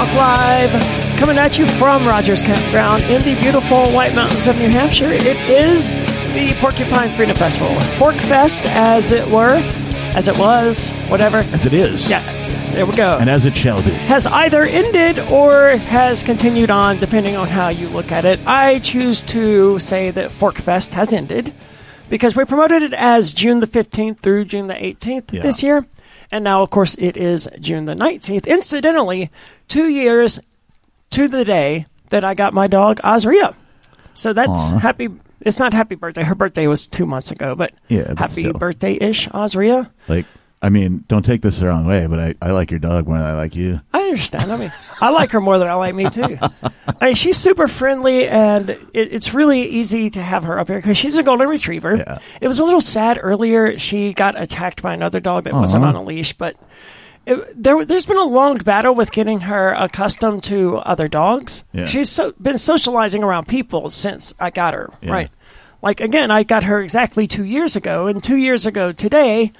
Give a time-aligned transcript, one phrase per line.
[0.00, 4.14] It is Free Talk Live, coming at you from Rogers Campground in the beautiful White
[4.14, 5.10] Mountains of New Hampshire.
[5.12, 5.88] It is
[6.32, 7.68] the Porcupine Freedom Festival,
[7.98, 9.60] Porc Fest, as it were,
[10.16, 11.38] as it was, whatever.
[11.38, 12.08] As it is.
[12.08, 12.20] Yeah,
[12.72, 13.18] there we go.
[13.20, 13.90] And as it shall be.
[13.90, 18.40] has either ended or has continued on, depending on how you look at it.
[18.46, 21.52] I choose to say that Fork Fest has ended
[22.08, 25.42] because we promoted it as June the 15th through June the 18th Yeah.
[25.42, 25.86] this year.
[26.32, 28.46] And now, of course, it is June the 19th.
[28.46, 29.30] Incidentally,
[29.68, 30.38] two years
[31.10, 33.54] to the day that I got my dog, Azria.
[34.14, 34.78] So that's Aw.
[34.78, 35.08] happy.
[35.40, 36.22] It's not happy birthday.
[36.22, 39.90] Her birthday was two months ago, but Yeah, but happy birthday ish, Azria.
[40.06, 40.26] Like,
[40.62, 43.16] I mean, don't take this the wrong way, but I, I like your dog more
[43.16, 43.80] than I like you.
[43.94, 44.52] I understand.
[44.52, 46.38] I mean, I like her more than I like me too.
[47.00, 50.76] I mean, she's super friendly, and it, it's really easy to have her up here
[50.76, 51.96] because she's a golden retriever.
[51.96, 52.18] Yeah.
[52.42, 53.78] It was a little sad earlier.
[53.78, 55.96] She got attacked by another dog that wasn't uh-huh.
[55.96, 56.56] on a leash, but
[57.24, 61.64] it, there, there's been a long battle with getting her accustomed to other dogs.
[61.72, 61.86] Yeah.
[61.86, 64.92] She's so, been socializing around people since I got her.
[65.00, 65.12] Yeah.
[65.12, 65.30] Right.
[65.82, 69.52] Like again, I got her exactly two years ago, and two years ago today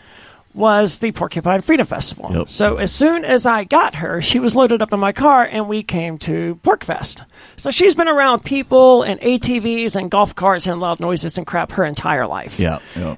[0.52, 2.30] was the Porcupine Freedom Festival.
[2.32, 2.50] Yep.
[2.50, 5.68] So as soon as I got her, she was loaded up in my car and
[5.68, 7.24] we came to Porcfest.
[7.56, 11.72] So she's been around people and ATVs and golf carts and loud noises and crap
[11.72, 12.58] her entire life.
[12.58, 12.80] Yeah.
[12.96, 13.16] yeah.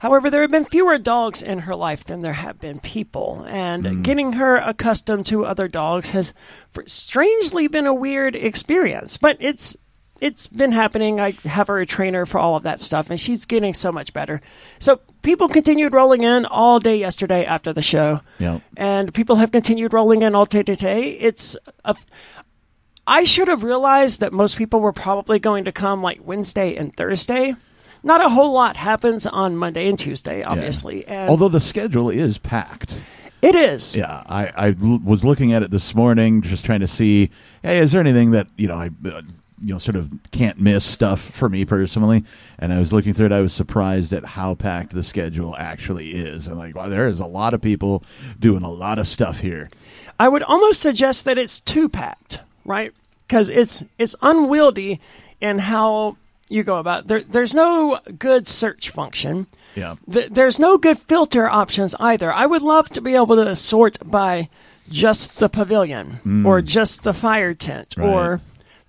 [0.00, 3.84] However, there have been fewer dogs in her life than there have been people, and
[3.84, 4.02] mm.
[4.02, 6.32] getting her accustomed to other dogs has
[6.86, 9.16] strangely been a weird experience.
[9.16, 9.76] But it's
[10.20, 11.20] it's been happening.
[11.20, 14.12] I have her a trainer for all of that stuff, and she's getting so much
[14.12, 14.40] better.
[14.78, 18.60] So people continued rolling in all day yesterday after the show, Yeah.
[18.76, 21.10] and people have continued rolling in all day today.
[21.12, 21.96] It's a
[23.06, 26.94] I should have realized that most people were probably going to come like Wednesday and
[26.94, 27.56] Thursday.
[28.02, 31.06] Not a whole lot happens on Monday and Tuesday, obviously.
[31.06, 33.00] And Although the schedule is packed.
[33.40, 33.96] it is.
[33.96, 37.30] Yeah, I, I was looking at it this morning, just trying to see,
[37.62, 39.22] hey, is there anything that you know I, uh,
[39.62, 42.24] you know, sort of can't miss stuff for me personally?
[42.58, 43.32] And I was looking through it.
[43.32, 46.46] I was surprised at how packed the schedule actually is.
[46.46, 48.02] I'm like, wow, there is a lot of people
[48.38, 49.68] doing a lot of stuff here.
[50.20, 52.92] I would almost suggest that it's too packed, right?
[53.26, 55.00] Because it's it's unwieldy
[55.40, 56.16] in how
[56.48, 57.06] you go about.
[57.08, 59.46] There, there's no good search function.
[59.74, 59.96] Yeah.
[60.10, 62.32] Th- there's no good filter options either.
[62.32, 64.48] I would love to be able to sort by
[64.90, 68.02] just the pavilion or just the fire tent Mm.
[68.02, 68.08] Right.
[68.14, 68.40] or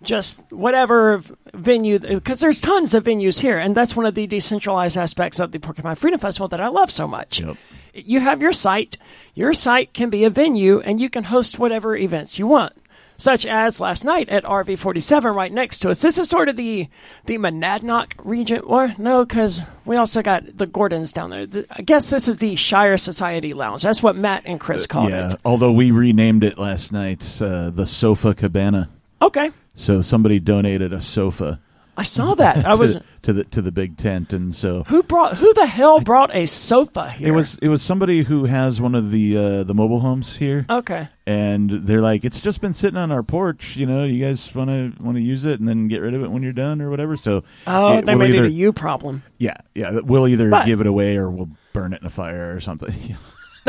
[0.01, 1.21] just whatever
[1.53, 5.51] venue because there's tons of venues here and that's one of the decentralized aspects of
[5.51, 7.41] the Porcupine Freedom Festival that I love so much.
[7.41, 7.57] Yep.
[7.93, 8.97] You have your site.
[9.33, 12.73] Your site can be a venue and you can host whatever events you want.
[13.17, 16.01] Such as last night at RV47 right next to us.
[16.01, 16.87] This is sort of the
[17.25, 18.61] the Monadnock region.
[18.61, 21.45] Or no, because we also got the Gordons down there.
[21.45, 23.83] The- I guess this is the Shire Society Lounge.
[23.83, 25.27] That's what Matt and Chris called yeah.
[25.27, 25.35] it.
[25.43, 28.89] Although we renamed it last night, uh, the Sofa Cabana.
[29.21, 31.59] Okay, So somebody donated a sofa
[31.97, 32.57] I saw that.
[32.65, 32.97] I to, was.
[33.23, 35.35] to the to the big tent, and so Who brought?
[35.35, 37.27] Who the hell brought a sofa here?
[37.27, 40.65] it was it was somebody who has one of the uh, the mobile homes here.
[40.69, 41.09] okay.
[41.27, 43.75] and they're like, "It's just been sitting on our porch.
[43.75, 46.23] You know, you guys want to want to use it and then get rid of
[46.23, 48.71] it when you're done or whatever." So, Oh, it- they we'll either, it a you
[48.71, 49.23] problem.
[49.37, 52.55] yeah, yeah, we'll either But- give it away or we'll burn it in a fire
[52.55, 52.93] or something.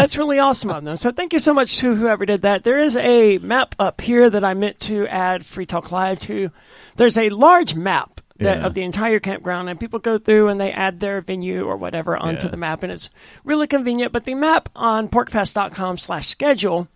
[0.01, 0.97] That's really awesome of them.
[0.97, 2.65] So thank you so much to whoever did that.
[2.65, 6.51] There is a map up here that I meant to add Free Talk Live to.
[6.97, 8.67] There's a large map that, Yeah.
[8.67, 12.17] of the entire campground, and people go through and they add their venue or whatever
[12.17, 12.51] onto Yeah.
[12.51, 13.11] the map, and it's
[13.45, 14.13] really convenient.
[14.13, 16.89] But the map on porcfest.com slash schedule,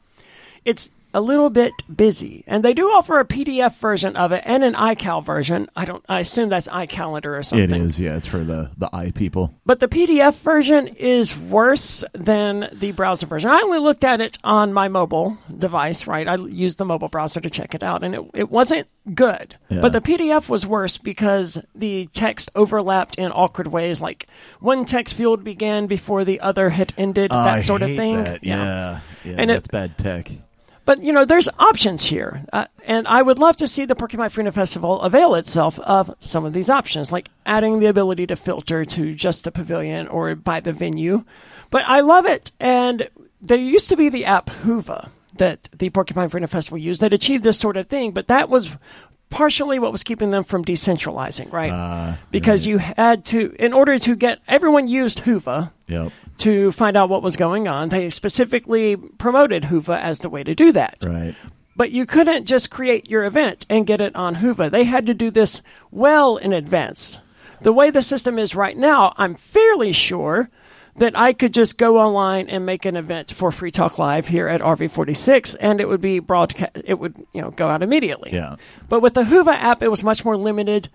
[0.65, 4.63] it's a little bit busy, and they do offer a PDF version of it and
[4.65, 5.69] an iCal version.
[5.75, 6.05] I don't.
[6.09, 7.71] I assume that's iCalendar or something.
[7.71, 8.17] it is, yeah.
[8.17, 9.55] It's for the the eye people.
[9.65, 13.49] But the PDF version is worse than the browser version.
[13.51, 16.27] I only looked at it on my mobile device, right?
[16.29, 19.57] I used the mobile browser to check it out, and it, it wasn't good.
[19.69, 19.81] Yeah.
[19.81, 24.27] But the PDF was worse because the text overlapped in awkward ways, like
[24.61, 28.17] one text field began before the other had ended, that I sort of thing.
[28.25, 28.43] that.
[28.45, 30.31] Yeah, yeah, And it- that's bad tech.
[30.85, 34.29] But you know, there's options here, uh, and I would love to see the Porcupine
[34.29, 38.85] Freedom Festival avail itself of some of these options, like adding the ability to filter
[38.85, 41.25] to just the pavilion or by the venue.
[41.71, 43.09] But I love it, and
[43.41, 47.45] there used to be the app Whova that the Porcupine Freedom Festival used that achieved
[47.45, 48.71] this sort of thing, but that was
[49.31, 51.73] partially what was keeping them from decentralizing, right?
[51.73, 56.13] Uh, because you had to, in order to get everyone used Whova, Yep.
[56.39, 57.91] To find out what was going on.
[57.91, 61.05] They specifically promoted Whova as the way to do that.
[61.07, 61.35] Right.
[61.77, 64.71] But you couldn't just create your event and get it on Whova.
[64.71, 67.21] They had to do this well in advance.
[67.63, 70.51] The way the system is right now, I'm fairly sure
[70.97, 74.47] that I could just go online and make an event for Free Talk Live here
[74.47, 78.33] at RV46 and it would be broadcast, it would, you know, go out immediately.
[78.33, 78.57] Yeah.
[78.89, 80.89] But with the Whova app, it was much more limited.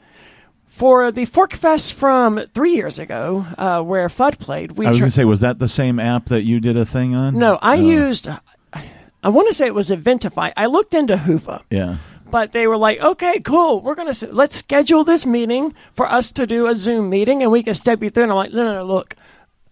[0.80, 5.02] For the Forkfest from three years ago, uh, where FUD played, we I was tr-
[5.02, 7.38] going to say, was that the same app that you did a thing on?
[7.38, 8.30] no, I used.
[9.22, 10.54] I want to say it was Eventify.
[10.56, 11.98] I looked into Whova, Yeah.
[12.32, 13.82] but they were like, "Okay, cool.
[13.82, 17.62] We're gonna let's schedule this meeting for us to do a Zoom meeting, and we
[17.62, 18.86] can step you through." And I'm like, "No, no, no.
[18.86, 19.16] Look,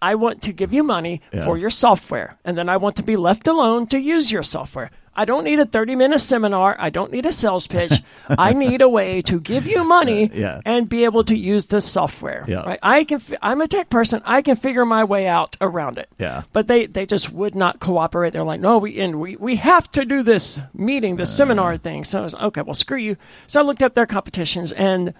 [0.02, 1.46] I want to give you money Yeah.
[1.46, 4.90] for your software, and then I want to be left alone to use your software.
[5.20, 6.76] I don't need a 30 minute seminar.
[6.78, 7.92] I don't need a sales pitch.
[8.28, 10.60] I need a way to give you money uh, Yeah.
[10.64, 12.44] and be able to use this software.
[12.46, 12.62] Yeah.
[12.62, 12.78] Right?
[12.82, 13.20] I can.
[13.42, 14.22] I'm a tech person.
[14.24, 16.08] I can figure my way out around it.
[16.18, 16.42] Yeah.
[16.52, 18.32] But they, they just would not cooperate.
[18.32, 21.36] They're like, no, we and we, we have to do this meeting, this uh.
[21.36, 22.04] seminar thing.
[22.04, 22.62] So I was okay.
[22.62, 23.16] Well, screw you.
[23.48, 25.14] So I looked up their competitions and.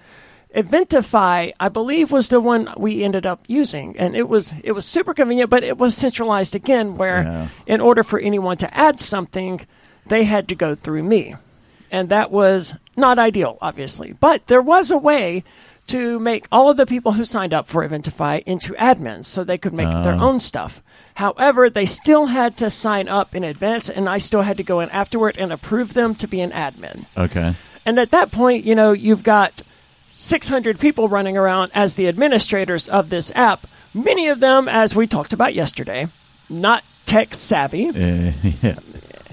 [0.55, 4.87] Eventify, I believe, was the one we ended up using, and it was it was
[4.87, 6.97] super convenient, but it was centralized again.
[6.97, 7.49] Where, Yeah.
[7.67, 9.61] in order for anyone to add something,
[10.09, 11.35] they had to go through me,
[11.91, 14.13] and that was not ideal, obviously.
[14.13, 15.45] But there was a way
[15.89, 19.57] to make all of the people who signed up for Eventify into admins, so they
[19.57, 20.83] could make their own stuff.
[21.15, 24.81] However, they still had to sign up in advance, and I still had to go
[24.81, 27.07] in afterward and approve them to be an admin.
[27.17, 27.55] Okay.
[27.87, 29.63] And at that point, you know, you've got
[30.15, 33.67] 600 people running around as the administrators of this app.
[33.95, 36.09] Many of them, as we talked about yesterday,
[36.51, 38.33] not tech savvy, Uh,
[38.63, 38.79] yeah.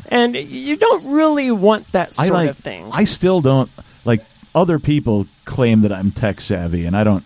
[0.09, 2.49] And you don't really want that sort like.
[2.49, 2.89] of thing.
[2.91, 3.69] I still don't
[4.03, 4.23] like.
[4.53, 7.25] Other people claim that I'm tech savvy, and I don't.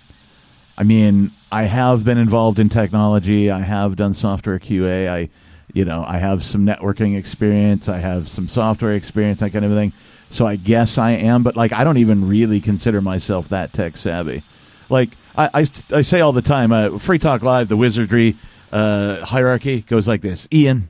[0.77, 3.51] I mean, I have been involved in technology.
[3.51, 5.09] I have done software QA.
[5.09, 5.29] I,
[5.73, 7.89] you know, I have some networking experience.
[7.89, 9.93] I have some software experience, that kind of thing.
[10.29, 13.97] So I guess I am, but like, I don't even really consider myself that tech
[13.97, 14.43] savvy.
[14.89, 18.35] Like I, I, I say all the time, uh, Free Talk Live, the wizardry
[18.71, 20.89] uh, hierarchy goes like this: Ian,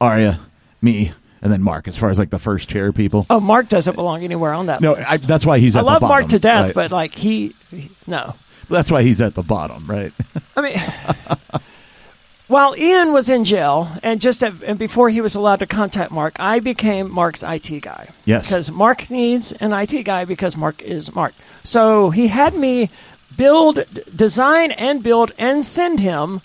[0.00, 0.40] Aria,
[0.80, 1.12] me,
[1.42, 1.86] and then Mark.
[1.88, 3.26] As far as like the first chair people.
[3.30, 5.10] oh, Mark doesn't belong anywhere on that No, list.
[5.10, 6.74] I, that's why he's I love the Mark to death, right?
[6.74, 8.34] but like he, he- no.
[8.70, 10.12] that's why he's at the bottom, right?
[10.56, 10.78] I mean,
[12.48, 16.12] while Ian was in jail, and just at, and before he was allowed to contact
[16.12, 18.08] Mark, I became Mark's IT guy.
[18.24, 18.46] Yes.
[18.46, 21.34] because Mark needs an IT guy because Mark is Mark.
[21.64, 22.90] So he had me
[23.36, 23.84] build,
[24.14, 26.40] design, and build and send him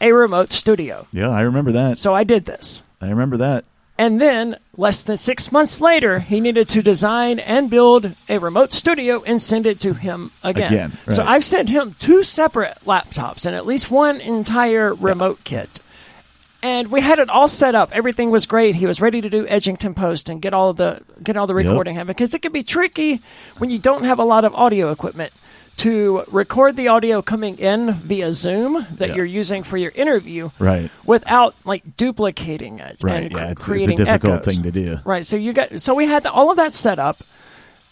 [0.00, 1.06] a remote studio.
[1.10, 1.96] yeah, I remember that.
[1.98, 2.82] So I did this.
[3.00, 3.64] I remember that.
[3.98, 8.70] And then, less than six months later, he needed to design and build a remote
[8.72, 10.72] studio and send it to him again.
[10.72, 11.24] Again, So.
[11.24, 15.78] I've sent him two separate laptops and at least one entire remote kit.
[16.62, 17.90] And we had it all set up.
[17.92, 18.74] Everything was great.
[18.74, 21.64] He was ready to do Edgington Post and get all the get all the Yep.
[21.66, 23.20] recording happening because it can be tricky
[23.58, 25.32] when you don't have a lot of audio equipment
[25.78, 29.14] to record the audio coming in via Zoom that Yeah.
[29.16, 30.90] you're using for your interview Right.
[31.04, 33.24] without like duplicating it Right.
[33.24, 34.54] and Yeah, cr- it's, it's a creating difficult echoes.
[34.54, 34.98] thing to do.
[35.04, 35.24] Right.
[35.24, 37.22] So you got so we had the, all of that set up.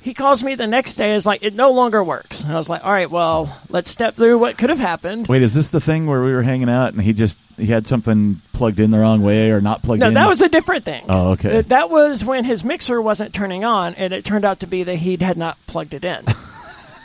[0.01, 1.15] He calls me the next day.
[1.15, 2.43] Is like it no longer works.
[2.43, 5.29] And I was like, all right, well, let's step through what could have happened.
[5.29, 7.87] Wait, is this the thing where we were hanging out and he just he had
[7.87, 10.15] something plugged in the wrong way or not plugged No, in?
[10.15, 11.05] No, that was a different thing.
[11.09, 11.63] Oh, okay.
[11.63, 14.97] That was when his mixer wasn't turning on, and it turned out to be that
[14.97, 16.25] he had not plugged it in.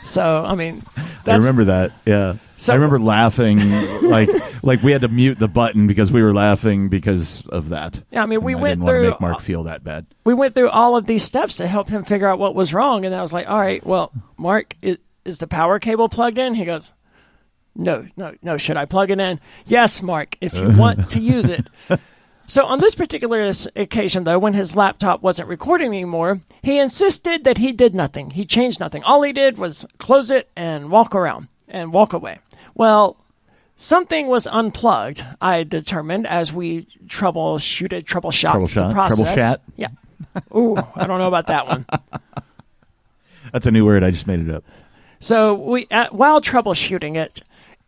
[0.04, 0.82] so I mean,
[1.26, 1.92] I remember that.
[2.06, 2.36] Yeah.
[2.56, 3.58] So- I remember laughing
[4.02, 4.28] like
[4.62, 8.02] like we had to mute the button because we were laughing because of that.
[8.10, 10.06] Yeah, I mean, we And went through- make Mark feel that bad.
[10.24, 13.04] we went through all of these steps to help him figure out what was wrong,
[13.06, 16.52] and I was like, all right, well, Mark, is, is the power cable plugged in?
[16.54, 16.92] He goes,
[17.74, 18.56] no, no, no.
[18.58, 19.40] Should I plug it in?
[19.64, 21.66] Yes, Mark, if you want to use it.
[22.50, 27.58] So on this particular occasion, though, when his laptop wasn't recording anymore, he insisted that
[27.58, 28.30] he did nothing.
[28.30, 29.04] He changed nothing.
[29.04, 32.40] All he did was close it and walk around and walk away.
[32.74, 33.16] Well,
[33.76, 35.24] something was unplugged.
[35.40, 38.88] I determined as we troubleshooted, troubleshot Troubleshot?
[38.88, 39.20] the process.
[39.20, 39.56] Troubleshat?
[39.76, 39.88] Yeah.
[40.52, 41.86] Ooh, I don't know about that one.
[43.52, 44.02] That's a new word.
[44.02, 44.64] I just made it up.
[45.20, 47.42] So we, uh, while troubleshooting it,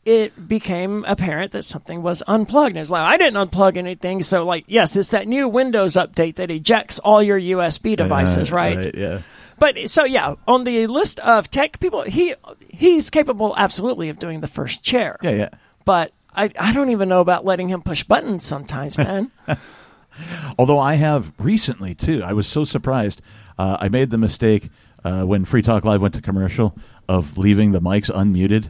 [0.05, 2.71] it became apparent that something was unplugged.
[2.77, 4.23] And was like I didn't unplug anything.
[4.23, 8.57] So like, yes, it's that new Windows update that ejects all your USB devices, Uh,
[8.57, 8.95] right?
[8.95, 9.23] Yeah.
[9.59, 12.35] But so yeah, on the list of tech people, he
[12.69, 15.19] he's capable absolutely of doing the first chair.
[15.23, 15.31] Yeah.
[15.31, 15.49] Yeah.
[15.85, 19.31] But I I don't even know about letting him push buttons sometimes, man.
[20.59, 23.23] Although I have recently too, I was so surprised.
[23.59, 24.69] Uh, I made the mistake
[25.05, 26.77] uh, when Free Talk Live went to commercial
[27.09, 28.69] of leaving the mics unmuted.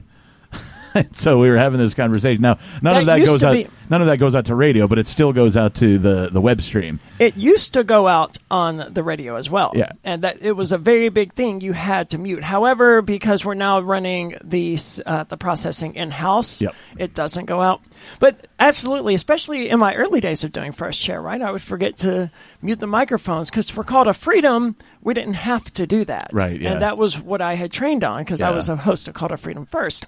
[1.13, 2.43] so we were having this conversation.
[2.43, 3.53] Now, none That of that goes out.
[3.55, 6.31] be- None of that goes out to radio, but it still goes out to the
[6.33, 6.99] the web stream.
[7.19, 9.73] It used to go out on the radio as well.
[9.75, 9.93] Yeah.
[10.03, 12.43] And that it was a very big thing you had to mute.
[12.43, 16.75] However, because we're now running the uh, the processing in house, Yep.
[16.97, 17.83] it doesn't go out.
[18.19, 21.43] But absolutely, especially in my early days of doing First Chair, right?
[21.43, 22.31] I would forget to
[22.63, 26.31] mute the microphones because for Call to Freedom, we didn't have to do that.
[26.33, 26.73] Right, yeah.
[26.73, 29.29] And that was what I had trained on because I was a host of Call
[29.29, 30.07] to Freedom first.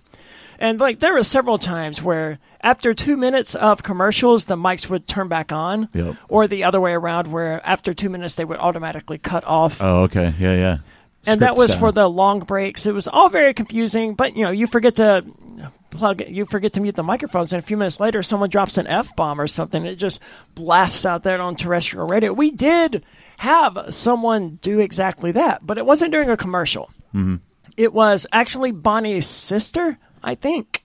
[0.64, 5.06] And like there were several times where after two minutes of commercials, the mics would
[5.06, 6.16] turn back on, Yep.
[6.28, 9.76] or the other way around, where after two minutes they would automatically cut off.
[9.80, 10.76] Oh, okay, yeah, yeah.
[11.26, 11.80] and that was style.
[11.80, 12.87] for the long breaks.
[12.87, 15.23] It was all very confusing, but you know, you forget to
[15.90, 18.87] plug, you forget to mute the microphones, and a few minutes later, someone drops an
[18.87, 19.85] f bomb or something.
[19.85, 20.18] It just
[20.54, 22.33] blasts out there on terrestrial radio.
[22.33, 23.04] We did
[23.37, 26.90] have someone do exactly that, but it wasn't during a commercial.
[27.14, 27.37] Mm-hmm.
[27.76, 30.83] It was actually Bonnie's sister, I think.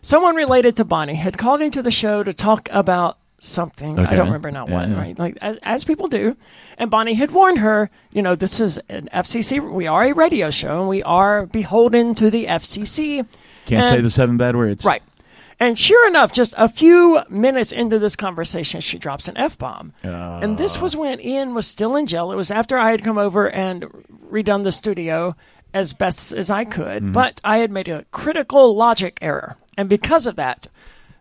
[0.00, 3.98] Someone related to Bonnie had called into the show to talk about something.
[3.98, 4.96] I don't remember now Yeah, what, yeah.
[4.98, 5.18] right?
[5.18, 6.36] Like as, as people do.
[6.76, 9.60] And Bonnie had warned her, you know, this is an FCC.
[9.72, 13.26] We are a radio show, and we are beholden to the FCC.
[13.66, 14.84] Can't And- say the seven bad words.
[14.84, 15.02] Right.
[15.60, 19.92] And sure enough, just a few minutes into this conversation, she drops an F bomb.
[20.04, 20.38] Uh.
[20.40, 22.30] and this was when Ian was still in jail.
[22.30, 23.82] It was after I had come over and
[24.30, 25.34] redone the studio
[25.74, 27.12] as best as I could, mm-hmm.
[27.12, 29.56] but I had made a critical logic error.
[29.76, 30.66] And because of that,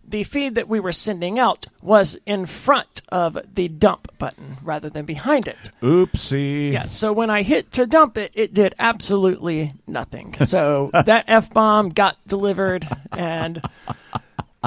[0.07, 4.89] the feed that we were sending out was in front of the dump button rather
[4.89, 5.71] than behind it.
[5.81, 6.71] Oopsie.
[6.71, 10.33] Yeah, so when I hit to dump it, it did absolutely nothing.
[10.45, 13.61] So that F bomb got delivered, and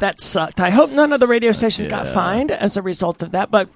[0.01, 0.61] that sucked.
[0.61, 3.69] I hope none of the radio stations got fined as a result of that, but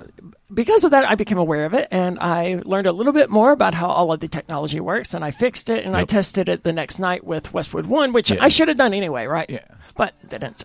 [0.52, 3.50] because of that, I became aware of it, and I learned a little bit more
[3.52, 6.62] about how all of the technology works, and I fixed it, and I tested it
[6.62, 8.38] the next night with Westwood One, which Yeah.
[8.40, 9.48] I should have done anyway, right?
[9.48, 9.64] Yeah.
[9.96, 10.64] But didn't.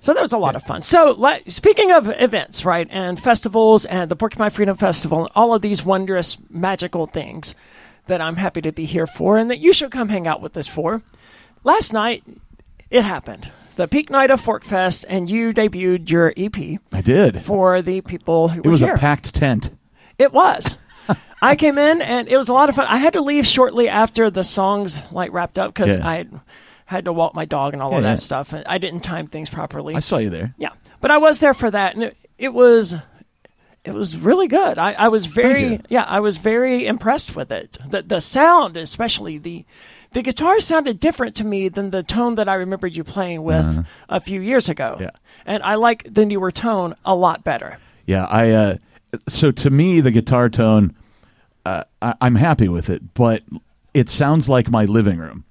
[0.00, 0.82] So that was a lot of fun.
[0.82, 5.54] So, like, speaking of events, right, and festivals, and the Porcupine Freedom Festival, and all
[5.54, 7.54] of these wondrous, magical things
[8.06, 10.56] that I'm happy to be here for, and that you should come hang out with
[10.56, 11.02] us for.
[11.64, 12.22] Last night,
[12.90, 13.50] it happened.
[13.76, 17.44] The peak night of Fork Fest, and you debuted your EP I did.
[17.44, 18.94] for the people who were It was here.
[18.94, 19.70] a packed tent.
[20.18, 20.78] It was.
[21.42, 22.86] I came in and it was a lot of fun.
[22.88, 26.08] I had to leave shortly after the songs like wrapped up because Yeah.
[26.08, 26.40] I had,
[26.86, 28.16] had to walk my dog and all Yeah, of that yeah.
[28.16, 28.52] stuff.
[28.54, 29.94] And I didn't time things properly.
[29.94, 30.54] I saw you there.
[30.56, 30.70] yeah,
[31.02, 32.94] but I was there for that, and it, it was
[33.84, 34.78] it was really good.
[34.78, 37.76] I, I was very yeah, I was very impressed with it.
[37.86, 39.64] The the sound, especially the
[40.16, 43.84] the guitar sounded different to me than the tone that I remembered you playing with
[44.08, 44.94] a few years ago.
[44.94, 45.02] Uh-huh.
[45.02, 45.10] Yeah.
[45.44, 47.78] And I like the newer tone a lot better.
[48.06, 48.50] Yeah, I.
[48.50, 48.76] Uh,
[49.28, 50.96] so to me, the guitar tone,
[51.66, 53.42] uh, I, I'm happy with it, but
[53.92, 55.44] it sounds like my living room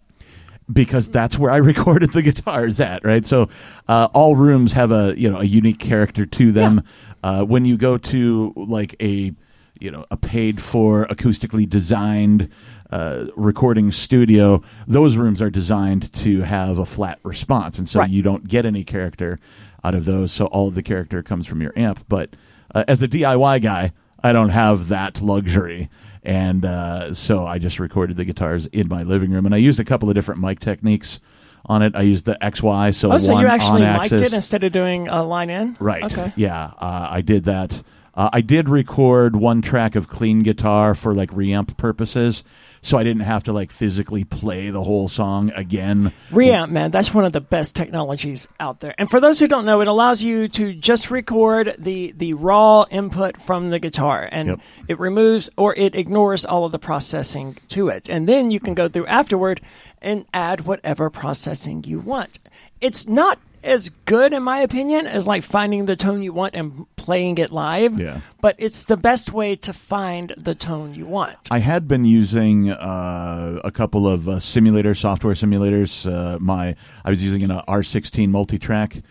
[0.74, 3.06] because that's where I recorded the guitars at.
[3.06, 3.50] Right, so
[3.88, 6.84] uh, all rooms have a you know a unique character to them.
[7.22, 9.32] Uh, when you go to like a
[9.80, 12.50] you know a paid for acoustically designed
[12.92, 18.10] uh, recording studio, those rooms are designed to have a flat response, and so Right.
[18.10, 19.40] you don't get any character
[19.84, 20.32] out of those.
[20.32, 22.06] So all of the character comes from your amp.
[22.08, 22.36] But
[22.74, 23.92] uh, as a DIY guy,
[24.24, 25.90] I don't have that luxury,
[26.24, 29.80] and uh, so I just recorded the guitars in my living room, and I used
[29.80, 31.20] a couple of different mic techniques
[31.68, 31.96] on it.
[31.96, 34.22] I used the XY, so Oh, so one you actually mic'd axis.
[34.22, 35.76] it instead of doing a line in?
[35.80, 36.04] Right.
[36.04, 36.32] Okay.
[36.36, 37.82] Yeah, uh, I did that.
[38.16, 42.44] Uh, I did record one track of clean guitar for like reamp purposes,
[42.86, 46.14] so I didn't have to like physically play the whole song again.
[46.30, 48.94] Reamp, man, that's one of the best technologies out there.
[49.00, 52.86] And for those who don't know, it allows you to just record the the raw
[52.92, 54.60] input from the guitar, and Yep.
[54.88, 58.76] it removes or it ignores all of the processing to it, and then you can
[58.76, 59.62] go through afterward
[60.00, 62.38] and add whatever processing you want.
[62.82, 66.86] It's not as good, in my opinion, as like finding the tone you want and
[66.96, 68.00] playing it live.
[68.00, 68.22] Yeah.
[68.42, 71.38] But it's the best way to find the tone you want.
[71.52, 76.10] I had been using uh, a couple of uh, simulator software simulators.
[76.10, 79.02] Uh, my I was using an uh, R16 multi-track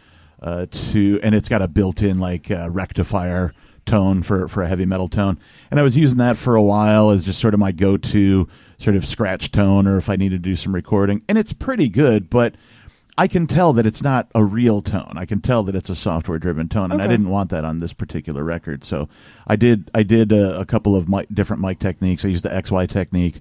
[0.43, 3.53] uh, to, and it's got a built-in like uh, rectifier
[3.87, 5.39] tone for for a heavy metal tone,
[5.71, 8.97] and I was using that for a while as just sort of my go-to sort
[8.97, 12.31] of scratch tone, or if I needed to do some recording, and it's pretty good,
[12.31, 12.55] but.
[13.17, 15.13] I can tell that it's not a real tone.
[15.17, 17.79] I can tell that it's a software driven tone, and I didn't want that on
[17.79, 18.83] this particular record.
[18.83, 19.09] So
[19.47, 22.25] I did I did a, a couple of mic, different mic techniques.
[22.25, 23.41] I used the XY technique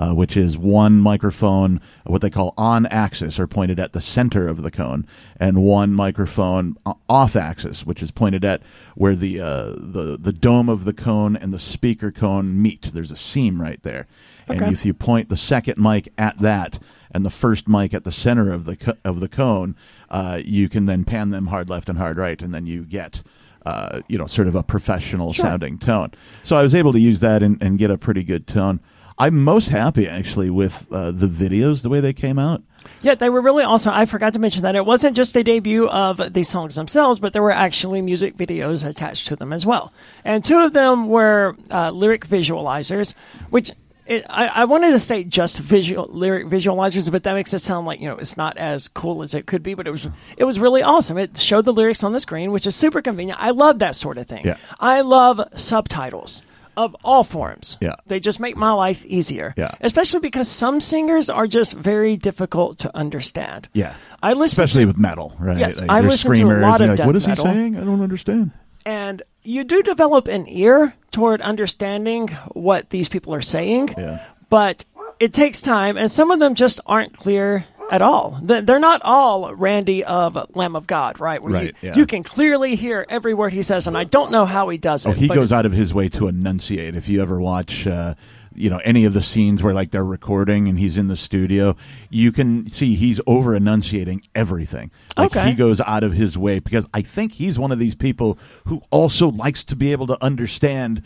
[0.00, 4.48] uh, which is one microphone, what they call on axis, or pointed at the center
[4.48, 5.06] of the cone,
[5.38, 6.76] and one microphone
[7.08, 8.62] off axis, which is pointed at
[8.94, 12.90] where the uh, the the dome of the cone and the speaker cone meet.
[12.94, 14.06] There's a seam right there,
[14.50, 16.78] and if you point the second mic at that
[17.12, 19.76] and the first mic at the center of the co- of the cone,
[20.10, 23.22] uh, you can then pan them hard left and hard right, and then you get.
[23.66, 25.44] Uh, you know, sort of a professional Sure.
[25.44, 26.10] sounding tone.
[26.44, 28.80] So I was able to use that and, and get a pretty good tone.
[29.18, 32.62] I'm most happy actually with uh, the videos, the way they came out.
[33.02, 33.92] Yeah, they were really awesome.
[33.92, 37.34] I forgot to mention that it wasn't just a debut of the songs themselves, but
[37.34, 39.92] there were actually music videos attached to them as well.
[40.24, 43.12] And two of them were uh, lyric visualizers,
[43.50, 43.70] which
[44.10, 47.86] it, I, I wanted to say just visual lyric visualizers, but that makes it sound
[47.86, 49.74] like you know it's not as cool as it could be.
[49.74, 51.16] But it was it was really awesome.
[51.16, 53.40] It showed the lyrics on the screen, which is super convenient.
[53.40, 54.44] I love that sort of thing.
[54.44, 54.56] Yeah.
[54.80, 56.42] I love subtitles
[56.76, 57.76] of all forms.
[57.80, 57.96] Yeah.
[58.06, 59.54] They just make my life easier.
[59.56, 59.70] Yeah.
[59.80, 63.68] Especially because some singers are just very difficult to understand.
[63.74, 65.58] Yeah, I listen especially to, with metal, right?
[65.58, 67.76] Yes, Like, I listen to a lot of like, death what is metal." he saying?
[67.76, 68.52] I don't understand.
[68.86, 73.94] and you do develop an ear toward understanding what these people are saying.
[73.96, 74.24] Yeah.
[74.48, 74.84] But
[75.18, 78.38] it takes time, and some of them just aren't clear at all.
[78.42, 81.42] They're not all Randy of Lamb of God, right?
[81.42, 81.96] Where Right, You, yeah.
[81.96, 85.06] you can clearly hear every word he says, and I don't know how he does
[85.06, 85.10] it.
[85.10, 86.94] Oh, he goes out of his way to enunciate.
[86.94, 88.14] If you ever watch, uh,
[88.54, 91.76] you know, any of the scenes where like they're recording and he's in the studio,
[92.08, 94.90] you can see he's over enunciating everything.
[95.16, 95.48] Like Okay.
[95.50, 98.82] he goes out of his way because I think he's one of these people who
[98.90, 101.02] also likes to be able to understand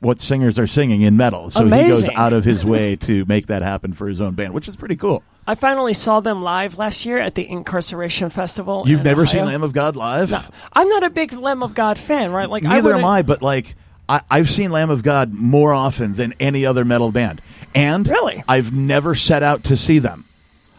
[0.00, 1.48] what singers are singing in metal.
[1.50, 4.52] So he goes out of his way to make that happen for his own band,
[4.52, 5.22] which is pretty cool.
[5.46, 8.82] I finally saw them live last year at the Inkcarceration Festival.
[8.86, 9.32] You've never Ohio.
[9.32, 10.30] seen Lamb of God live?
[10.32, 10.40] No.
[10.72, 12.50] I'm not a big Lamb of God fan, right?
[12.50, 13.76] Like I Neither am I, but like
[14.08, 17.40] I, I've seen Lamb of God more often than any other metal band,
[17.74, 18.42] and Really?
[18.48, 20.24] I've never set out to see them.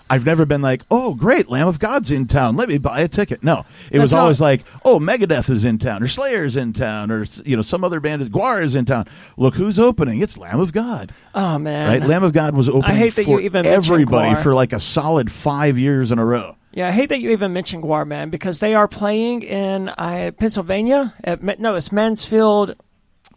[0.09, 2.55] I've never been like, oh, great, Lamb of God's in town.
[2.55, 3.43] Let me buy a ticket.
[3.43, 6.71] No, it was That's how- always like, oh, Megadeth is in town, or Slayer's in
[6.71, 9.05] town, or you know, some other band is GWAR is in town.
[9.35, 10.21] Look who's opening.
[10.21, 11.13] It's Lamb of God.
[11.35, 14.53] Oh man, Right, Lamb of God was opening hate that for you even everybody for
[14.53, 16.55] like a solid five years in a row.
[16.71, 20.31] Yeah, I hate that you even mentioned GWAR, man, because they are playing in uh,
[20.39, 21.15] Pennsylvania.
[21.23, 22.75] At, no, it's Mansfield,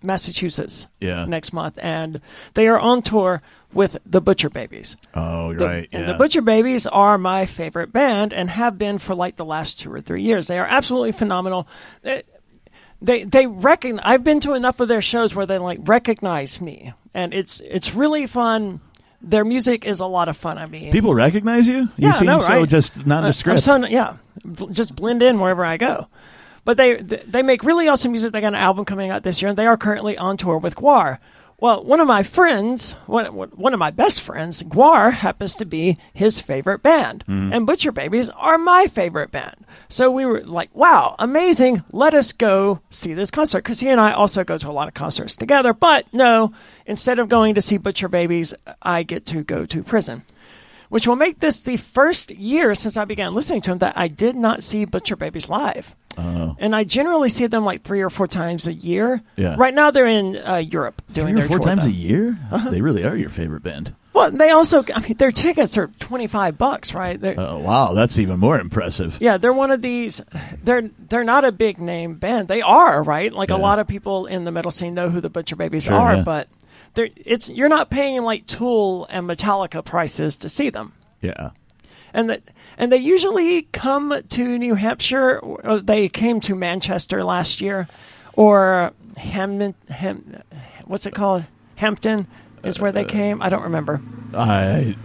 [0.02, 0.87] Massachusetts.
[1.00, 1.25] Yeah.
[1.26, 2.20] Next month, and
[2.55, 4.96] they are on tour with the Butcher Babies.
[5.14, 9.14] Oh, The- right, And the Butcher Babies are my favorite band and have been for
[9.14, 10.46] like the last two or three years.
[10.48, 11.68] They are absolutely phenomenal.
[12.03, 12.22] They
[13.03, 16.92] they, they reckon I've been to enough of their shows where they like recognize me,
[17.14, 18.81] and it's it's really fun.
[19.22, 20.59] Their music is a lot of fun.
[20.59, 21.79] I mean, People recognize you.
[21.81, 22.68] You Yeah, seem know, so right?
[22.68, 23.68] just not in Uh, the script.
[23.68, 24.16] I'm so, yeah,
[24.70, 26.09] just blend in wherever I go.
[26.64, 28.33] But they they make really awesome music.
[28.33, 30.77] They got an album coming out this year, and they are currently on tour with
[30.77, 31.18] GWAR.
[31.59, 35.99] Well, one of my friends, one one of my best friends, GWAR happens to be
[36.14, 37.55] his favorite band, Mm.
[37.55, 39.57] and Butcher Babies are my favorite band.
[39.88, 41.83] So we were like, "Wow, amazing!
[41.92, 44.88] Let us go see this concert." Because he and I also go to a lot
[44.88, 45.75] of concerts together.
[45.75, 46.53] But no,
[46.87, 50.23] instead of going to see Butcher Babies, I get to go to prison
[50.88, 54.09] which will make this the first year since I began listening to him that I
[54.09, 55.94] did not see Butcher Babies live.
[56.18, 56.57] Oh.
[56.59, 59.23] And I generally see them like three or four times a year.
[59.37, 59.55] Yeah.
[59.59, 61.88] Right now they're in uh, Europe doing Three or their four tour, times though.
[61.88, 62.38] a year.
[62.51, 62.70] Uh-huh.
[62.70, 63.94] They really are your favorite band.
[64.12, 67.18] Well, they also, I mean, their tickets are twenty five bucks, right?
[67.18, 69.18] They're, Oh wow, that's even more impressive.
[69.20, 70.20] yeah, they're one of these.
[70.64, 72.49] They're they're not a big name band.
[72.49, 73.33] They are right.
[73.33, 73.57] Like Yeah.
[73.57, 76.14] a lot of people in the metal scene know who the Butcher Babies Sure, are,
[76.16, 76.23] yeah.
[76.25, 76.49] but
[76.94, 80.92] they're it's you're not paying like Tool and Metallica prices to see them.
[81.23, 81.51] Yeah.
[82.12, 82.42] And that
[82.79, 85.38] and they usually come to New Hampshire.
[85.38, 87.88] Or they came to Manchester last year,
[88.35, 90.42] or Ham, Ham
[90.85, 91.44] what's it called?
[91.77, 92.27] Hampton
[92.62, 93.40] is where they uh, came.
[93.40, 94.03] I don't remember,
[94.35, 94.96] I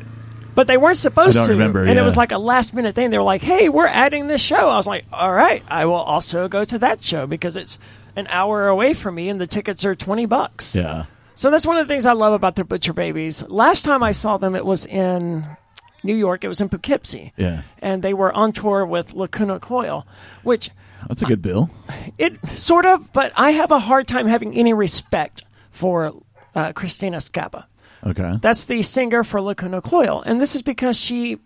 [0.56, 1.52] but they weren't supposed to.
[1.52, 2.02] remember, and yeah.
[2.02, 3.12] it was like a last minute thing.
[3.12, 5.96] They were like, "Hey, we're adding this show." I was like, "All right, I will
[5.96, 7.78] also go to that show because it's
[8.16, 11.06] an hour away from me, and the tickets are twenty bucks." yeah.
[11.38, 13.46] So that's one of the things I love about the Butcher Babies.
[13.50, 15.46] Last time I saw them, it was in
[16.06, 16.44] New York.
[16.44, 17.34] It was in Poughkeepsie.
[17.38, 17.64] Yeah.
[17.80, 20.06] And they were on tour with Lacuna Coil,
[20.44, 20.70] which
[21.08, 21.70] That's a good bill.
[22.18, 26.14] it sort of, but I have a hard time having any respect for
[26.54, 27.66] uh, Christina Scabbia.
[28.06, 28.36] Okay.
[28.42, 31.40] That's the singer for Lacuna Coil, and this is because she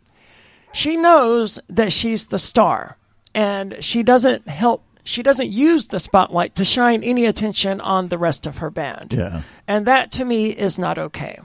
[0.74, 2.98] she knows that she's the star,
[3.34, 4.84] and she doesn't help.
[5.06, 9.14] She doesn't use the spotlight to shine any attention on the rest of her band.
[9.14, 9.42] Yeah.
[9.68, 11.40] And that to me is not okay.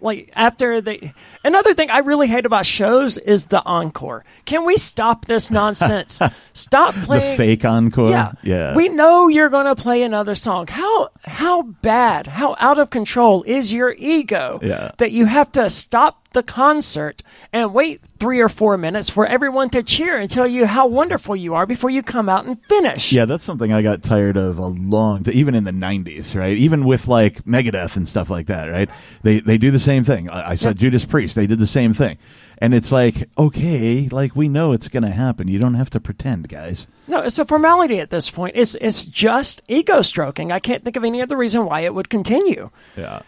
[0.00, 1.12] Like after they,
[1.44, 4.24] another thing I really hate about shows is the encore.
[4.44, 6.20] Can we stop this nonsense?
[6.52, 8.10] stop playing the fake encore.
[8.10, 8.74] Yeah, yeah.
[8.76, 10.66] We know you're going to play another song.
[10.68, 14.92] How how bad, how out of control is your ego Yeah.
[14.98, 19.70] that you have to stop the concert and wait three or four minutes for everyone
[19.70, 23.12] to cheer and tell you how wonderful you are before you come out and finish.
[23.12, 26.56] Yeah, that's something I got tired of a long, t- even in the '90s, right?
[26.56, 28.88] Even with like Megadeth and stuff like that, right?
[29.22, 30.28] They they do the same thing.
[30.30, 32.18] I, I saw Judas Priest; they did the same thing,
[32.58, 35.48] and it's like, okay, like we know it's going to happen.
[35.48, 36.86] You don't have to pretend, guys.
[37.06, 38.56] No, it's a formality at this point.
[38.56, 40.52] It's it's just ego stroking.
[40.52, 42.70] I can't think of any other reason why it would continue.
[42.96, 43.22] Yeah,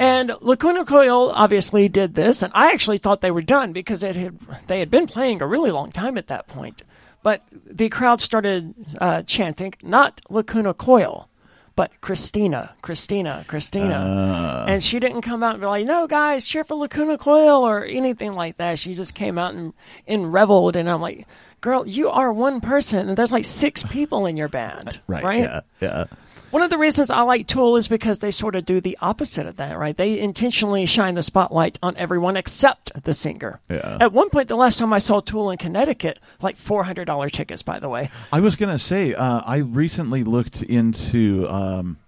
[0.00, 4.16] And Lacuna Coil obviously did this, and I actually thought they were done because it
[4.16, 6.82] had they had been playing a really long time at that point.
[7.22, 11.28] But the crowd started uh, chanting not Lacuna Coil,
[11.76, 16.64] but Christina, Christina, Christina, and she didn't come out and be like, "No, guys, cheer
[16.64, 18.78] for Lacuna Coil" or anything like that.
[18.78, 19.74] She just came out and
[20.06, 21.26] and reveled, and I'm like,
[21.60, 25.22] "Girl, you are one person, and there's like six people in your band, right.
[25.22, 26.04] right?" Yeah, yeah.
[26.50, 29.46] One of the reasons I like Tool is because they sort of do the opposite
[29.46, 29.96] of that, right?
[29.96, 33.60] They intentionally shine the spotlight on everyone except the singer.
[33.68, 33.98] Yeah.
[34.00, 37.28] At one point, the last time I saw Tool in Connecticut, like four hundred dollar
[37.28, 38.10] tickets, by the way.
[38.32, 41.48] I was gonna say, uh, I recently looked into.
[41.48, 41.98] Um,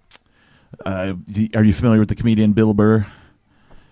[0.85, 3.05] uh, the, are you familiar with the comedian Bill Burr?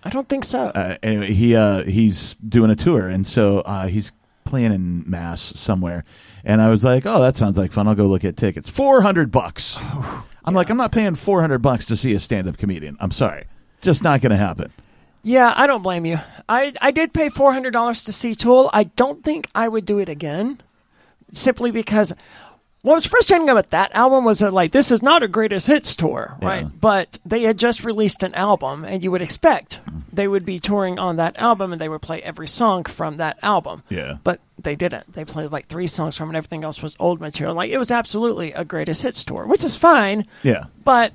[0.04, 0.64] I don't think so.
[0.64, 4.12] uh, anyway, he uh, he's doing a tour, and so uh, he's
[4.44, 6.04] playing in Mass somewhere.
[6.44, 7.86] And I was like, "Oh, that sounds like fun.
[7.88, 8.68] I'll go look at tickets.
[8.68, 9.78] Four hundred bucks."
[10.44, 12.96] I'm like, I'm not paying four hundred bucks to see a stand-up comedian.
[13.00, 13.44] I'm sorry,
[13.80, 14.72] just not going to happen.
[15.22, 16.18] yeah, I don't blame you.
[16.48, 18.68] I I did pay four hundred dollars to see Tool.
[18.72, 20.60] I don't think I would do it again,
[21.30, 22.12] simply because.
[22.82, 25.94] What was frustrating about that album was that, like, this is not a greatest hits
[25.94, 26.62] tour, right?
[26.62, 26.68] Yeah.
[26.80, 29.78] But they had just released an album, and you would expect
[30.12, 33.38] they would be touring on that album and they would play every song from that
[33.40, 33.84] album.
[33.88, 34.16] Yeah.
[34.24, 35.12] But they didn't.
[35.12, 37.54] They played like three songs from it, and everything else was old material.
[37.54, 40.26] Like, it was absolutely a greatest hits tour, which is fine.
[40.42, 41.12] Yeah, But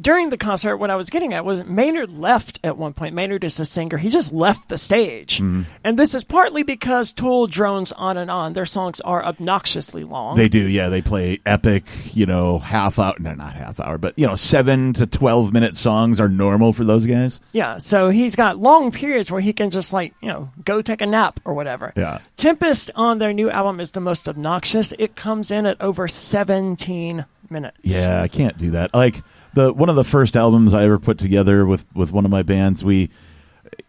[0.00, 3.14] during the concert, what I was getting at was Maynard left at one point.
[3.14, 3.96] Maynard is a singer.
[3.96, 5.36] He just left the stage.
[5.36, 5.62] Mm-hmm.
[5.84, 8.52] And this is partly because Tool drones on and on.
[8.52, 10.36] Their songs are obnoxiously long.
[10.36, 10.68] they do.
[10.68, 11.84] Yeah, they play epic.
[12.14, 13.14] You know, half hour.
[13.18, 16.84] No, not half hour, but you know, seven to twelve minute songs are normal for
[16.84, 17.40] those guys.
[17.52, 21.00] Yeah, so he's got long periods where he can just like, you know, go take
[21.00, 21.92] a nap or whatever.
[21.96, 22.20] Yeah.
[22.36, 24.92] Tempest on their new album is the most obnoxious.
[24.98, 27.78] It comes in at over 17 minutes.
[27.82, 28.94] Yeah, I can't do that.
[28.94, 29.22] Like
[29.56, 32.42] the one of the first albums I ever put together with with one of my
[32.42, 33.10] bands, we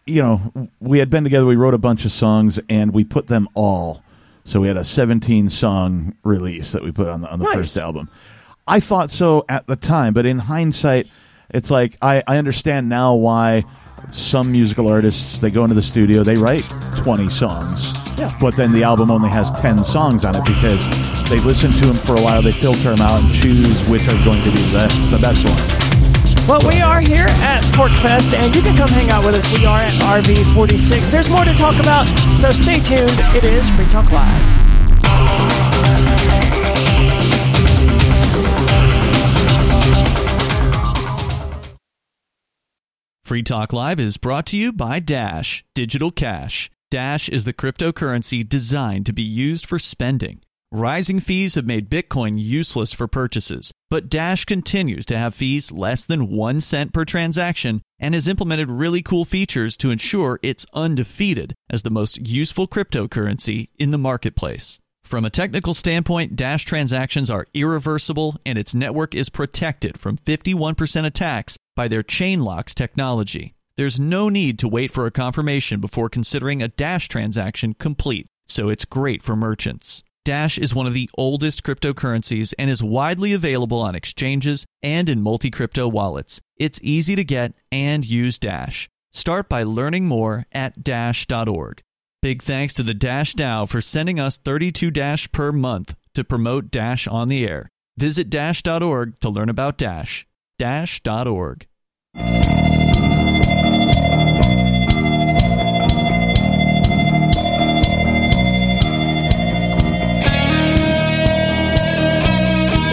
[0.07, 3.27] you know, we had been together, we wrote a bunch of songs and we put
[3.27, 4.01] them all.
[4.45, 7.55] So we had a 17 song release that we put on the on the Nice.
[7.55, 8.09] first album.
[8.67, 11.07] I thought so at the time, but in hindsight,
[11.49, 13.63] it's like I, I understand now why
[14.09, 16.63] some musical artists they go into the studio, they write
[16.97, 17.93] 20 songs.
[18.17, 18.35] Yeah.
[18.39, 20.81] But then the album only has 10 songs on it because
[21.29, 24.23] they listen to them for a while, they filter them out and choose which are
[24.23, 25.87] going to be the, the best ones.
[26.47, 29.59] Well, we are here at Porcfest, and you can come hang out with us.
[29.59, 31.11] We are at RV46.
[31.11, 32.05] There's more to talk about,
[32.39, 33.11] so stay tuned.
[33.35, 34.67] It is Free Talk Live.
[43.25, 46.71] Free Talk Live is brought to you by Dash Digital Cash.
[46.89, 50.39] Dash is the cryptocurrency designed to be used for spending.
[50.71, 56.05] Rising fees have made Bitcoin useless for purchases, but Dash continues to have fees less
[56.05, 61.55] than 1 cent per transaction and has implemented really cool features to ensure it's undefeated
[61.69, 64.77] as the most useful cryptocurrency in the marketplace.
[65.05, 71.05] From a technical standpoint, Dash transactions are irreversible and its network is protected from 51%
[71.05, 73.53] attacks by their chain locks technology.
[73.77, 78.67] There's no need to wait for a confirmation before considering a Dash transaction complete, so
[78.67, 80.03] it's great for merchants.
[80.27, 85.21] Dash is one of the oldest cryptocurrencies and is widely available on exchanges and in
[85.21, 86.41] multi crypto wallets.
[86.57, 88.89] It's easy to get and use Dash.
[89.13, 91.81] Start by learning more at Dash.org.
[92.21, 96.71] Big thanks to the Dash DAO for sending us 32 Dash per month to promote
[96.71, 97.69] Dash on the air.
[97.95, 100.27] Visit Dash.org to learn about Dash.
[100.59, 101.67] Dash.org.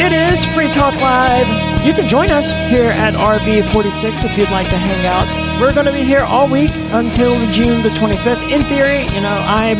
[0.05, 1.47] It is Free Talk Live.
[1.83, 5.35] You can join us here at RV46 if you'd like to hang out.
[5.59, 8.53] We're going to be here all week until June the 25th.
[8.53, 9.79] In theory, you know, I'm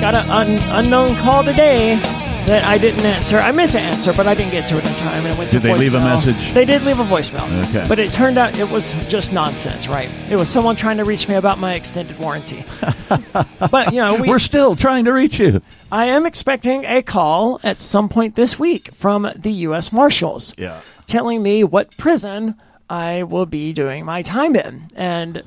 [0.00, 2.00] got an un- unknown call today,
[2.46, 3.38] that I didn't answer.
[3.38, 5.24] I meant to answer, but I didn't get to it in time.
[5.24, 6.52] And it went Did to they leave a message?
[6.54, 7.46] They did leave a voicemail.
[7.68, 7.86] Okay.
[7.88, 10.10] But it turned out it was just nonsense, right?
[10.28, 12.64] It was someone trying to reach me about my extended warranty.
[13.70, 15.62] but, you know, we, We're still trying to reach you.
[15.92, 19.92] I am expecting a call at some point this week from the U.S.
[19.92, 20.80] Marshals Yeah.
[21.06, 22.54] telling me what prison
[22.88, 24.88] I will be doing my time in.
[24.96, 25.42] And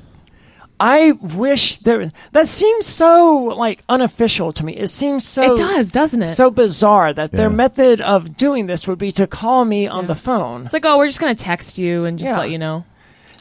[0.78, 4.74] I wish there that seems so like unofficial to me.
[4.76, 6.28] It seems so it does, doesn't it?
[6.28, 10.14] so bizarre that their method of doing this would be to call me on the
[10.14, 10.64] phone.
[10.66, 12.38] it's like, oh, we're just gonna text you and just Yeah.
[12.38, 12.84] let you know.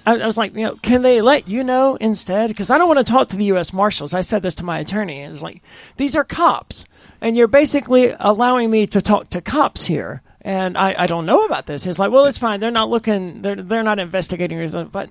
[0.07, 2.47] I, I was like, you know, can they let you know instead?
[2.47, 3.73] Because I don't want to talk to the U.S.
[3.73, 4.13] Marshals.
[4.13, 5.21] I said this to my attorney.
[5.23, 5.61] It's like
[5.97, 6.85] these are cops,
[7.25, 10.21] and you're basically allowing me to talk to cops here.
[10.41, 11.83] And I, I don't know about this.
[11.83, 12.59] He's like, well, it's fine.
[12.59, 13.41] They're not looking.
[13.41, 14.59] They're they're not investigating
[14.91, 15.09] but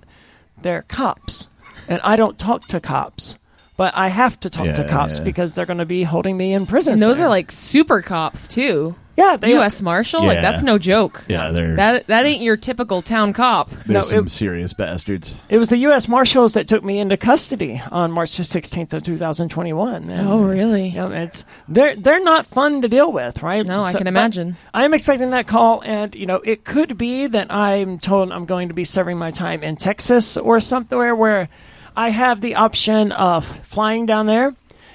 [0.63, 1.49] they're cops,
[1.89, 3.37] and I don't talk to cops.
[3.77, 5.25] But I have to talk to cops yeah.
[5.25, 6.93] because they're going to be holding me in prison.
[6.95, 7.27] And those soon.
[7.27, 8.95] are like super cops too.
[9.17, 9.83] yeah, they U.S.
[9.83, 11.25] Marshal, like that's no joke.
[11.29, 13.71] Yeah, they're That that ain't your typical town cop.
[13.71, 15.35] they're No, some it- serious bastards.
[15.49, 16.07] It was the U.S.
[16.07, 20.09] Marshals that took me into custody on March the 16th of 2021.
[20.09, 20.91] And, Oh, really?
[20.91, 23.67] You know, it's they're they're not fun to deal with, right?
[23.67, 24.57] No, I can imagine.
[24.73, 28.45] I am expecting that call, and you know, it could be that I'm told I'm
[28.47, 31.49] going to be serving my time in Texas or somewhere where
[31.97, 34.55] I have the option of flying down there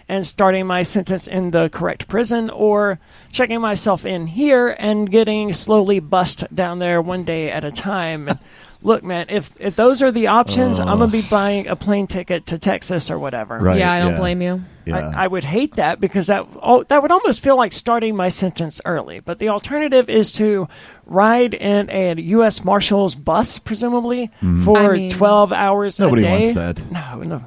[0.09, 2.99] and starting my sentence in the correct prison, or
[3.31, 8.27] checking myself in here and getting slowly bussed down there one day at a time.
[8.81, 12.07] And Look, man, if if those are the options, I'm gonna be buying a plane
[12.07, 13.57] ticket to Texas or whatever.
[13.57, 13.77] Right.
[13.77, 14.17] yeah, I don't yeah.
[14.17, 14.61] blame you.
[14.85, 15.09] Yeah.
[15.09, 18.29] I, I would hate that because that oh, that would almost feel like starting my
[18.29, 19.19] sentence early.
[19.19, 20.69] But the alternative is to
[21.05, 22.63] ride in a U.S.
[22.63, 24.31] Marshals bus, presumably
[24.63, 26.53] for I mean- twelve hours Nobody a day.
[26.53, 26.91] wants that.
[26.91, 27.45] No, no, no.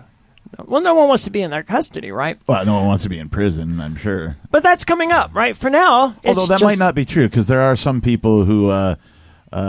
[0.66, 2.38] Well, no one wants to be in their custody, right?
[2.46, 4.36] well, no one wants to be in prison, I'm sure.
[4.50, 5.56] But that's coming up, right?
[5.56, 8.44] For now, it's Although that just might not be true because there are some people
[8.44, 8.96] who uh,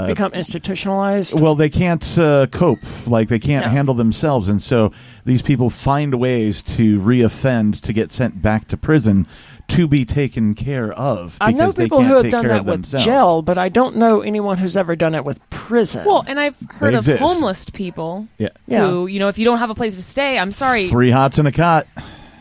[0.07, 1.39] become institutionalized.
[1.39, 3.71] Well, they can't uh, cope, like they can't No.
[3.71, 4.91] handle themselves, and so
[5.25, 9.27] these people find ways to reoffend to get sent back to prison
[9.69, 11.37] to be taken care of.
[11.39, 13.05] I know because they people can't who have done that with themselves.
[13.05, 16.03] jail, but I don't know anyone who's ever done it with prison.
[16.05, 18.85] Well, and I've heard of homeless people Yeah, Yeah.
[18.85, 20.89] who, you know, if you don't have a place to stay, I'm sorry.
[20.89, 21.87] three hots in a cot.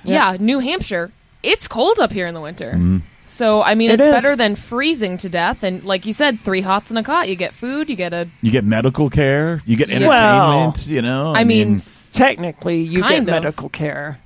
[0.04, 1.12] yeah, New Hampshire,
[1.44, 2.72] it's cold up here in the winter.
[2.72, 2.98] Mm-hmm.
[3.32, 4.12] So I mean, It it's is.
[4.22, 5.62] better than freezing to death.
[5.62, 7.30] And like you said, three hots in a cot.
[7.30, 7.88] You get food.
[7.88, 8.28] You get a.
[8.42, 9.62] You get medical care.
[9.64, 10.10] You get entertainment.
[10.10, 11.78] Well, you know, I mean,
[12.12, 13.42] technically, you Kind get of.
[13.42, 14.18] medical care.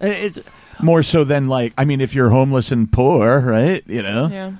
[0.00, 0.40] It's
[0.82, 3.82] more so than like I mean, if you're homeless and poor, right?
[3.86, 4.52] You know, yeah.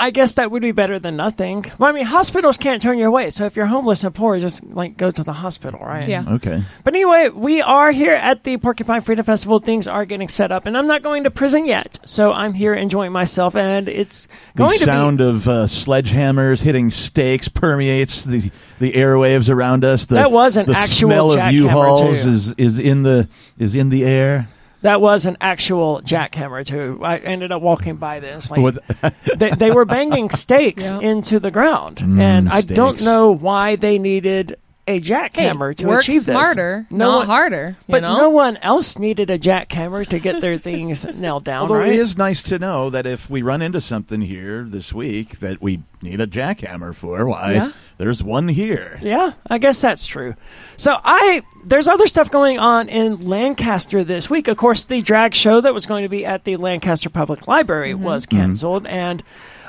[0.00, 1.64] I guess that would be better than nothing.
[1.76, 3.30] Well, I mean, hospitals can't turn you away.
[3.30, 6.08] So if you're homeless and poor, just like go to the hospital, right?
[6.08, 6.24] Yeah.
[6.28, 6.62] okay.
[6.84, 9.58] But anyway, we are here at the Porcupine Freedom Festival.
[9.58, 11.98] Things are getting set up, and I'm not going to prison yet.
[12.04, 16.90] So I'm here enjoying myself, and it's The going to sound of uh, sledgehammers hitting
[16.92, 20.06] stakes permeates the the airwaves around us.
[20.06, 22.28] The, That was an the actual smell of jackhammer, U-Hauls too.
[22.28, 24.48] is is in the is in the air.
[24.80, 24.82] Be.
[24.82, 27.00] That was an actual jackhammer too.
[27.02, 28.50] I ended up walking by this.
[28.50, 28.78] Like With-
[29.36, 31.00] they, they were banging stakes Yeah.
[31.00, 35.86] into the ground, Mm, and I don't know why they needed a Hey, jackhammer to
[35.86, 36.32] work achieve this.
[36.32, 37.76] smarter, No not one- harder.
[37.86, 38.16] You But know?
[38.16, 41.92] no one else needed a jackhammer to get their things nailed down, Although right?
[41.92, 45.60] it is nice to know that if we run into something here this week that
[45.60, 47.72] we need a jackhammer for, why Yeah.
[47.98, 48.98] There's one here.
[49.02, 50.34] Yeah, I guess that's true.
[50.76, 54.48] So I there's other stuff going on in Lancaster this week.
[54.48, 57.94] Of course, the drag show that was going to be at the Lancaster Public Library
[57.94, 59.22] was canceled and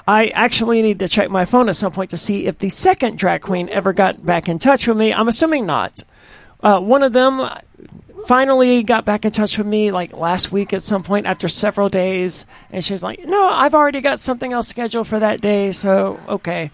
[0.07, 3.17] I actually need to check my phone at some point to see if the second
[3.17, 5.13] drag queen ever got back in touch with me.
[5.13, 6.03] I'm assuming not.
[6.61, 7.47] Uh, one of them
[8.25, 11.89] finally got back in touch with me like last week at some point after several
[11.89, 15.71] days and she was like no i've already got something else scheduled for that day
[15.71, 16.69] so okay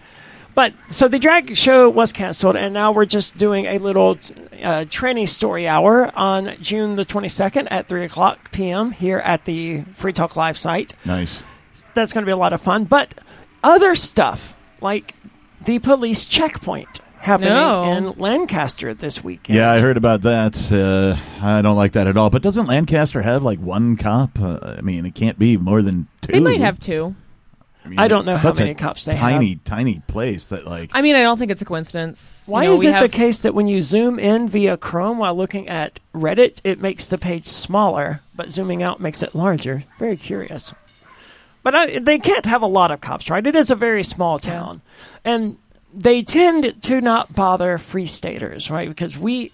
[0.56, 4.18] but so the drag show was canceled and now we're just doing a little
[4.54, 9.82] uh, tranny story hour on june the 22nd at 3 o'clock p.m here at the
[9.94, 11.44] free talk live site Nice.
[11.94, 13.14] that's going to be a lot of fun but
[13.62, 15.14] other stuff like
[15.64, 17.84] the police checkpoint happening No.
[17.92, 20.54] in lancaster this weekend Yeah, I heard about that.
[20.70, 22.30] Uh, I don't like that at all.
[22.30, 24.38] But doesn't Lancaster have like one cop?
[24.38, 26.30] Uh, I mean, it can't be more than two.
[26.32, 27.16] They might have two.
[27.86, 29.64] Mean, I don't know how many cops they tiny, have.
[29.64, 30.90] tiny place that like.
[30.94, 32.44] I mean, I don't think it's a coincidence.
[32.46, 35.18] You Why know, is we it the case that when you zoom in via Chrome
[35.18, 39.84] while looking at Reddit, it makes the page smaller, but zooming out makes it larger?
[39.98, 40.74] Very curious.
[41.62, 43.44] But I, they can't have a lot of cops, right?
[43.44, 44.82] It is a very small town,
[45.24, 45.58] and
[45.92, 48.88] they tend to not bother free staters, right?
[48.88, 49.50] Because we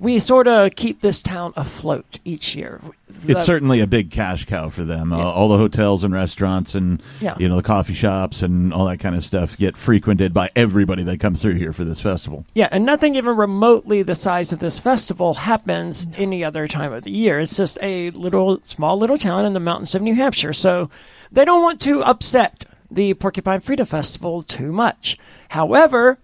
[0.00, 2.80] we sort of keep this town afloat each year.
[3.24, 5.12] It's The- certainly a big cash cow for them.
[5.12, 7.34] Uh, all the hotels and restaurants and Yeah.
[7.38, 11.02] you know the coffee shops and all that kind of stuff get frequented by everybody
[11.02, 12.46] that comes through here for this festival.
[12.54, 17.02] Yeah, and nothing even remotely the size of this festival happens any other time of
[17.04, 17.38] the year.
[17.40, 20.54] It's just a little, small little town in the mountains of New Hampshire.
[20.54, 20.88] So
[21.30, 25.18] they don't want to upset the Porcupine Freedom Festival too much.
[25.50, 26.18] However,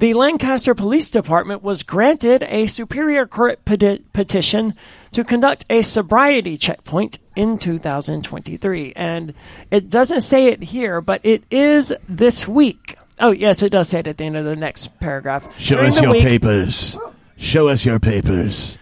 [0.00, 4.74] the Lancaster Police Department was granted a Superior Court peti- petition
[5.12, 8.92] to conduct a sobriety checkpoint in 2023.
[8.96, 9.34] And
[9.70, 12.96] it doesn't say it here, but it is this week.
[13.18, 15.46] Oh, yes, it does say it at the end of the next paragraph.
[15.58, 16.98] Show During us your week- papers.
[17.36, 18.76] Show us your papers.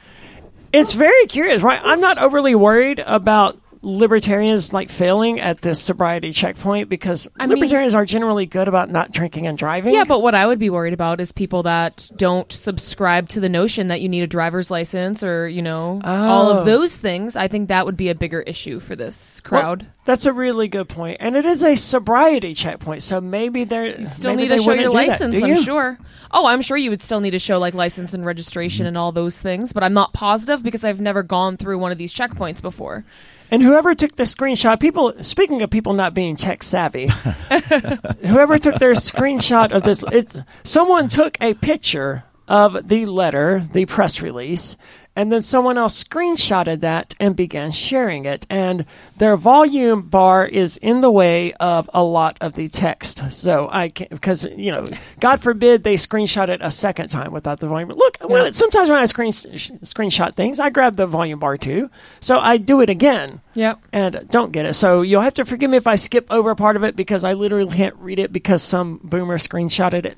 [0.72, 1.80] It's very curious, right?
[1.82, 7.56] I'm not overly worried about libertarians like failing at this sobriety checkpoint because I mean-
[7.58, 9.94] libertarians are generally good about not drinking and driving.
[9.94, 13.48] Yeah, but what I would be worried about is people that don't subscribe to the
[13.48, 16.58] notion that you need a driver's license or, you know, all Oh.
[16.58, 17.36] of those things.
[17.36, 19.82] I think that would be a bigger issue for this crowd.
[19.82, 23.98] Well, that's a really good point, and it is a sobriety checkpoint, so maybe they're
[23.98, 25.98] you still need to show your wouldn't that, license, I'm sure.
[26.30, 29.00] Oh, I'm sure you would still need to show like license and registration and mm.
[29.00, 32.14] all those things, but I'm not positive because I've never gone through one of these
[32.14, 33.04] checkpoints before.
[33.50, 37.06] And whoever took the screenshot, people speaking of people not being tech savvy,
[38.20, 43.86] whoever took their screenshot of this, it's someone took a picture of the letter, the
[43.86, 44.76] press release,
[45.18, 48.46] and then someone else screenshotted that and began sharing it.
[48.48, 53.32] And their volume bar is in the way of a lot of the text.
[53.32, 54.86] So I can't because you know,
[55.18, 57.88] God forbid they screenshot it a second time without the volume.
[57.88, 61.90] Look, when, sometimes when I screen screenshot things, I grab the volume bar too.
[62.20, 63.80] So I do it again Yep.
[63.92, 64.74] and don't get it.
[64.74, 67.24] So you'll have to forgive me if I skip over a part of it because
[67.24, 70.16] I literally can't read it because some boomer screenshotted it.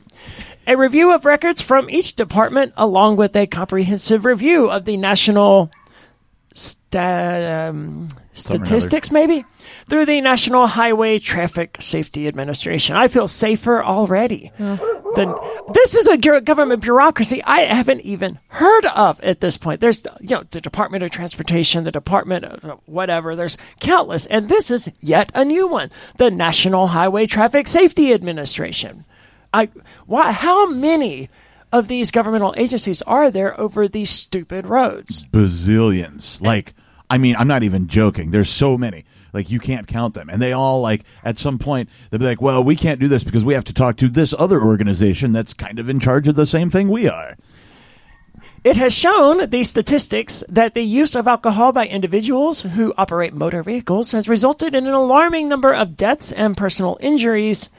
[0.70, 5.68] A review of records from each department, along with a comprehensive review of the national
[6.54, 9.44] sta- um, statistics, maybe
[9.88, 12.94] through the National Highway Traffic Safety Administration.
[12.94, 14.52] I feel safer already.
[15.16, 15.34] Then
[15.74, 19.80] this is a government bureaucracy I haven't even heard of at this point.
[19.80, 23.34] There's you know the Department of Transportation, the Department of whatever.
[23.34, 29.04] There's countless, and this is yet a new one: the National Highway Traffic Safety Administration.
[29.52, 29.68] I
[30.06, 30.32] why?
[30.32, 31.28] How many?
[31.72, 35.22] Of these governmental agencies are there over these stupid roads?
[35.30, 36.40] bazillions.
[36.42, 36.74] Like,
[37.08, 38.32] I mean, I'm not even joking.
[38.32, 39.04] There's so many.
[39.32, 40.28] Like, you can't count them.
[40.28, 43.22] And they all, like, at some point, they'll be like, well, we can't do this
[43.22, 46.34] because we have to talk to this other organization that's kind of in charge of
[46.34, 47.36] the same thing we are.
[48.64, 53.62] It has shown the statistics that the use of alcohol by individuals who operate motor
[53.62, 57.70] vehicles has resulted in an alarming number of deaths and personal injuries,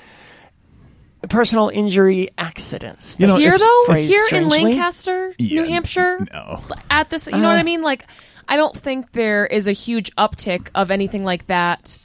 [1.29, 3.17] personal injury accidents.
[3.19, 4.47] You know, Here though, phrased here in.
[4.49, 6.61] Lancaster, Yeah, New Hampshire, no.
[6.89, 7.59] at this, you know what Uh.
[7.59, 7.81] I mean?
[7.83, 8.05] Like,
[8.47, 11.97] I don't think there is a huge uptick of anything like that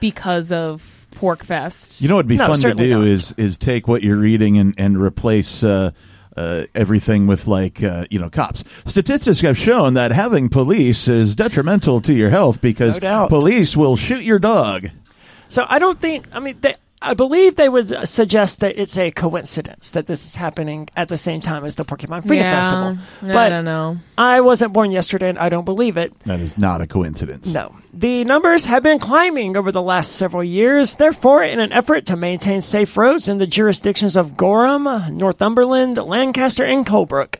[0.00, 2.00] because of Porc Fest.
[2.00, 3.06] You know what'd be No, fun to do not.
[3.06, 5.90] is is take what you're reading and and replace uh,
[6.36, 8.64] uh, everything with like uh, you know cops.
[8.86, 13.96] Statistics have shown that having police is detrimental to your health because No police will
[13.96, 14.88] shoot your dog.
[15.50, 16.26] So I don't think.
[16.32, 20.24] I mean, they, I believe they would uh, suggest that it's a coincidence that this
[20.24, 23.38] is happening at the same time as the Porcupine Freedom yeah, Festival.
[23.38, 23.98] I don't know.
[24.16, 26.18] I wasn't born yesterday, and I don't believe it.
[26.20, 27.46] That is not a coincidence.
[27.46, 27.76] No.
[27.92, 30.94] The numbers have been climbing over the last several years.
[30.94, 34.84] Therefore, in an effort to maintain safe roads in the jurisdictions of Gorham,
[35.16, 37.36] Northumberland, Lancaster, and Colebrook,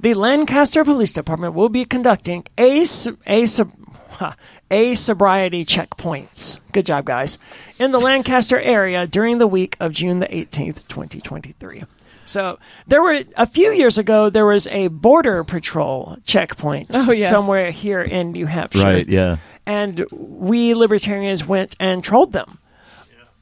[0.00, 3.72] the Lancaster Police Department will be conducting a, sob-
[4.10, 4.36] ha,
[4.72, 6.58] a sobriety checkpoints.
[6.72, 7.38] Good job, guys.
[7.78, 11.84] In the Lancaster area during the week of June the 18th, 2023.
[12.24, 14.30] So there were a few years ago.
[14.30, 17.28] There was a border patrol checkpoint Oh, yes.
[17.30, 19.08] somewhere here in New Hampshire Right?
[19.08, 19.36] Yeah.
[19.66, 22.58] and we libertarians went and trolled them.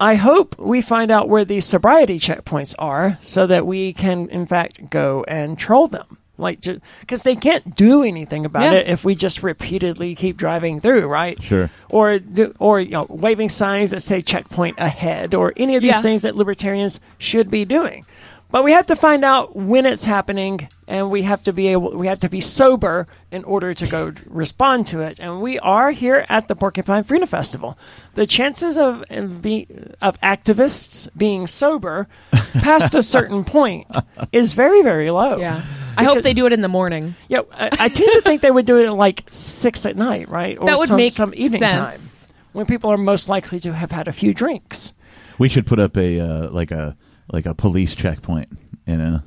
[0.01, 4.47] I hope we find out where these sobriety checkpoints are so that we can, in
[4.47, 6.17] fact, go and troll them.
[6.41, 6.61] Like,
[7.01, 8.73] because they can't do anything about Yeah.
[8.73, 11.41] it if we just repeatedly keep driving through, right?
[11.43, 11.71] Sure.
[11.89, 15.95] Or, do, or you know, waving signs that say checkpoint ahead, or any of these
[15.97, 16.01] Yeah.
[16.03, 18.05] things that libertarians should be doing.
[18.53, 21.97] But we have to find out when it's happening, and we have to be able,
[21.97, 25.21] we have to be sober in order to go respond to it.
[25.21, 27.79] And we are here at the Porcupine Freedom Festival.
[28.17, 29.69] The chances of of be,
[30.03, 32.09] of activists being sober
[32.55, 33.87] past a certain point
[34.33, 35.37] is very, very low.
[35.37, 35.63] Yeah.
[35.97, 37.15] I hope they do it in the morning.
[37.29, 40.29] Yeah, I, I tend to think they would do it at like six at night,
[40.29, 40.57] right?
[40.59, 42.27] Or That would some, make some evening sense.
[42.29, 44.93] time when people are most likely to have had a few drinks.
[45.39, 46.97] We should put up a uh, like a
[47.33, 48.49] like a police checkpoint
[48.87, 49.25] in a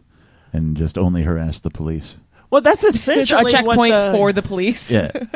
[0.52, 2.18] and just only harass the police.
[2.50, 4.92] Well, that's essentially a checkpoint what the, for the police.
[4.92, 5.10] Yeah,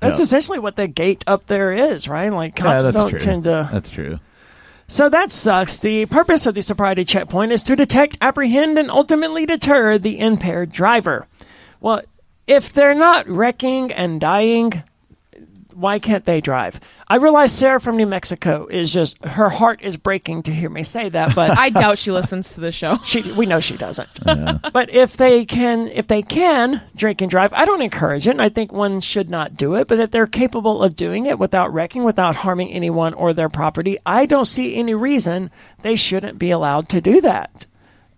[0.00, 0.22] That's Yeah.
[0.22, 2.32] essentially what the gate up there is, right?
[2.32, 3.18] Like yeah, cops that's don't true.
[3.18, 3.68] tend to.
[3.70, 4.18] That's true.
[4.90, 5.78] So that sucks.
[5.78, 10.72] The purpose of the sobriety checkpoint is to detect, apprehend, and ultimately deter the impaired
[10.72, 11.28] driver.
[11.80, 12.02] Well,
[12.48, 14.82] if they're not wrecking and dying,
[15.74, 16.80] why can't they drive?
[17.08, 20.82] I realize Sarah from New Mexico is just her heart is breaking to hear me
[20.82, 22.98] say that, but I doubt she listens to the show.
[23.04, 24.20] she we know she doesn't.
[24.24, 28.30] But if they can if they can drink and drive, I don't encourage it.
[28.30, 31.38] And I think one should not do it, but if they're capable of doing it
[31.38, 35.50] without wrecking, without harming anyone or their property, I don't see any reason
[35.82, 37.66] they shouldn't be allowed to do that.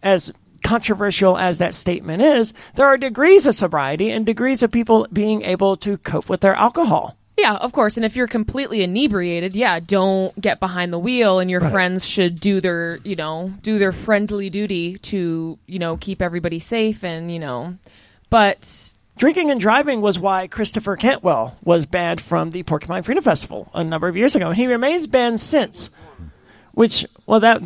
[0.02, 0.32] As
[0.62, 5.42] controversial as that statement is, there are degrees of sobriety and degrees of people being
[5.42, 7.16] able to cope with their alcohol.
[7.38, 7.96] Yeah, of course.
[7.96, 12.38] And if you're completely inebriated, yeah, don't get behind the wheel and your friends should
[12.38, 17.32] do their, you know, do their friendly duty to, you know, keep everybody safe and,
[17.32, 17.76] you know,
[18.28, 23.70] but Drinking and driving was why Christopher Cantwell was banned from the Porcupine Freedom Festival
[23.74, 25.90] a number of years ago, and he remains banned since.
[26.72, 27.62] Which, well, that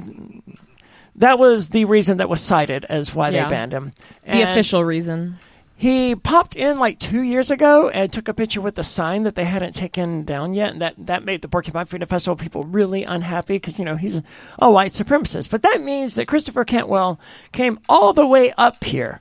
[1.14, 3.44] that was the reason that was cited as why Yeah.
[3.44, 3.92] they banned him.
[4.26, 5.38] the official reason.
[5.78, 9.34] He popped in like two years ago and took a picture with the sign that
[9.34, 13.04] they hadn't taken down yet, and that that made the Porcupine Freedom Festival people really
[13.04, 14.22] unhappy because you know he's
[14.58, 15.50] a white supremacist.
[15.50, 17.20] But that means that Christopher Cantwell
[17.52, 19.20] came all the way up here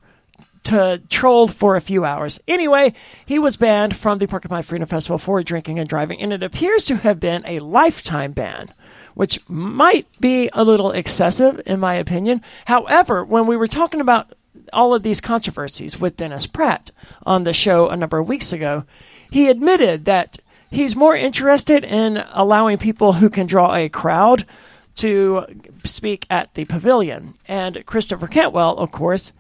[0.64, 2.40] to troll for a few hours.
[2.48, 2.94] Anyway,
[3.26, 6.86] he was banned from the Porcupine Freedom Festival for drinking and driving, and it appears
[6.86, 8.74] to have been a lifetime ban,
[9.14, 12.42] which might be a little excessive in my opinion.
[12.66, 14.34] However, when we were talking about
[14.74, 16.92] all of these controversies with Dennis Pratt
[17.26, 18.86] on the show a number of weeks ago,
[19.32, 20.38] he admitted that
[20.70, 24.46] he's more interested in allowing people who can draw a crowd
[24.96, 25.46] to
[25.84, 27.34] speak at the pavilion.
[27.48, 29.34] And Christopher Cantwell, of course,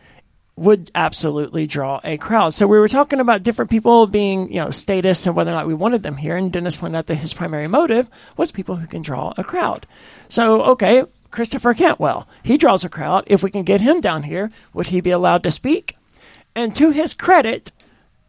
[0.57, 2.53] would absolutely draw a crowd.
[2.53, 5.67] So we were talking about different people being, you know, status and whether or not
[5.67, 6.37] we wanted them here.
[6.37, 9.85] And Dennis pointed out that his primary motive was people who can draw a crowd.
[10.29, 11.03] So, okay,
[11.35, 13.25] Christopher Cantwell, he draws a crowd.
[13.27, 15.95] If we can get him down here, would he be allowed to speak?
[16.55, 17.71] And to his credit,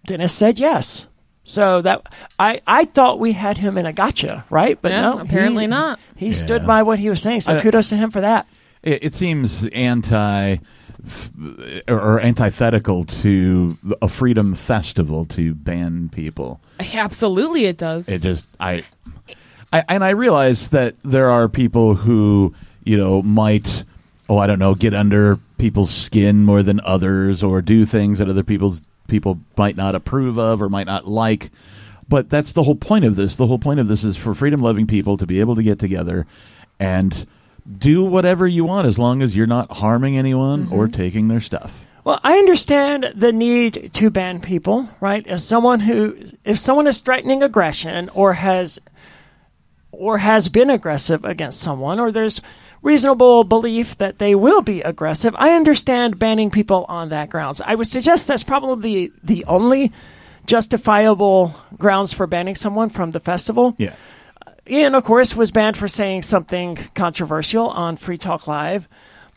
[0.04, 1.06] Dennis said yes.
[1.44, 2.02] So that
[2.40, 4.76] I, I thought we had him in a gotcha, right?
[4.82, 6.00] But Yeah, no, apparently he- not.
[6.16, 7.42] He stood by what he was saying.
[7.42, 8.48] So I- kudos to him for that.
[8.82, 10.56] It, it seems anti
[11.88, 16.60] or antithetical to a freedom festival to ban people.
[16.80, 18.08] Absolutely, it does.
[18.08, 18.84] It just I,
[19.72, 22.54] I and I realize that there are people who
[22.86, 23.84] you know might
[24.30, 28.28] oh I don't know get under people's skin more than others or do things that
[28.28, 31.50] other people's people might not approve of or might not like.
[32.08, 33.36] But that's the whole point of this.
[33.36, 35.78] The whole point of this is for freedom loving people to be able to get
[35.78, 36.26] together
[36.78, 37.26] and
[37.78, 40.96] do whatever you want as long as you're not harming anyone or mm-hmm.
[40.96, 41.84] taking their stuff.
[42.04, 45.26] Well, I understand the need to ban people, right?
[45.26, 48.78] As someone who, if someone is threatening aggression or has,
[49.90, 52.40] or has been aggressive against someone, or there's
[52.86, 57.60] reasonable belief that they will be aggressive, I understand banning people on that grounds.
[57.60, 59.92] I would suggest that's probably the, the only
[60.46, 63.74] justifiable grounds for banning someone from the festival.
[63.78, 63.94] Yeah.
[64.68, 68.88] Ian, of course, was banned for saying something controversial on Free Talk Live,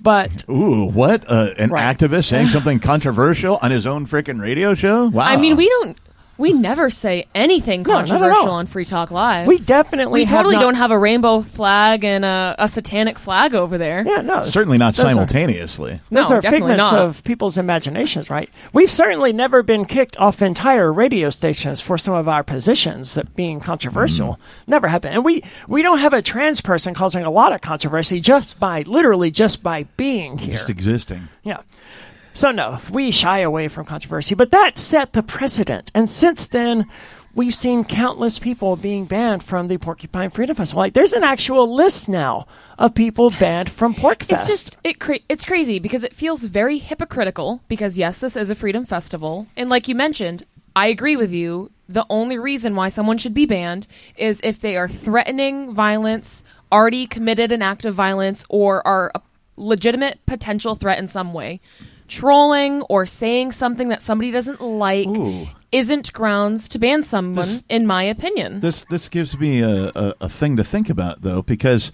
[0.02, 1.24] but Ooh, what?
[1.28, 1.98] Uh, an Right.
[1.98, 5.08] activist saying something controversial on his own freaking radio show?
[5.08, 5.24] Wow.
[5.24, 5.98] I mean, we don't.
[6.40, 8.56] We never say anything No, not at controversial all.
[8.56, 9.46] on Free Talk Live.
[9.46, 13.20] we definitely we totally have not- don't have a rainbow flag and a, a satanic
[13.20, 14.04] flag over there.
[14.08, 16.00] Yeah, no, Certainly not Those are- simultaneously.
[16.10, 17.02] Those No, are definitely figments not.
[17.02, 18.50] of people's imaginations, right?
[18.72, 23.36] We've certainly never been kicked off entire radio stations for some of our positions that
[23.36, 24.34] being controversial.
[24.36, 24.72] Mm-hmm.
[24.72, 25.16] Never happened.
[25.16, 28.84] And we, we don't have a trans person causing a lot of controversy just by,
[28.84, 30.54] literally just by being here.
[30.54, 31.28] Just existing.
[31.44, 31.62] Yeah.
[32.40, 35.92] So no, we shy away from controversy, but that set the precedent.
[35.94, 36.88] And since then,
[37.36, 40.80] we've seen countless people being banned from the Porcupine Freedom Festival.
[40.80, 44.32] Like, there's an actual list now of people banned from PorcFest.
[44.32, 48.50] It's just it cra- it's crazy because it feels very hypocritical because yes, this is
[48.50, 50.44] a freedom festival and like you mentioned,
[50.78, 51.72] I agree with you.
[51.90, 53.86] The only reason why someone should be banned
[54.16, 59.22] is if they are threatening violence, already committed an act of violence or are a
[59.58, 61.60] legitimate potential threat in some way.
[62.10, 65.48] Trolling or saying something that somebody doesn't like Ooh.
[65.72, 68.60] isn't grounds to ban someone This- in my opinion.
[68.60, 71.92] This this gives me a, a, a thing to think about though, because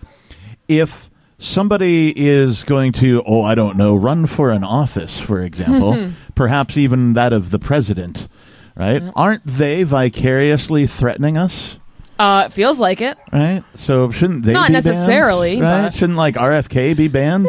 [0.67, 6.11] if somebody is going to, oh, I don't know, run for an office, for example,
[6.35, 8.27] perhaps even that of the president,
[8.75, 9.03] right?
[9.15, 11.77] Aren't they vicariously threatening us?
[12.17, 13.17] Uh it feels like it.
[13.33, 14.53] Right, so shouldn't they?
[14.53, 14.85] Not be banned?
[14.85, 15.93] necessarily, right?
[15.93, 17.47] Shouldn't like RFK be banned?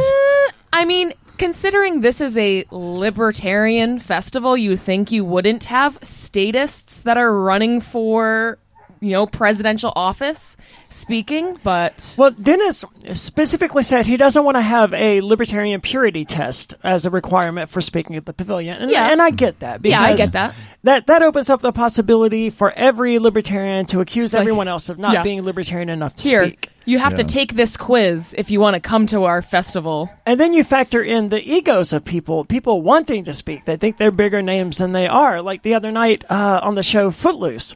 [0.72, 7.16] I mean, considering this is a libertarian festival, you think you wouldn't have statists that
[7.16, 8.58] are running for,
[9.00, 10.56] you know, presidential office
[10.88, 12.84] speaking, but Well, Dennis
[13.14, 17.80] specifically said he doesn't want to have a libertarian purity test as a requirement for
[17.80, 19.10] speaking at the pavilion, and, Yeah.
[19.10, 19.84] and I get that.
[19.84, 20.54] Yeah, I get that.
[20.84, 24.98] That that opens up the possibility for every libertarian to accuse Like- everyone else of
[24.98, 25.22] not Yeah.
[25.22, 26.70] being libertarian enough to here speak.
[26.86, 30.10] You have to take this quiz if you want to come to our festival.
[30.24, 33.64] And then you factor in the egos of people, people wanting to speak.
[33.64, 35.42] They think they're bigger names than they are.
[35.42, 37.74] Like the other night uh, on the show Footloose,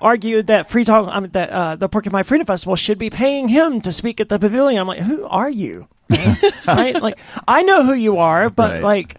[0.00, 3.48] argued that Free Talk, I mean, that uh, the Porcupine Freedom Festival should be paying
[3.48, 4.80] him to speak at the pavilion.
[4.80, 5.88] I'm like, who are you?
[6.66, 7.00] right?
[7.00, 8.82] Like, I know who you are, but Right.
[8.82, 9.16] like,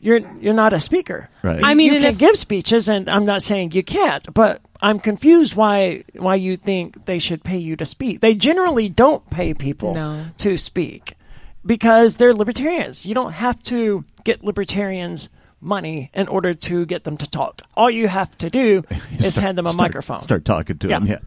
[0.00, 1.28] you're you're not a speaker.
[1.42, 1.60] Right.
[1.62, 4.98] I mean, you can if- give speeches, and I'm not saying you can't, but I'm
[4.98, 8.20] confused why why you think they should pay you to speak.
[8.20, 10.24] They generally don't pay people No.
[10.38, 11.14] to speak
[11.64, 13.04] because they're libertarians.
[13.06, 15.28] You don't have to get libertarians
[15.60, 17.60] money in order to get them to talk.
[17.76, 18.82] All you have to do
[19.18, 20.20] is Start- hand them a start- microphone.
[20.20, 21.00] Start talking to Yeah.
[21.00, 21.06] him.
[21.06, 21.18] Yeah.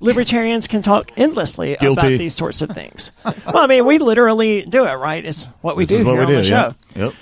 [0.00, 3.10] Libertarians can talk endlessly about these sorts of things.
[3.24, 5.24] well, I mean, we literally do it, right?
[5.24, 6.36] It's what we This do is what here we on do.
[6.36, 6.74] the show.
[6.96, 7.02] Yeah.
[7.04, 7.14] Yep.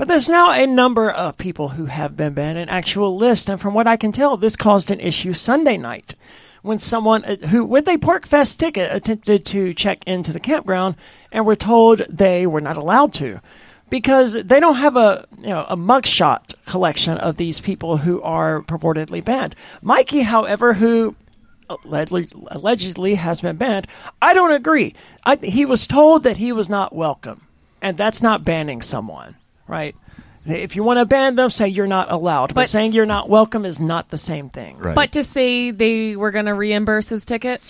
[0.00, 3.60] But there's now a number of people who have been banned, an actual list, and
[3.60, 6.14] from what I can tell, this caused an issue Sunday night
[6.62, 10.96] when someone uh, who, with a Porc Fest ticket, attempted to check into the campground
[11.30, 13.42] and were told they were not allowed to
[13.90, 18.62] because they don't have a you know a mugshot collection of these people who are
[18.62, 19.54] purportedly banned.
[19.82, 21.14] Mikey, however, who
[21.68, 23.86] allegedly, allegedly has been banned,
[24.22, 24.94] I don't agree.
[25.26, 27.48] I, he was told that he was not welcome,
[27.82, 29.36] and that's not banning someone,
[29.70, 29.94] right?
[30.46, 32.48] If you want to ban them, say you're not allowed.
[32.48, 34.78] But, But- saying you're not welcome is not the same thing.
[34.78, 34.94] Right.
[34.94, 37.60] But to say they were going to reimburse his ticket,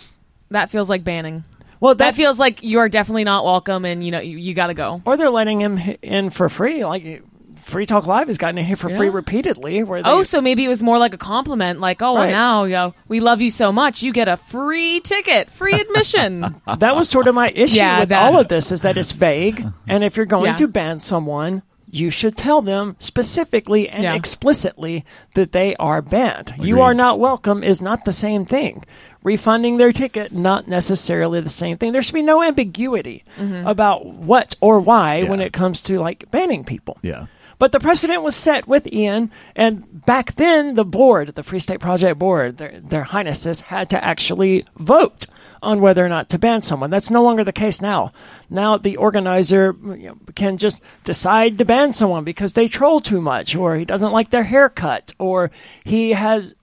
[0.51, 1.44] that feels like banning.
[1.80, 4.74] Well, That feels like you're definitely not welcome, and you know you, you got to
[4.74, 5.01] go.
[5.07, 6.84] or they're letting him in for free.
[6.84, 7.22] Like
[7.62, 9.82] Free Talk Live has gotten in here for free repeatedly.
[9.82, 12.30] Where they, Oh, so maybe it was more like a compliment, like, "Oh, well, Right.
[12.30, 16.94] now yo, we love you so much, you get a free ticket, free admission." that
[16.94, 19.64] was sort of my issue Yeah, with that- all of this is that it's vague,
[19.88, 20.57] and if you're going Yeah.
[20.57, 21.62] to ban someone,
[21.93, 24.14] you should tell them specifically and Yeah.
[24.14, 26.53] explicitly that they are banned.
[26.59, 28.84] You are not welcome is not the same thing.
[29.22, 31.93] Refunding their ticket, not necessarily the same thing.
[31.93, 33.66] There should be no ambiguity Mm-hmm.
[33.66, 35.30] about what or why Yeah.
[35.30, 36.99] when it comes to like banning people.
[37.03, 37.26] Yeah.
[37.59, 41.78] But the precedent was set with Ian, and back then the board, the Free State
[41.80, 45.26] Project board, their, their highnesses had to actually vote
[45.62, 46.90] on whether or not to ban someone.
[46.90, 48.12] That's no longer the case now.
[48.48, 53.20] Now the organizer you know, can just decide to ban someone because they troll too
[53.20, 55.50] much, or he doesn't like their haircut, or
[55.84, 56.54] he has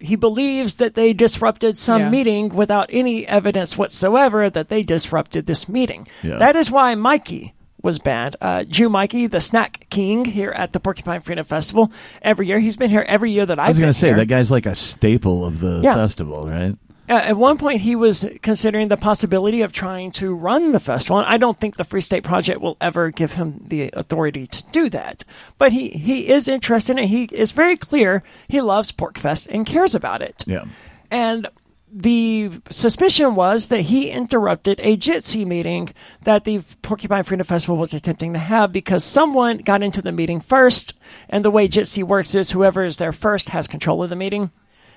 [0.00, 2.10] he believes that they disrupted some Yeah.
[2.10, 6.08] meeting without any evidence whatsoever that they disrupted this meeting.
[6.22, 6.38] Yeah.
[6.38, 7.52] That is why Mikey
[7.82, 8.36] was banned.
[8.40, 11.92] Uh, Jew Mikey, the snack king here at the Porcupine Freedom Festival,
[12.22, 12.58] every year.
[12.58, 14.16] He's been here every year that I've I was going to say here.
[14.16, 15.94] that guy's like a staple of the Yeah.
[15.94, 16.74] festival, right?
[17.08, 21.18] Uh, at one point, he was considering the possibility of trying to run the festival.
[21.18, 24.64] And I don't think the Free State Project will ever give him the authority to
[24.72, 25.24] do that.
[25.58, 27.06] But he, he is interested and.
[27.06, 30.42] He is very clear he loves Porcfest and cares about it.
[30.44, 30.64] Yeah.
[31.08, 31.46] And
[31.92, 35.90] the suspicion was that he interrupted a Jitsi meeting
[36.22, 40.40] that the Porcupine Freedom Festival was attempting to have because someone got into the meeting
[40.40, 40.98] first.
[41.28, 44.50] And the way Jitsi works is whoever is there first has control of the meeting.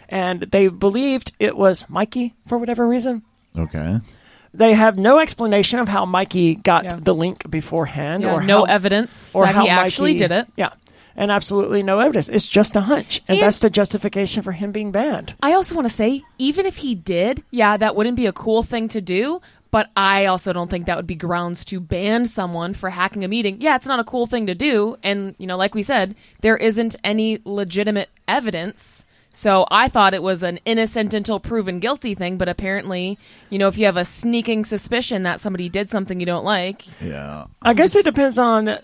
[0.09, 3.21] And they believed it was Mikey for whatever reason.
[3.57, 3.99] Okay.
[4.53, 6.99] They have no explanation of how Mikey got Yeah.
[7.01, 10.31] the link beforehand Yeah, or no how, evidence or that how he actually Mikey- did
[10.31, 10.47] it.
[10.57, 10.69] Yeah.
[11.15, 12.29] And absolutely no evidence.
[12.29, 13.21] It's just a hunch.
[13.27, 15.35] And, And- that's the justification for him being banned.
[15.43, 18.63] I also want to say, even if he did, yeah, that wouldn't be a cool
[18.63, 19.41] thing to do.
[19.71, 23.27] But I also don't think that would be grounds to ban someone for hacking a
[23.27, 23.57] meeting.
[23.59, 24.97] Yeah, it's not a cool thing to do.
[25.03, 29.05] And, you know, like we said, there isn't any legitimate evidence.
[29.31, 32.37] So I thought it was an innocent until proven guilty thing.
[32.37, 33.17] But apparently,
[33.49, 36.85] you know, if you have a sneaking suspicion that somebody did something you don't like,
[37.01, 37.45] Yeah.
[37.61, 38.77] I guess it depends on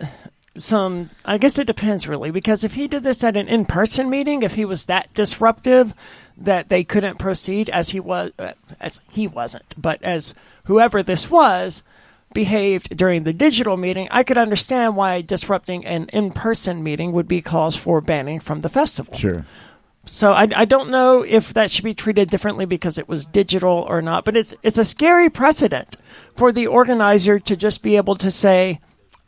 [0.58, 1.10] some.
[1.26, 4.54] I guess it depends really because if he did this at an in-person meeting, if
[4.56, 5.94] he was that disruptive
[6.38, 10.34] that they couldn't proceed as he was, uh, as he wasn't, but as
[10.66, 11.82] whoever this was
[12.34, 17.42] behaved during the digital meeting, I could understand why disrupting an in-person meeting would be
[17.42, 19.18] cause for banning from the festival.
[19.18, 19.46] Sure.
[20.08, 23.86] So I, I don't know if that should be treated differently because it was digital
[23.90, 25.96] or not, but it's it's a scary precedent
[26.36, 28.80] for the organizer to just be able to say,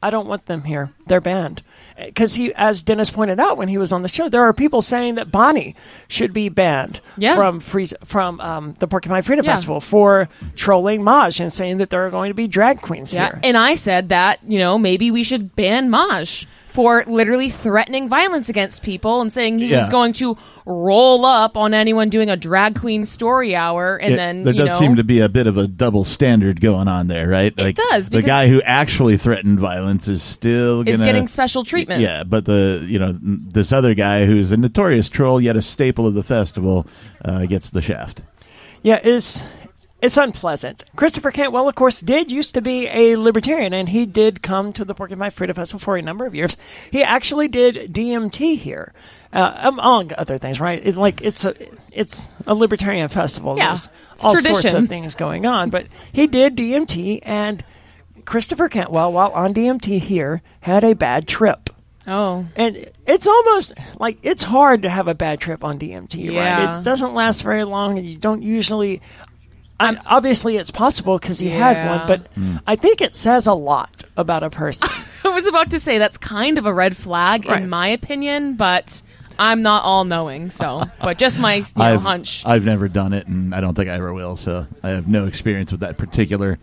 [0.04, 0.92] I don't want them here.
[1.08, 1.64] They're banned.
[1.98, 4.84] Because he, as Dennis pointed out when he was on the show, there are people
[4.84, 5.76] saying that Bonnie
[6.08, 7.36] should be banned Yeah.
[7.36, 9.54] from free, from um, the Porcupine Freedom Yeah.
[9.54, 13.30] Festival for trolling Maj and saying that there are going to be drag queens Yeah,
[13.30, 13.40] here.
[13.44, 16.46] and I said that you know maybe we should ban Maj
[16.78, 21.74] for literally threatening violence against people and saying he was going to roll up on
[21.74, 24.96] anyone doing a drag queen story hour, and It- then there you does know, seem
[24.98, 27.52] to be a bit of a double standard going on there, right?
[27.58, 32.02] It does, The guy who actually threatened violence is still is gonna, getting special treatment.
[32.02, 36.06] Yeah, but the you know this other guy who's a notorious troll yet a staple
[36.06, 36.86] of the festival
[37.26, 38.22] uh, gets the shaft.
[38.84, 39.42] Yeah, it's
[40.02, 40.84] it's unpleasant.
[40.96, 44.86] Christopher Cantwell, of course, did used to be a libertarian, and he did come to
[44.86, 46.56] the Porcupine Mike Freedom Festival for a number of years.
[46.92, 48.94] He actually did DMT here,
[49.34, 50.60] uh, among other things.
[50.60, 50.82] Right?
[50.86, 51.56] It's like it's a
[51.92, 53.58] it's a libertarian festival.
[53.58, 53.90] Yeah, There's
[54.22, 57.64] all sorts of things going on, but he did DMT, and
[58.26, 61.70] Christopher Cantwell, while on DMT here, had a bad trip.
[62.10, 66.34] Oh, And it's almost like it's hard to have a bad trip on DMT, right?
[66.34, 66.80] Yeah.
[66.80, 69.02] It doesn't last very long, and you don't usually.
[69.80, 72.28] I, obviously, it's possible because he had one, but
[72.66, 74.90] I think it says a lot about a person.
[75.24, 77.62] I was about to say that's kind of a red flag Right.
[77.62, 79.02] in my opinion, but
[79.38, 82.44] I'm not all knowing, so but just my you know, I've hunch.
[82.46, 84.36] I've never done it, and I don't think I ever will.
[84.38, 86.58] So I have no experience with that particular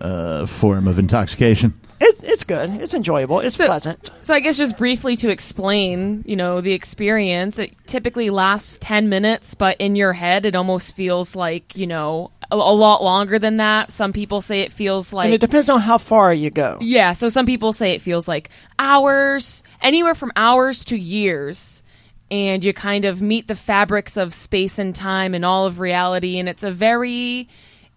[0.00, 1.74] uh, form of intoxication.
[2.02, 2.70] It's it's good.
[2.82, 3.40] It's enjoyable.
[3.40, 4.10] It's So- pleasant.
[4.22, 9.08] So I guess just briefly to explain, you know, the experience, it typically lasts 10
[9.08, 13.38] minutes, but in your head it almost feels like, you know, a, a lot longer
[13.38, 13.90] than that.
[13.92, 16.78] Some people say it feels like and it depends on how far you go.
[16.80, 21.82] Yeah, so some people say it feels like hours, anywhere from hours to years.
[22.30, 26.38] And you kind of meet the fabrics of space and time and all of reality,
[26.38, 27.46] and it's a very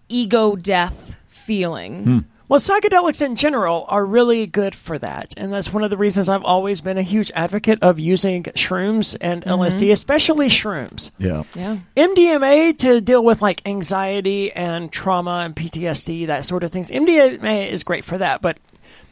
[0.10, 2.04] ego death feeling.
[2.04, 2.20] Hmm.
[2.48, 5.34] Well, psychedelics in general are really good for that.
[5.36, 9.18] And that's one of the reasons I've always been a huge advocate of using shrooms
[9.20, 9.62] and mm-hmm.
[9.62, 11.12] LSD, especially shrooms.
[11.18, 11.44] Yeah.
[11.56, 11.80] Yeah.
[11.98, 16.92] MDMA to deal with like anxiety and trauma and PTSD, that sort of things.
[16.92, 18.58] MDMA is great for that, but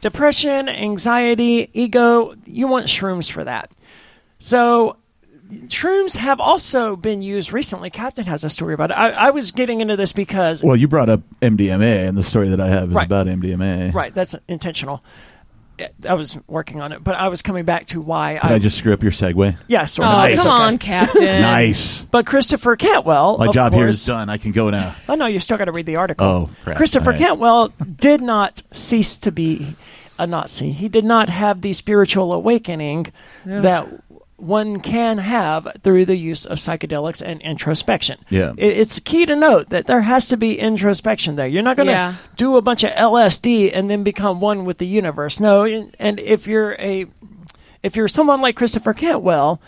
[0.00, 3.72] depression, anxiety, ego, you want shrooms for that.
[4.38, 4.96] So
[5.50, 7.90] shrooms have also been used recently.
[7.90, 8.94] Captain has a story about it.
[8.94, 12.48] I, I was getting into this because Well, you brought up MDMA, and the story
[12.48, 13.06] that I have is Right.
[13.06, 13.92] about MDMA.
[13.94, 15.02] right, that's intentional.
[16.08, 18.78] I was working on it, but I was coming back to why Did I just
[18.78, 19.56] screw up your segue?
[19.66, 20.12] yeah, sort Oh.
[20.12, 20.38] Nice.
[20.40, 20.64] come Okay.
[20.64, 21.24] on, Captain.
[21.42, 22.02] Nice.
[22.02, 24.28] But Christopher Cantwell, My of job here is done.
[24.30, 24.94] I can go now.
[25.08, 26.24] Oh no, you still got to read the article.
[26.26, 26.76] Oh, crap.
[26.76, 27.20] Christopher All right.
[27.26, 29.74] Cantwell did not cease to be
[30.16, 30.70] a Nazi.
[30.70, 33.06] He did not have the spiritual awakening
[33.44, 33.88] that
[34.36, 38.18] one can have through the use of psychedelics and introspection.
[38.30, 38.52] Yeah.
[38.56, 41.46] It- it's key to note that there has to be introspection there.
[41.46, 42.14] You're not going to Yeah.
[42.36, 45.38] do a bunch of LSD and then become one with the universe.
[45.40, 47.06] No, and if you're a
[47.82, 49.60] if you're someone like Christopher Cantwell,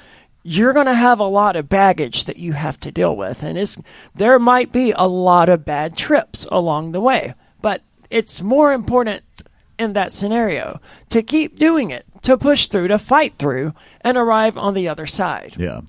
[0.42, 3.58] you're going to have a lot of baggage that you have to deal with, and
[3.58, 3.78] it's
[4.14, 7.34] there might be a lot of bad trips along the way.
[7.60, 9.22] But it's more important
[9.78, 14.58] in that scenario to keep doing it, to push through, to fight through, and arrive
[14.58, 15.54] on the other side.
[15.56, 15.82] Yeah.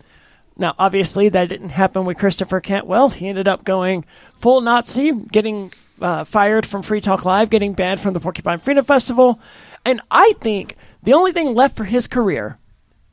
[0.56, 3.10] Now, obviously, that didn't happen with Christopher Cantwell.
[3.10, 4.06] He ended up going
[4.38, 8.86] full Nazi, getting uh, fired from Free Talk Live, getting banned from the Porcupine Freedom
[8.86, 9.40] Festival.
[9.84, 12.60] And I think the only thing left for his career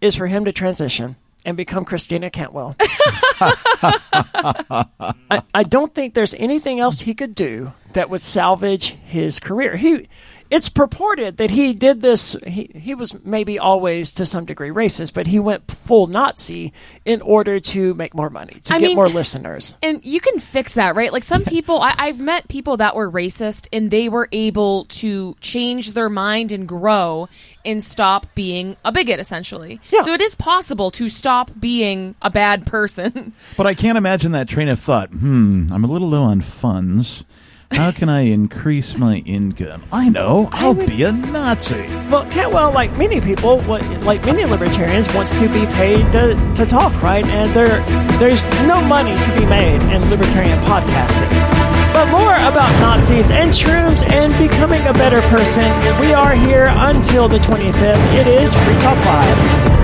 [0.03, 1.17] is for him to transition
[1.47, 2.77] and become Christina Cantwell.
[3.41, 4.85] I,
[5.55, 9.77] I don't think there's anything else he could do that would salvage his career.
[9.77, 10.09] He,
[10.55, 12.37] it's purported that he did this.
[12.47, 16.73] He he was maybe always to some degree racist, but he went full Nazi
[17.05, 19.77] in order to make more money to I get mean- more listeners.
[19.83, 21.13] And you can fix that, right?
[21.13, 25.35] Like some people, I, I've met people that were racist and they were able to
[25.41, 27.29] change their mind and grow
[27.65, 29.81] and stop being a bigot, essentially.
[29.91, 30.03] Yeah.
[30.03, 33.33] So it is possible to stop being a bad person.
[33.57, 35.11] But I can't imagine that train of thought.
[35.11, 37.25] Hmm, I'm a little low on funds.
[37.75, 39.83] How can I increase my income?
[39.93, 40.49] I know.
[40.53, 41.87] I'll be a Nazi.
[42.09, 46.67] Well, Cantwell, like many people, what- like many libertarians, wants to be paid to, to
[46.67, 47.27] talk, right?
[47.27, 47.85] And there,
[48.19, 51.31] there's no money to be made in libertarian podcasting.
[51.93, 55.65] But more about Nazis and shrooms and becoming a better person.
[56.01, 58.15] We are here until the 25th.
[58.15, 59.84] It is Free Talk Live.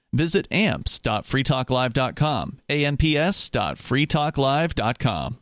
[0.13, 5.37] Visit amps.freetalklive.com, amps.freetalklive.com.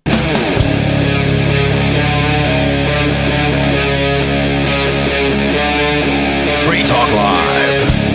[6.65, 8.08] Free Talk Live.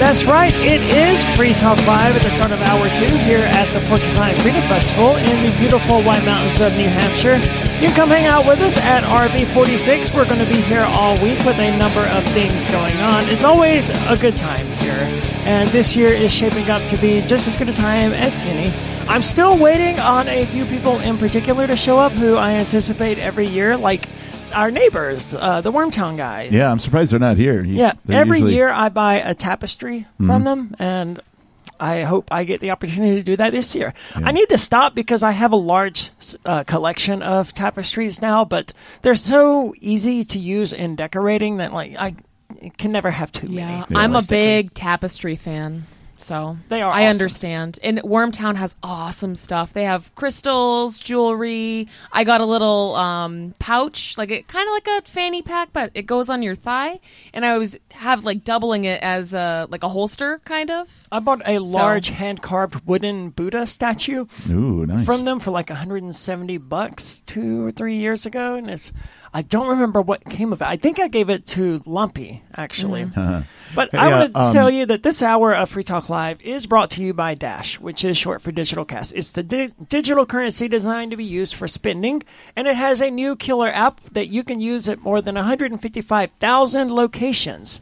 [0.00, 0.54] That's right.
[0.54, 4.34] It is Free Talk Live at the start of hour two here at the Porcupine
[4.40, 7.36] Freedom Festival in the beautiful White Mountains of New Hampshire.
[7.82, 10.16] You can come hang out with us at RV46.
[10.16, 13.28] We're going to be here all week with a number of things going on.
[13.28, 15.06] It's always a good time here,
[15.44, 18.72] and this year is shaping up to be just as good a time as any.
[19.06, 23.18] I'm still waiting on a few people in particular to show up who I anticipate
[23.18, 24.08] every year, like
[24.52, 26.52] our neighbors, uh, the Wormtown guys.
[26.52, 27.64] Yeah, I'm surprised they're not here.
[27.64, 31.20] You- Yeah, every usually- year I buy a tapestry from them, and
[31.78, 33.94] I hope I get the opportunity to do that this year.
[34.14, 36.10] I need to stop because I have a large
[36.44, 38.72] uh, collection of tapestries now, but
[39.02, 42.16] they're so easy to use in decorating that like I
[42.76, 43.96] can never have too Yeah, many.
[43.96, 45.86] I'm a big tapestry fan.
[46.20, 47.10] So They are I awesome.
[47.20, 47.78] understand.
[47.82, 49.72] And Wormtown has awesome stuff.
[49.72, 51.88] They have crystals, jewelry.
[52.12, 55.90] I got a little um, pouch, like it kind of like a fanny pack, but
[55.94, 57.00] it goes on your thigh.
[57.32, 61.06] And I always have like doubling it as a like a holster, kind of.
[61.10, 65.04] I bought a large hand carved wooden Buddha statue Ooh, nice.
[65.06, 68.92] from them for like 170 bucks two or three years ago, and it's
[69.32, 70.66] I don't remember what came of it.
[70.66, 73.04] I think I gave it to Lumpy actually.
[73.04, 73.20] Mm-hmm.
[73.20, 73.42] Uh-huh.
[73.74, 76.42] But I want to uh, um, tell you that this hour of Free Talk Live
[76.42, 79.12] is brought to you by Dash, which is short for Digital Cash.
[79.12, 82.24] It's the di- digital currency designed to be used for spending,
[82.56, 86.90] and it has a new killer app that you can use at more than 155,000
[86.90, 87.80] locations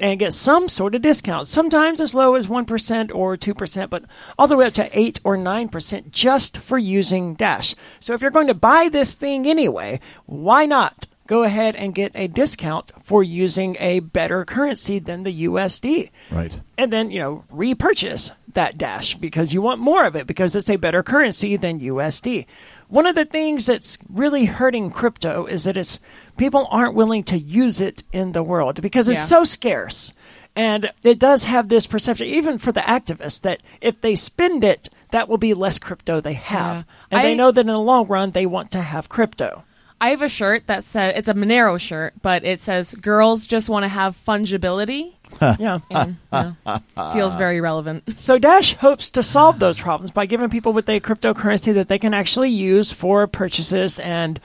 [0.00, 1.48] and get some sort of discount.
[1.48, 4.04] Sometimes as low as 1% or 2%, but
[4.38, 7.74] all the way up to 8 or 9% just for using Dash.
[8.00, 11.06] So if you're going to buy this thing anyway, why not?
[11.26, 16.10] Go ahead and get a discount for using a better currency than the USD.
[16.30, 16.60] Right.
[16.78, 20.70] And then, you know, repurchase that Dash because you want more of it because it's
[20.70, 22.46] a better currency than USD.
[22.88, 25.98] One of the things that's really hurting crypto is that it's
[26.36, 29.24] people aren't willing to use it in the world because it's Yeah.
[29.24, 30.12] so scarce.
[30.54, 34.88] And it does have this perception, even for the activists, that if they spend it,
[35.10, 36.86] that will be less crypto they have.
[37.12, 37.18] Yeah.
[37.18, 39.64] And they know that in the long run, they want to have crypto.
[40.00, 43.70] I have a shirt that says it's a Monero shirt, but it says "Girls just
[43.70, 45.14] want to have fungibility."
[45.58, 45.78] yeah.
[45.90, 46.82] And, you know,
[47.14, 48.04] feels very relevant.
[48.18, 51.98] So Dash hopes to solve those problems by giving people with a cryptocurrency that they
[51.98, 54.38] can actually use for purchases and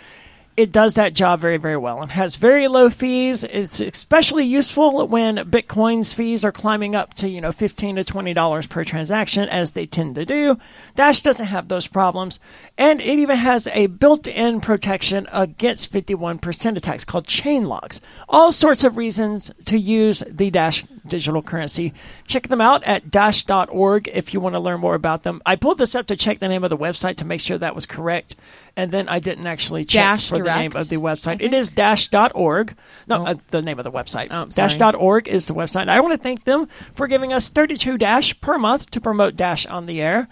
[0.58, 2.04] it does that job very, very well.
[2.04, 3.44] It has very low fees.
[3.44, 8.34] It's especially useful when Bitcoin's fees are climbing up to, you know, 15 to twenty
[8.34, 10.58] dollars per transaction, as they tend to do.
[10.96, 12.40] Dash doesn't have those problems.
[12.78, 18.02] And it even has a built-in protection against fifty-one percent attacks called chain locks.
[18.28, 21.94] All sorts of reasons to use the Dash digital currency.
[22.28, 25.42] Check them out at dash.org if you want to learn more about them.
[25.46, 27.76] I pulled this up to check the name of the website to make sure that
[27.76, 28.36] was correct.
[28.78, 31.42] And then I didn't actually check Dash for the name of the website.
[31.42, 32.76] It is dash.org.
[33.08, 33.26] No, Oh.
[33.26, 34.30] uh, the name of the website.
[34.32, 35.90] Oh, dash.org is the website.
[35.90, 39.66] I want to thank them for giving us 32 Dash per month to promote Dash
[39.66, 40.30] on the air.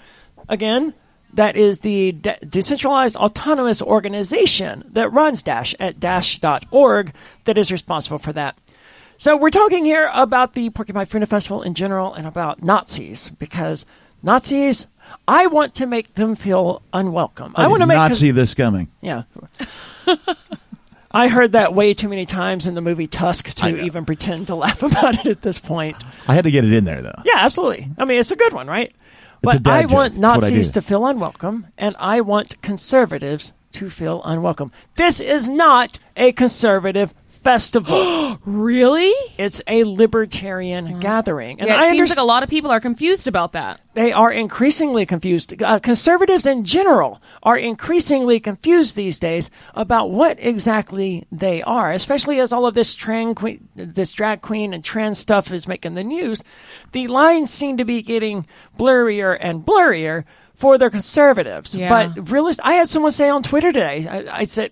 [0.48, 0.94] Again,
[1.34, 7.14] that is the de- decentralized autonomous organization that runs Dash at dash.org
[7.46, 8.58] that is responsible for that.
[9.18, 13.86] So we're talking here about the Porcupine Freedom Festival in general and about Nazis because
[14.24, 14.88] Nazis,
[15.28, 17.53] I want to make them feel unwelcome.
[17.55, 18.89] I, I want to make not see this coming.
[19.01, 19.24] yeah.
[21.12, 24.55] I heard that way too many times in the movie Tusk to even pretend to
[24.55, 26.03] laugh about it at this point.
[26.28, 27.22] I had to get it in there though.
[27.26, 27.89] Yeah, absolutely.
[27.97, 28.91] I mean, it's a good one, right?
[28.91, 28.93] a
[29.41, 29.91] But I joke.
[29.91, 34.72] want It's what I Nazis to feel unwelcome, and I want conservatives to feel unwelcome.
[34.97, 37.14] This is not a conservative
[37.44, 38.40] Festival.
[38.46, 39.14] Really?
[39.38, 41.60] it's a libertarian gathering.
[41.60, 43.80] And yeah, it I seems understand like a lot of people are confused about that.
[43.94, 45.62] they are increasingly confused.
[45.62, 52.40] Uh, conservatives in general are increasingly confused these days about what exactly they are, especially
[52.40, 56.04] as all of this trans queen, this drag queen and trans stuff is making the
[56.04, 56.44] news.
[56.92, 58.46] The lines seem to be getting
[58.78, 60.24] blurrier and blurrier
[60.56, 61.74] for their conservatives.
[61.74, 61.88] Yeah.
[61.90, 64.08] But realist, I had someone say on Twitter today.
[64.08, 64.72] I, I said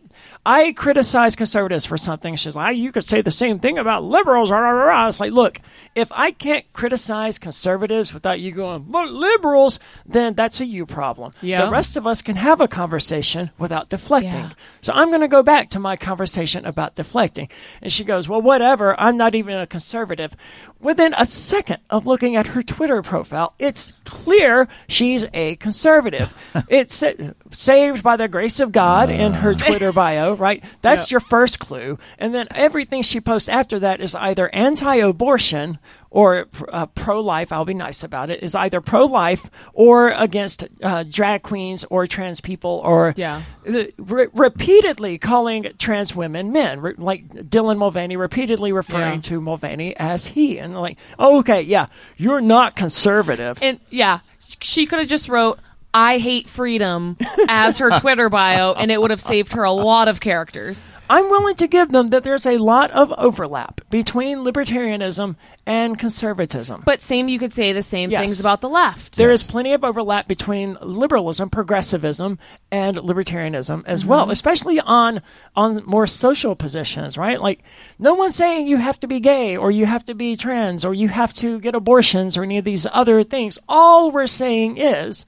[0.50, 2.38] I criticize conservatives for something.
[2.38, 4.50] She's like, ah, you could say the same thing about liberals.
[4.50, 5.08] Rah, rah, rah.
[5.10, 5.60] It's like, look,
[5.94, 11.34] if I can't criticize conservatives without you going, but liberals, then that's a you problem.
[11.42, 11.66] Yeah.
[11.66, 14.40] The rest of us can have a conversation without deflecting.
[14.40, 14.52] Yeah.
[14.80, 17.50] So I'm going to go back to my conversation about deflecting.
[17.82, 18.98] And she goes, well, whatever.
[18.98, 20.34] I'm not even a conservative.
[20.80, 26.34] Within a second of looking at her Twitter profile, it's clear she's a conservative.
[26.70, 27.04] it's
[27.52, 30.64] saved by the grace of God in her Twitter bio, right?
[30.82, 31.98] That's your first clue.
[32.18, 35.80] And then everything she posts after that is either anti abortion
[36.10, 40.66] or uh, pro life, I'll be nice about it, is either pro life or against
[40.82, 43.42] uh, drag queens or trans people or Yeah.
[43.66, 49.22] re- repeatedly calling trans women men, re- like Dylan Mulvaney repeatedly referring Yeah.
[49.22, 50.58] to Mulvaney as he.
[50.58, 53.60] And like, oh, okay, yeah, you're not conservative.
[53.62, 54.20] And yeah,
[54.62, 55.60] she could have just wrote
[55.98, 57.18] "I hate freedom"
[57.50, 60.98] as her Twitter bio, and it would have saved her a lot of characters.
[61.10, 65.36] I'm willing to give them that there's a lot of overlap between libertarianism
[65.66, 66.84] and conservatism.
[66.86, 68.22] But same, you could say the same Yes.
[68.22, 69.16] things about the left.
[69.18, 72.38] There is plenty of overlap between liberalism, progressivism,
[72.72, 74.10] and libertarianism as Mm-hmm.
[74.10, 75.22] well, especially on
[75.56, 77.42] on more social positions, right?
[77.42, 77.64] Like
[78.00, 80.94] no one's saying you have to be gay or you have to be trans or
[80.94, 83.58] you have to get abortions or any of these other things.
[83.68, 85.26] All we're saying is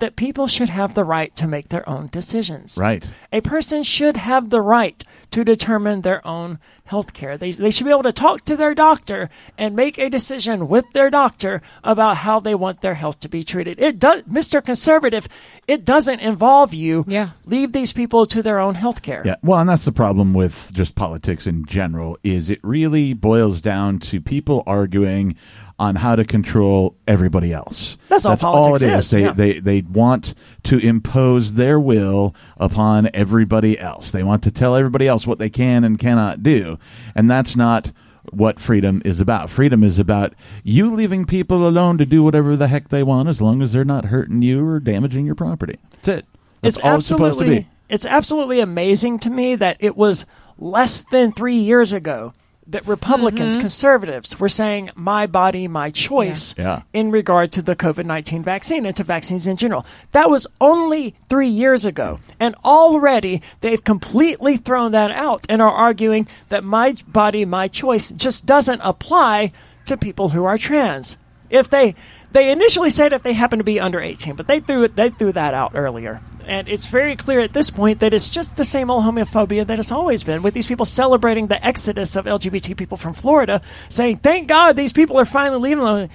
[0.00, 2.76] that people should have the right to make their own decisions.
[2.78, 3.08] Right.
[3.32, 7.36] A person should have the right to determine their own health care.
[7.36, 10.84] They, they should be able to talk to their doctor and make a decision with
[10.92, 13.80] their doctor about how they want their health to be treated.
[13.80, 14.64] It does, Mr.
[14.64, 15.28] Conservative,
[15.68, 17.04] it doesn't involve you.
[17.06, 17.30] Yeah.
[17.46, 19.22] Leave these people to their own health care.
[19.24, 23.60] Yeah, well, and that's the problem with just politics in general is it really boils
[23.60, 25.36] down to people arguing
[25.80, 27.96] on how to control everybody else.
[28.10, 29.04] That's all politics it is.
[29.06, 29.32] is, They yeah.
[29.32, 34.10] they they want to impose their will upon everybody else.
[34.10, 36.78] They want to tell everybody else what they can and cannot do,
[37.14, 37.92] and that's not
[38.30, 39.48] what freedom is about.
[39.48, 43.40] Freedom is about you leaving people alone to do whatever the heck they want as
[43.40, 45.78] long as they're not hurting you or damaging your property.
[45.92, 46.26] That's it.
[46.60, 47.66] That's it's all it's supposed to be.
[47.88, 50.26] it's absolutely amazing to me that it was
[50.58, 52.34] less than three years ago
[52.70, 53.60] that Republicans, Mm-hmm.
[53.60, 56.82] conservatives were saying my body, my choice Yeah.
[56.92, 59.84] in regard to the COVID 19 vaccine and to vaccines in general.
[60.12, 62.20] That was only three years ago.
[62.38, 68.10] And already they've completely thrown that out and are arguing that my body, my choice
[68.10, 69.52] just doesn't apply
[69.86, 71.16] to people who are trans.
[71.50, 71.96] If they
[72.32, 75.10] they initially said if they happen to be under 18, but they threw it they
[75.10, 76.20] threw that out earlier.
[76.46, 79.78] And it's very clear at this point that it's just the same old homophobia that
[79.78, 84.16] it's always been, with these people celebrating the exodus of LGBT people from Florida, saying,
[84.16, 86.10] "Thank God these people are finally leaving."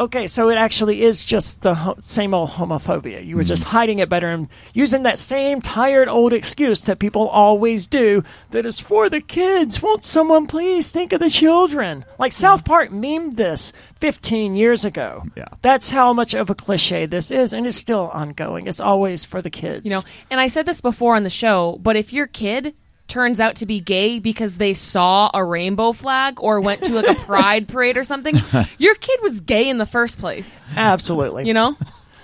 [0.00, 3.22] Okay, so it actually is just the ho- same old homophobia.
[3.22, 3.72] You were just mm-hmm.
[3.72, 8.64] hiding it better and using that same tired old excuse that people always do that
[8.64, 9.82] is for the kids.
[9.82, 12.06] Won't someone please think of the children?
[12.18, 15.24] Like South Park memed this 15 years ago.
[15.36, 15.48] Yeah.
[15.60, 18.68] That's how much of a cliche this is, and it's still ongoing.
[18.68, 19.84] It's always for the kids.
[19.84, 22.74] You know, and I said this before on the show, but if your kid
[23.10, 27.08] turns out to be gay because they saw a rainbow flag or went to like
[27.08, 28.34] a pride parade or something,
[28.78, 30.64] your kid was gay in the first place.
[30.76, 31.46] Absolutely.
[31.46, 31.76] You know?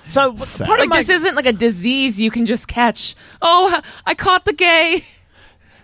[0.09, 3.15] so part of Like my this isn't like a disease you can just catch.
[3.43, 5.01] Oh, I caught the gay.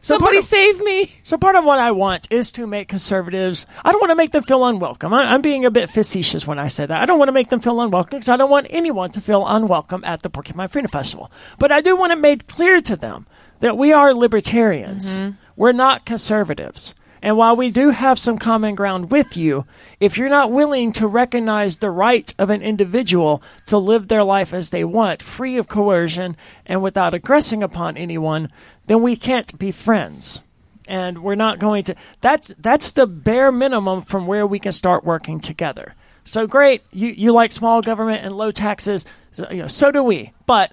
[0.01, 1.13] so Somebody of- save me.
[1.25, 3.67] So part of what I want is to make conservatives.
[3.85, 5.13] I don't want to make them feel unwelcome.
[5.13, 7.01] I, I'm being a bit facetious when I say that.
[7.01, 9.45] I don't want to make them feel unwelcome because I don't want anyone to feel
[9.47, 11.31] unwelcome at the Porcupine Freedom Festival.
[11.59, 13.27] But I do want it made clear to them
[13.63, 15.21] that we are libertarians.
[15.21, 15.37] Mm-hmm.
[15.57, 16.95] We're not conservatives.
[17.23, 19.65] And while we do have some common ground with you,
[20.01, 24.53] if you're not willing to recognize the right of an individual to live their life
[24.53, 26.37] as they want, free of coercion
[26.67, 28.51] and without aggressing upon anyone,
[28.89, 30.41] then we can't be friends
[30.89, 35.05] and we're not going to that's that's the bare minimum from where we can start
[35.05, 35.95] working together
[36.25, 39.07] so great you you like small government and low taxes
[39.49, 40.73] you know so do we but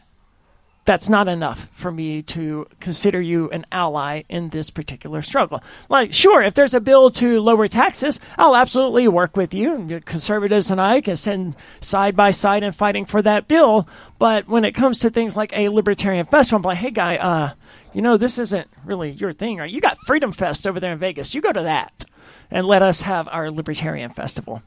[0.89, 5.63] that's not enough for me to consider you an ally in this particular struggle.
[5.87, 10.01] Like, sure, if there's a bill to lower taxes, I'll absolutely work with you.
[10.03, 13.87] Conservatives and I can send side by side in fighting for that bill.
[14.17, 17.51] But when it comes to things like a libertarian festival, I'm like, hey, guy, uh,
[17.93, 19.69] you know, this isn't really your thing, right?
[19.69, 21.35] You got Freedom Fest over there in Vegas.
[21.35, 22.05] You go to that
[22.49, 24.63] and let us have our libertarian festival.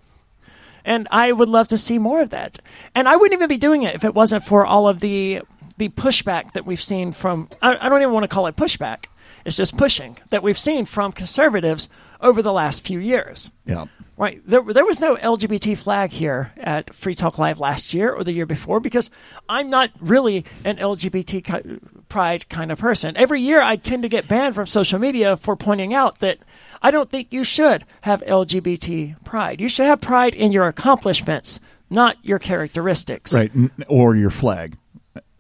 [0.85, 2.59] And I would love to see more of that.
[2.95, 5.43] And I wouldn't even be doing it if it wasn't for all of the
[5.77, 9.05] the pushback that we've seen from I, I don't even want to call it pushback.
[9.45, 11.89] It's just pushing that we've seen from conservatives
[12.20, 13.51] over the last few years.
[13.64, 13.87] Yeah.
[14.16, 14.41] Right.
[14.47, 18.33] There, there was no LGBT flag here at Free Talk Live last year or the
[18.33, 19.11] year before because
[19.49, 23.16] I'm not really an LGBT pride kind of person.
[23.16, 26.39] Every year I tend to get banned from social media for pointing out that
[26.83, 29.61] I don't think you should have LGBT pride.
[29.61, 31.59] You should have pride in your accomplishments,
[31.89, 33.35] not your characteristics.
[33.35, 33.51] Right.
[33.89, 34.77] Or your flag.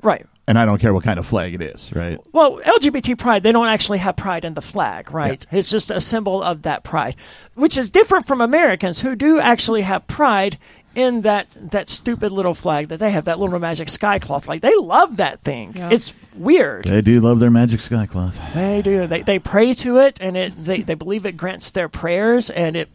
[0.02, 0.26] Right.
[0.48, 2.18] And I don't care what kind of flag it is, right?
[2.32, 5.46] Well, LGBT pride, they don't actually have pride in the flag, right?
[5.52, 7.14] It's just a symbol of that pride,
[7.54, 10.58] which is different from Americans who do actually have pride
[10.94, 14.48] in that that stupid little flag that they have, that little magic sky cloth.
[14.48, 15.74] Like they love that thing.
[15.76, 15.90] Yeah.
[15.90, 16.84] It's weird.
[16.84, 18.40] They do love their magic sky cloth.
[18.52, 19.06] They do.
[19.06, 22.76] They they pray to it, and it they, they believe it grants their prayers, and
[22.76, 22.88] it.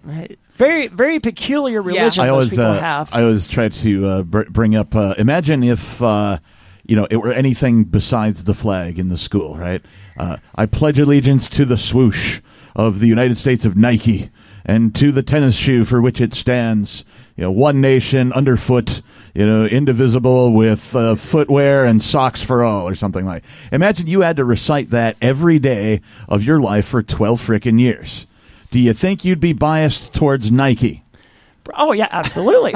[0.57, 3.13] Very, very peculiar religion I those always, people uh, have.
[3.13, 4.95] I always try to uh, br- bring up.
[4.95, 6.39] Uh, imagine if uh,
[6.87, 9.81] you know it were anything besides the flag in the school, right?
[10.17, 12.41] Uh, I pledge allegiance to the swoosh
[12.75, 14.29] of the United States of Nike
[14.65, 17.05] and to the tennis shoe for which it stands.
[17.35, 19.01] You know, one nation underfoot.
[19.35, 23.43] You know, indivisible with uh, footwear and socks for all, or something like.
[23.71, 28.25] Imagine you had to recite that every day of your life for twelve frickin' years.
[28.71, 31.03] Do you think you'd be biased towards Nike?
[31.75, 32.73] oh yeah, absolutely.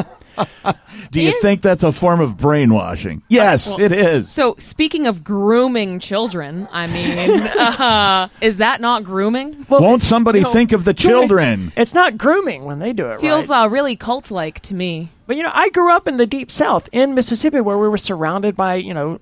[1.12, 3.24] Do you And- think that's a form of brainwashing?
[3.30, 4.30] Yes, well, it is.
[4.30, 7.18] So, speaking of grooming children, I mean,
[7.58, 9.66] uh, is that not grooming?
[9.70, 11.74] Well, Won't somebody you know, think of the children?
[11.76, 13.20] It's not grooming when they do it.
[13.20, 13.64] Feels right?
[13.64, 15.10] uh, really cult like to me.
[15.28, 17.98] But you know, I grew up in the deep South in Mississippi, where we were
[17.98, 19.20] surrounded by you know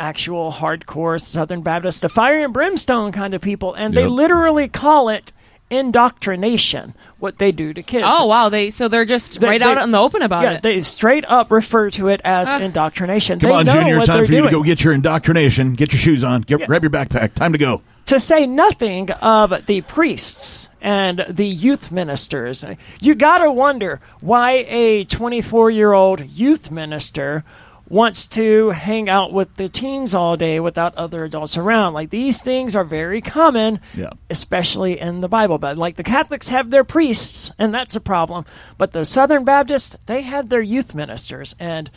[0.00, 5.08] actual hardcore Southern Baptists, the fire and brimstone kind of people, and they literally call
[5.08, 5.32] it
[5.72, 6.94] indoctrination.
[7.18, 8.04] What they do to kids.
[8.06, 10.52] Oh wow, they so they're just They- right they- out in the open about yeah,
[10.54, 10.62] it.
[10.62, 12.58] they straight up refer to it as Ah.
[12.58, 13.38] indoctrination.
[13.40, 14.50] Come they on, know Junior, what time for you doing.
[14.50, 15.74] to go get your indoctrination.
[15.74, 16.42] Get your shoes on.
[16.42, 16.66] Get, Yeah.
[16.66, 17.34] Grab your backpack.
[17.34, 17.82] Time to go.
[18.04, 22.64] to say nothing of the priests and the youth ministers.
[23.00, 27.44] You gotta wonder why a 24 year old youth minister
[27.92, 31.92] wants to hang out with the teens all day without other adults around.
[31.92, 34.08] Like these things are very common, Yeah.
[34.30, 35.58] especially in the Bible.
[35.58, 38.46] But like the Catholics have their priests, and that's a problem.
[38.78, 41.90] But the Southern Baptists, they have their youth ministers, and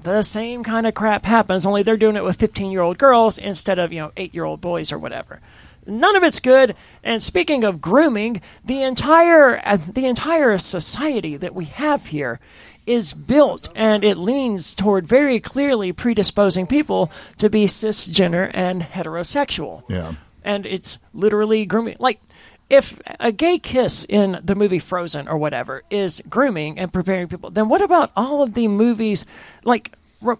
[0.00, 3.36] the same kind of crap happens, only they're doing it with 15 year old girls
[3.36, 5.40] instead of, you know, 8 year old boys or whatever.
[5.84, 6.76] None of it's good.
[7.02, 12.38] And speaking of grooming, the entire uh, the entire society that we have here
[12.86, 19.84] is built and it leans toward very clearly predisposing people to be cisgender and heterosexual.
[19.88, 20.14] Yeah.
[20.44, 21.96] And it's literally grooming.
[21.98, 22.20] Like
[22.68, 27.50] if a gay kiss in the movie Frozen or whatever is grooming and preparing people,
[27.50, 29.26] then what about all of the movies
[29.64, 29.92] like
[30.24, 30.38] R-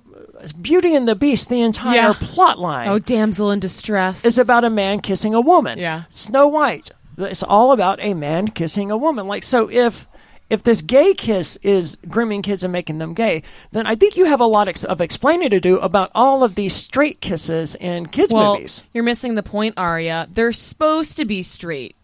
[0.61, 1.49] Beauty and the Beast?
[1.49, 2.15] The entire Yeah.
[2.19, 4.25] plot line oh, damsel in distress.
[4.25, 5.79] is about a man kissing a woman.
[5.79, 6.05] Yeah.
[6.09, 6.91] Snow White.
[7.19, 9.27] It's all about a man kissing a woman.
[9.29, 10.07] Like so, if
[10.53, 14.27] if this gay kiss is grooming kids and making them gay, then I think you
[14.27, 18.05] have a lot ex- of explaining to do about all of these straight kisses in
[18.05, 18.85] kids well, movies.
[18.93, 20.29] you're missing the point, Aria.
[20.31, 21.97] They're supposed to be straight.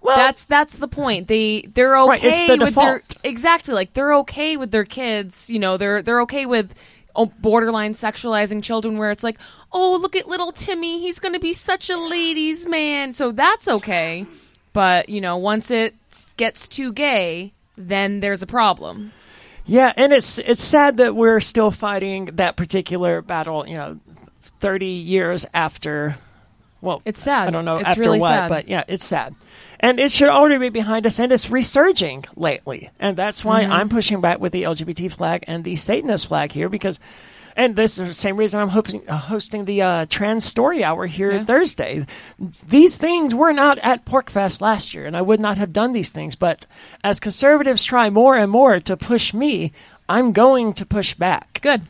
[0.00, 1.26] Well, That's that's the point.
[1.28, 5.48] They they're okay Right, the with their exactly like they're okay with their kids.
[5.50, 6.74] You know, they're they're okay with
[7.16, 9.38] oh, borderline sexualizing children, where it's like,
[9.72, 13.14] oh, look at little Timmy, he's going to be such a ladies' man.
[13.14, 14.26] So that's okay.
[14.74, 15.94] But you know, once it
[16.36, 19.12] gets too gay, then there's a problem.
[19.66, 23.66] Yeah, and it's it's sad that we're still fighting that particular battle.
[23.66, 24.00] You know,
[24.60, 26.16] thirty years after.
[26.82, 27.48] Well, It's sad.
[27.48, 28.48] I don't know It's after really what, sad.
[28.50, 29.34] but yeah, it's sad,
[29.80, 33.72] and it should already be behind us, and it's resurging lately, and that's why Mm-hmm.
[33.72, 37.00] I'm pushing back with the LGBT flag and the Satanist flag here because.
[37.56, 41.06] And this is the same reason I'm hoping, uh, hosting the uh, Trans Story Hour
[41.06, 41.44] here Yeah.
[41.44, 42.04] Thursday.
[42.68, 46.10] These things were not at Porcfest last year, and I would not have done these
[46.10, 46.34] things.
[46.34, 46.66] But
[47.04, 49.72] as conservatives try more and more to push me,
[50.08, 51.82] I'm going to push back Good.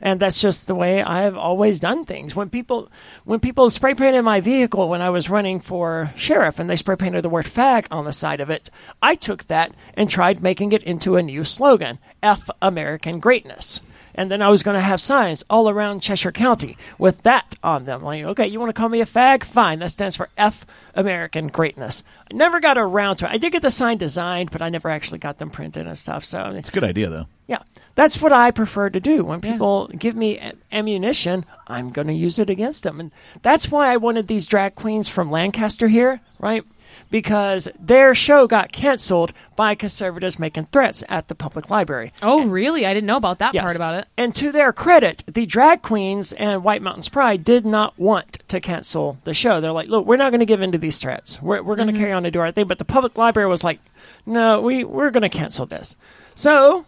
[0.00, 2.34] and that's just the way I've always done things.
[2.36, 2.88] When people
[3.24, 6.96] when people spray painted my vehicle when I was running for sheriff and they spray
[6.96, 8.70] painted the word fag on the side of it,
[9.02, 13.80] I took that and tried making it into a new slogan, F American Greatness.
[14.18, 17.84] And then I was going to have signs all around Cheshire County with that on
[17.84, 18.02] them.
[18.02, 19.44] Like, okay, you want to call me a fag?
[19.44, 19.78] Fine.
[19.78, 22.02] That stands for F American Greatness.
[22.30, 23.30] I never got around to it.
[23.32, 26.24] I did get the sign designed, but I never actually got them printed and stuff.
[26.24, 27.26] So It's a good idea, though.
[27.46, 27.62] yeah,
[27.94, 29.22] that's what I prefer to do.
[29.24, 32.98] When people give me ammunition, I'm going to use it against them.
[32.98, 33.12] And
[33.42, 36.64] that's why I wanted these drag queens from Lancaster here, right?
[37.10, 42.12] Because their show got canceled by conservatives making threats at the public library.
[42.22, 42.86] Oh, really?
[42.86, 43.64] I didn't know about that Yes.
[43.64, 44.06] part about it.
[44.16, 48.60] And to their credit, the drag queens and White Mountains Pride did not want to
[48.60, 49.60] cancel the show.
[49.60, 51.40] They're like, look, we're not going to give in to these threats.
[51.40, 52.02] We're, we're going to mm-hmm.
[52.02, 52.66] carry on and do our thing.
[52.66, 53.80] But the public library was like,
[54.26, 55.96] no, we, we're going to cancel this.
[56.34, 56.86] So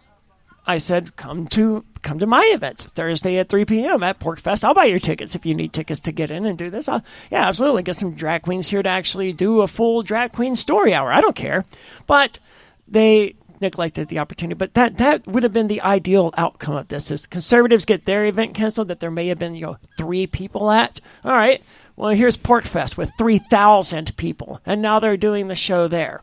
[0.65, 4.03] I said, come to come to my events Thursday at 3 p.m.
[4.03, 4.63] at Porcfest.
[4.63, 6.87] I'll buy your tickets if you need tickets to get in and do this.
[6.89, 7.83] I'll, yeah, absolutely.
[7.83, 11.11] Get some drag queens here to actually do a full drag queen story hour.
[11.11, 11.65] I don't care.
[12.07, 12.39] But
[12.87, 14.57] they neglected the opportunity.
[14.57, 18.25] But that that would have been the ideal outcome of this is conservatives get their
[18.25, 20.99] event canceled that there may have been, you know, three people at.
[21.23, 21.63] All right.
[21.95, 24.59] Well, here's Porcfest with 3,000 people.
[24.65, 26.21] And now they're doing the show there.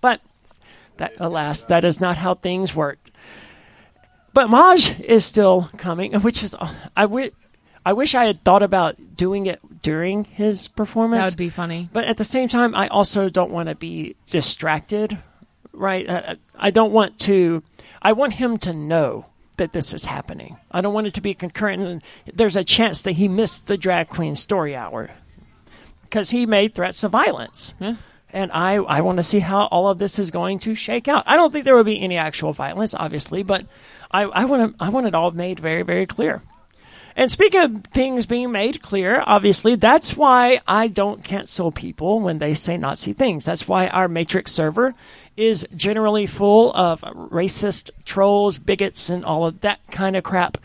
[0.00, 0.20] But
[0.98, 2.98] that alas, that is not how things work.
[4.36, 6.54] But Maj is still coming, which is
[6.94, 7.30] I wi-
[7.86, 11.24] I wish I had thought about doing it during his performance.
[11.24, 11.88] That would be funny.
[11.90, 15.16] But at the same time, I also don't want to be distracted,
[15.72, 16.06] right?
[16.10, 17.62] I, I don't want to.
[18.02, 19.24] I want him to know
[19.56, 20.58] that this is happening.
[20.70, 21.82] I don't want it to be concurrent.
[21.82, 25.12] And there's a chance that he missed the drag queen story hour
[26.02, 27.72] because he made threats of violence.
[28.34, 31.24] And I, I want to see how all of this is going to shake out.
[31.26, 33.64] I don't think there will be any actual violence, obviously, but
[34.10, 36.42] I, I want to, I want it all made very, very clear.
[37.18, 42.38] And speaking of things being made clear, obviously, that's why I don't cancel people when
[42.38, 43.46] they say Nazi things.
[43.46, 44.94] That's why our Matrix server
[45.34, 50.58] is generally full of racist trolls, bigots, and all of that kind of crap.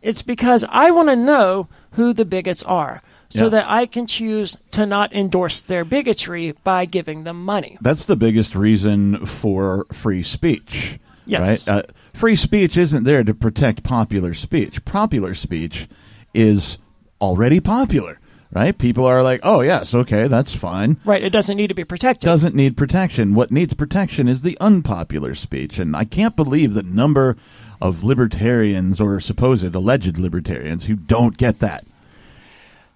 [0.00, 3.50] It's because I want to know who the bigots are so Yeah.
[3.50, 7.76] that I can choose to not endorse their bigotry by giving them money.
[7.82, 10.98] That's the biggest reason for free speech.
[11.26, 11.68] Yes.
[11.68, 11.76] Right?
[11.78, 11.82] Uh,
[12.18, 14.84] free speech isn't there to protect popular speech.
[14.84, 15.88] Popular speech
[16.34, 16.78] is
[17.20, 18.18] already popular,
[18.52, 18.76] right?
[18.76, 20.96] People are like, oh, yes, okay, that's fine.
[21.04, 21.22] Right?
[21.22, 22.26] It doesn't need to be protected.
[22.26, 23.34] Doesn't need protection.
[23.34, 25.78] What needs protection is the unpopular speech.
[25.78, 27.36] And I can't believe the number
[27.80, 31.84] of libertarians or supposed alleged libertarians who don't get that.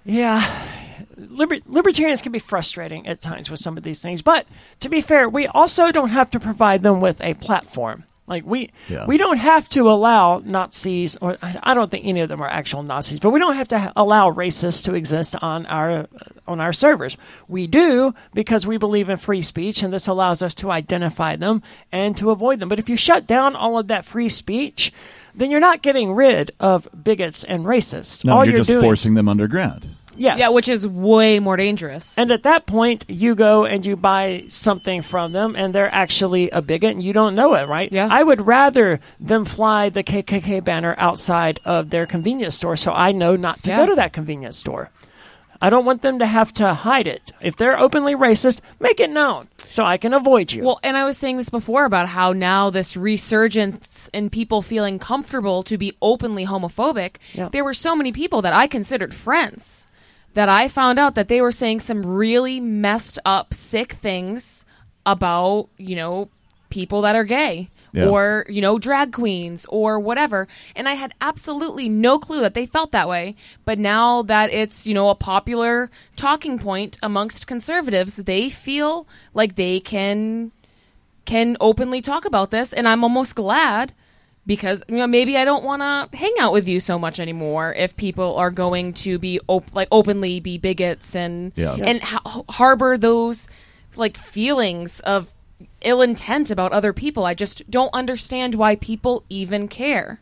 [0.05, 0.67] Yeah.
[1.17, 4.47] Liber- libertarians can be frustrating at times with some of these things, but
[4.81, 8.03] to be fair, we also don't have to provide them with a platform.
[8.33, 9.05] Like we, Yeah.
[9.07, 12.83] we don't have to allow Nazis, or I don't think any of them are actual
[12.83, 16.07] Nazis, but we don't have to allow racists to exist on our
[16.49, 17.19] on our servers.
[17.47, 21.63] We do because we believe in free speech, and this allows us to identify them
[21.93, 22.71] and to avoid them.
[22.71, 24.93] But if you shut down all of that free speech,
[25.35, 28.25] then you're not getting rid of bigots and racists.
[28.25, 29.89] No, all you're, just doing, forcing them underground.
[30.17, 32.17] Yes, Yeah, which is way more dangerous.
[32.19, 36.51] and at that point, you go and you buy something from them, and they're actually
[36.51, 37.91] a bigot, and you don't know it, right?
[37.93, 38.09] Yeah.
[38.11, 43.13] I would rather them fly the KKK banner outside of their convenience store, so I
[43.13, 43.77] know not to Yeah.
[43.79, 44.91] go to that convenience store.
[45.65, 47.31] I don't want them to have to hide it.
[47.41, 50.65] If they're openly racist, make it known so I can avoid you.
[50.65, 54.99] Well, and I was saying this before about how now this resurgence in people feeling
[54.99, 57.17] comfortable to be openly homophobic.
[57.33, 57.49] Yeah.
[57.53, 59.87] There were so many people that I considered friends
[60.35, 64.65] that I found out that they were saying some really messed up, sick things
[65.05, 66.29] about, you know,
[66.71, 67.69] people that are gay.
[67.95, 68.09] Yeah.
[68.09, 70.49] Or, you know, drag queens or whatever.
[70.75, 73.37] And I had absolutely no clue that they felt that way.
[73.67, 79.57] But now that it's, you know, a popular talking point amongst conservatives, they feel like
[79.57, 80.53] they can
[81.25, 83.93] can openly talk about this and I'm almost glad
[84.47, 87.73] because you know maybe I don't want to hang out with you so much anymore
[87.75, 91.77] if people are going to be op- like openly be bigots and Yeah.
[91.77, 91.85] Yeah.
[91.85, 93.47] and ha- harbor those
[93.97, 95.29] like feelings of
[95.83, 97.25] ill intent about other people.
[97.25, 100.21] I just don't understand why people even care.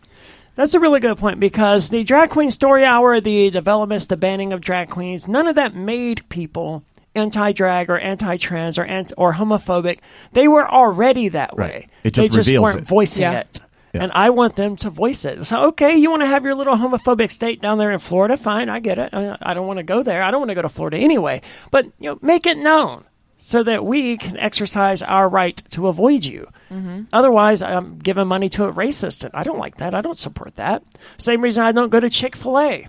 [0.55, 4.53] That's a really good point because the drag queen story hour, the developments, the banning
[4.53, 6.83] of drag queens, none of that made people
[7.15, 9.99] anti-drag or anti-trans or anti- or homophobic.
[10.33, 11.71] They were already that Right.
[11.71, 11.89] way.
[12.05, 12.87] It they just just weren't it.
[12.87, 13.41] voicing Yeah.
[13.41, 13.61] it.
[13.93, 14.05] Yeah.
[14.05, 15.45] And I want them to voice it.
[15.45, 18.37] So, okay, you want to have your little homophobic state down there in Florida?
[18.37, 19.13] Fine, I get it.
[19.13, 20.23] I, don't want to go there.
[20.23, 21.43] I don't want to go to Florida anyway.
[21.71, 23.05] But you know, make it known
[23.37, 26.47] so that we can exercise our right to avoid you.
[26.71, 27.05] Mm-hmm.
[27.13, 29.95] Otherwise, I'm giving money to a racist, and I don't like that.
[29.95, 30.85] I don't support that.
[31.17, 32.89] Same reason I don't go to Chick Fil A.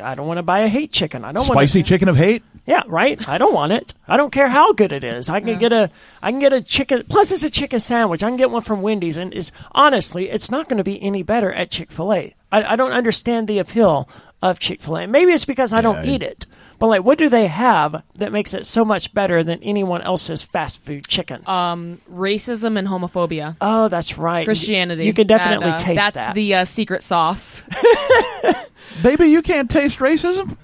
[0.00, 1.24] I don't want to buy a hate chicken.
[1.24, 2.42] I don't want Spicy chicken of hate?
[2.66, 3.28] Yeah, right.
[3.28, 3.92] I don't want it.
[4.08, 5.28] I don't care how good it is.
[5.28, 5.90] I can get a
[6.22, 7.04] I can get a chicken.
[7.08, 8.22] Plus, it's a chicken sandwich.
[8.22, 11.22] I can get one from Wendy's, and is honestly, it's not going to be any
[11.22, 12.34] better at Chick Fil A.
[12.50, 14.08] I, I don't understand the appeal
[14.40, 15.06] of Chick Fil A.
[15.06, 16.46] Maybe it's because I don't Yeah, I- eat it.
[16.78, 20.42] But like, what do they have that makes it so much better than anyone else's
[20.42, 21.42] fast food chicken?
[21.46, 23.56] Um Racism and homophobia.
[23.60, 24.44] oh, that's right.
[24.44, 25.04] Christianity.
[25.04, 26.26] You can definitely And, uh, taste that's that.
[26.28, 27.62] That's the uh, secret sauce.
[29.02, 30.56] Baby, you can't taste racism.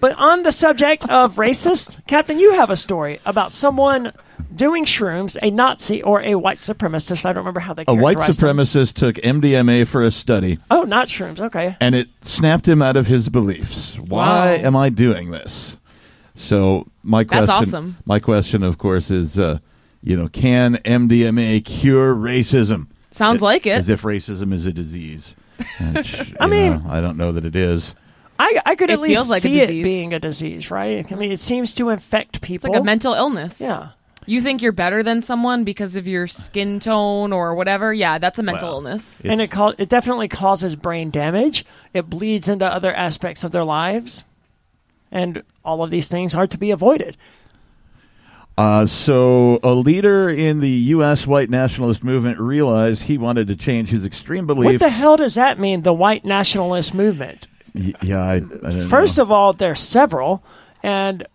[0.00, 4.12] But on the subject of racist, Captain, you have a story about someone
[4.54, 7.24] doing shrooms, a Nazi or a white supremacist.
[7.24, 7.84] I don't remember how they.
[7.88, 8.56] A white characterized them.
[8.58, 11.40] supremacist took MDMA for a study, Oh, not shrooms.
[11.40, 11.76] Okay.
[11.80, 13.98] and it snapped him out of his beliefs.
[13.98, 14.66] Why Wow.
[14.66, 15.76] am I doing this?
[16.34, 17.46] So my question.
[17.46, 17.96] That's question, awesome.
[18.06, 19.58] my question, of course, is, uh,
[20.02, 22.86] you know, can MDMA cure racism?
[23.10, 23.72] Sounds like it.
[23.72, 25.34] As if racism is a disease.
[25.92, 27.94] Which, I mean- know, I don't know that it is.
[28.40, 31.10] I, I could It at least feels like see it being a disease, right?
[31.12, 32.70] I mean, it seems to infect It's people.
[32.72, 33.60] like a mental illness.
[33.60, 33.90] Yeah.
[34.26, 37.92] You think you're better than someone because of your skin tone or whatever?
[37.92, 39.22] Yeah, that's a mental Well, illness.
[39.24, 41.64] And it cau- it definitely causes brain damage.
[41.92, 44.24] It bleeds into other aspects of their lives,
[45.10, 47.16] and all of these things are to be avoided.
[48.56, 51.26] Uh, so, a leader in the U.S.
[51.26, 54.74] white nationalist movement realized he wanted to change his extreme beliefs.
[54.74, 55.82] What the hell does that mean?
[55.82, 57.48] The white nationalist movement.
[57.74, 59.22] Y- yeah, I, I don't First know.
[59.24, 60.42] of all, there are several,
[60.82, 61.26] and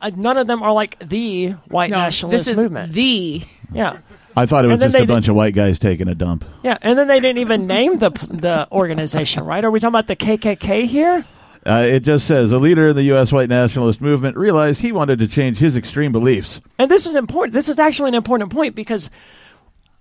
[0.00, 2.92] uh, none of them are like the white no, nationalist this is movement.
[2.92, 3.42] the.
[3.72, 3.98] yeah,
[4.36, 6.44] I thought it was just a bunch of white guys taking a dump.
[6.62, 9.62] yeah, and then they didn't even name the the organization, right?
[9.64, 11.24] Are we talking about the KKK here?
[11.64, 13.30] Uh, it just says a leader in the U.S.
[13.30, 16.60] white nationalist movement realized he wanted to change his extreme beliefs.
[16.76, 17.52] And this is important.
[17.52, 19.10] This is actually an important point because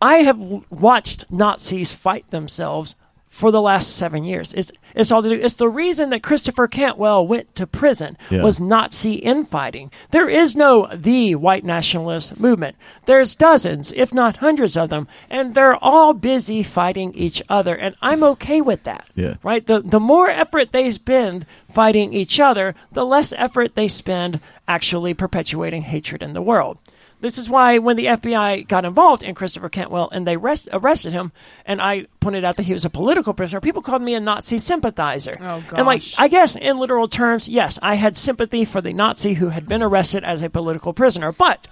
[0.01, 0.39] I have
[0.71, 2.95] watched Nazis fight themselves
[3.27, 4.55] for the last seven years.
[4.55, 5.35] It's it's all to do.
[5.35, 8.43] It's the reason that Christopher Cantwell went to prison Yeah.
[8.43, 9.91] was Nazi infighting.
[10.11, 12.75] There is no the white nationalist movement.
[13.05, 17.75] There's dozens, if not hundreds of them, and they're all busy fighting each other.
[17.75, 19.07] And I'm okay with that.
[19.15, 19.35] Yeah.
[19.43, 19.65] Right.
[19.65, 25.13] The the more effort they spend fighting each other, the less effort they spend actually
[25.13, 26.77] perpetuating hatred in the world.
[27.21, 31.13] This is why when the FBI got involved in Christopher Cantwell and they rest, arrested
[31.13, 31.31] him,
[31.65, 34.57] and I pointed out that he was a political prisoner, people called me a Nazi
[34.57, 35.33] sympathizer.
[35.39, 36.03] Oh, And like.
[36.17, 39.83] I guess in literal terms, yes, I had sympathy for the Nazi who had been
[39.83, 41.67] arrested as a political prisoner, but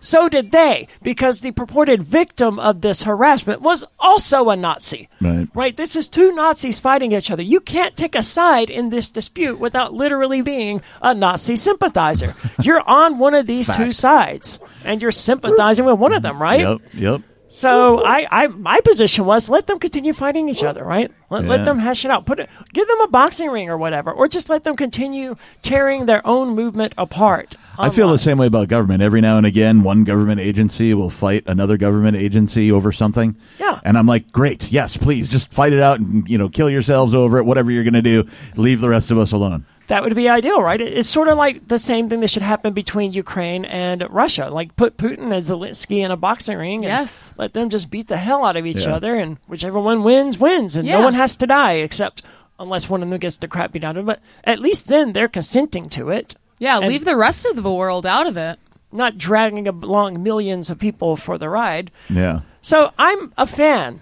[0.00, 5.08] so did they, because the purported victim of this harassment was also a Nazi.
[5.20, 5.48] Right.
[5.54, 5.76] Right?
[5.76, 7.42] This is two Nazis fighting each other.
[7.42, 12.34] You can't take a side in this dispute without literally being a Nazi sympathizer.
[12.62, 16.60] You're on one of these two sides, and you're sympathizing with one of them, right?
[16.60, 17.22] Yep, yep.
[17.52, 21.10] So I, I, my position was let them continue fighting each other, right?
[21.30, 21.48] Let, Yeah.
[21.50, 22.24] let them hash it out.
[22.24, 26.06] Put it, give them a boxing ring or whatever, or just let them continue tearing
[26.06, 27.56] their own movement apart.
[27.78, 29.02] I feel the same way about government.
[29.02, 33.36] Every now and again, one government agency will fight another government agency over something.
[33.58, 33.80] Yeah.
[33.84, 37.14] And I'm like, great, yes, please, just fight it out and you know, kill yourselves
[37.14, 37.44] over it.
[37.44, 38.26] Whatever you're going to do,
[38.56, 39.64] leave the rest of us alone.
[39.86, 40.80] That would be ideal, right?
[40.80, 44.48] It's sort of like the same thing that should happen between Ukraine and Russia.
[44.48, 47.34] Like put Putin and Zelensky in a boxing ring and Yes.
[47.36, 48.94] let them just beat the hell out of each Yeah.
[48.94, 52.22] other, and whichever one wins, wins, and no one has to die except
[52.60, 54.06] unless one of them gets the crap beat out of them.
[54.06, 57.72] But at least then they're consenting to it, Yeah, And- leave the rest of the
[57.72, 58.58] world out of it.
[58.92, 61.92] not dragging along millions of people for the ride.
[62.08, 62.40] Yeah.
[62.60, 64.00] So I'm a fan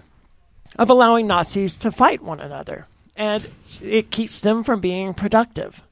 [0.79, 3.47] of allowing Nazis to fight one another, and
[3.83, 5.83] it keeps them from being productive.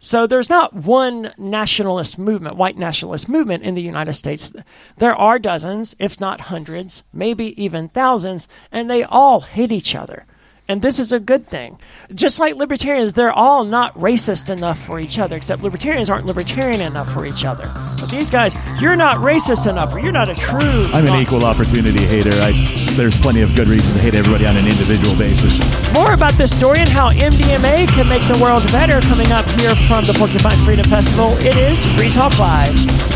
[0.00, 4.54] So there's not one nationalist movement, white nationalist movement in the United States.
[4.98, 10.26] There are dozens, if not hundreds, maybe even thousands, and they all hate each other.
[10.68, 11.78] And this is a good thing.
[12.12, 16.80] Just like libertarians, they're all not racist enough for each other, except libertarians aren't libertarian
[16.80, 17.64] enough for each other.
[18.00, 20.58] But these guys, you're not racist enough, or you're not a true.
[20.92, 21.22] I'm an Nazi.
[21.22, 22.32] equal opportunity hater.
[22.42, 22.50] I,
[22.96, 25.56] there's plenty of good reason to hate everybody on an individual basis.
[25.94, 29.74] More about this story and how MDMA can make the world better coming up here
[29.86, 31.34] from the Porcupine Freedom Festival.
[31.46, 33.15] It is Free Talk Live.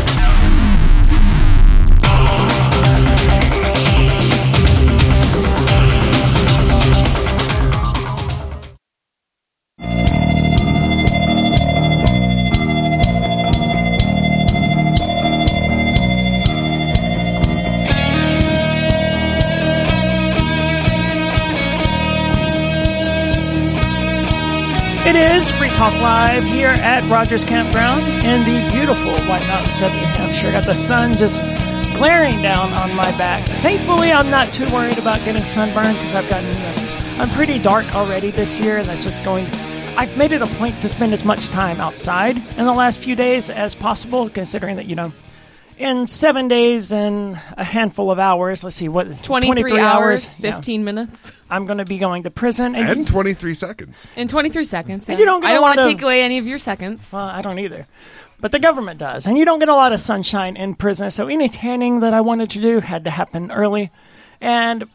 [25.41, 29.97] Is Free Talk Live here at Rogers Campground in the beautiful White Mountains of New
[29.97, 30.51] Hampshire.
[30.51, 31.35] Got the sun just
[31.95, 33.47] glaring down on my back.
[33.47, 36.47] Thankfully, I'm not too worried about getting sunburned because I've gotten.
[36.47, 39.47] Uh, I'm pretty dark already this year, and that's just going.
[39.97, 43.15] I've made it a point to spend as much time outside in the last few
[43.15, 45.11] days as possible, considering that, you know,
[45.81, 50.83] in seven days and a handful of hours, let's see, what, 23, hours, yeah, 15
[50.83, 51.31] minutes.
[51.49, 52.75] I'm going to be going to prison.
[52.75, 54.05] And, And 23 seconds.
[54.15, 55.09] In 23 seconds.
[55.09, 57.11] And you don't get I a don't want to take away any of your seconds.
[57.11, 57.87] well, I don't either.
[58.39, 59.27] But the government does.
[59.27, 61.09] And you don't get a lot of sunshine in prison.
[61.09, 63.91] So any tanning that I wanted to do had to happen early.
[64.39, 64.85] And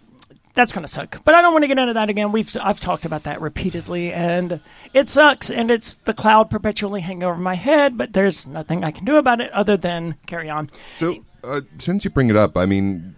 [0.56, 1.22] that's to suck.
[1.24, 2.32] But I don't want to get into that again.
[2.32, 4.60] We've I've talked about that repeatedly, and
[4.92, 5.50] it sucks.
[5.50, 7.96] And it's the cloud perpetually hanging over my head.
[7.96, 10.70] But there's nothing I can do about it other than carry on.
[10.96, 13.14] So, uh, since you bring it up, I mean,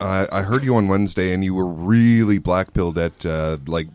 [0.00, 3.88] I I heard you on Wednesday, and you were really black pilled at uh, like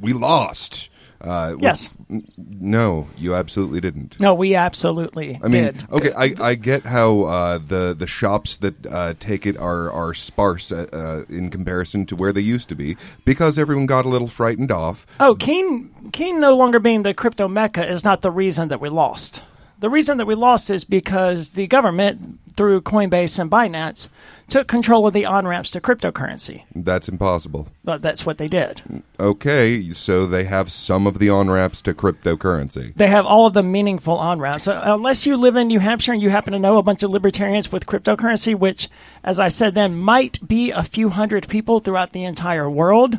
[0.00, 0.88] we lost.
[1.20, 1.88] Uh, Yes.
[2.10, 4.18] n- no, you absolutely didn't.
[4.20, 5.84] No, we absolutely I mean, did.
[5.90, 10.14] okay, I, I get how uh, the the shops that uh, take it are are
[10.14, 14.08] sparse uh, uh, in comparison to where they used to be because everyone got a
[14.08, 15.06] little frightened off.
[15.18, 18.88] Oh, Keene, Keene no longer being the crypto mecca is not the reason that we
[18.88, 19.42] lost.
[19.78, 24.08] The reason that we lost is because the government, through Coinbase and Binance,
[24.48, 26.64] took control of the on ramps to cryptocurrency.
[26.74, 27.68] That's impossible.
[27.84, 28.80] But that's what they did.
[29.20, 32.94] Okay, so they have some of the on ramps to cryptocurrency.
[32.94, 34.66] They have all of the meaningful on ramps.
[34.66, 37.10] Uh, unless you live in New Hampshire and you happen to know a bunch of
[37.10, 38.88] libertarians with cryptocurrency, which,
[39.22, 43.18] as I said then, might be a few hundred people throughout the entire world,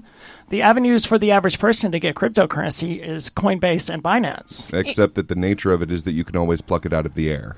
[0.50, 4.72] the avenues for the average person to get cryptocurrency is Coinbase and Binance.
[4.74, 7.16] Except that the nature of it is that you can always pluck it out of
[7.16, 7.58] the air,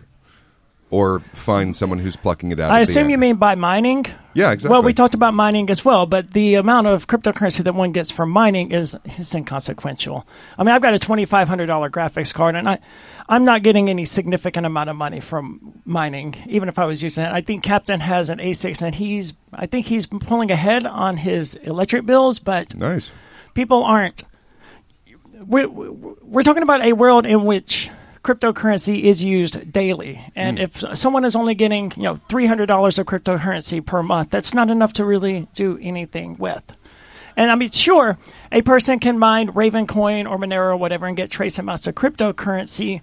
[0.91, 2.71] or find someone who's plucking it out.
[2.71, 4.05] I assume you mean by mining?
[4.33, 4.73] Yeah, exactly.
[4.73, 8.09] Well, we talked about mining as well, but the amount of cryptocurrency that one gets
[8.09, 10.27] from mining is is inconsequential.
[10.57, 12.79] I mean, I've got a twenty five hundred dollar graphics card, and I
[13.27, 17.25] I'm not getting any significant amount of money from mining, even if I was using
[17.25, 17.31] it.
[17.31, 21.55] I think Captain has an ASIC, and he's I think he's pulling ahead on his
[21.55, 23.11] electric bills, but nice.
[23.53, 24.23] people aren't.
[25.41, 27.89] We're, we're talking about a world in which
[28.23, 30.63] cryptocurrency is used daily, and hmm.
[30.63, 34.53] if someone is only getting you know three hundred dollars of cryptocurrency per month, that's
[34.53, 36.63] not enough to really do anything with.
[37.35, 38.17] And I mean, sure,
[38.51, 43.01] a person can mine Ravencoin or Monero or whatever and get trace amounts of cryptocurrency,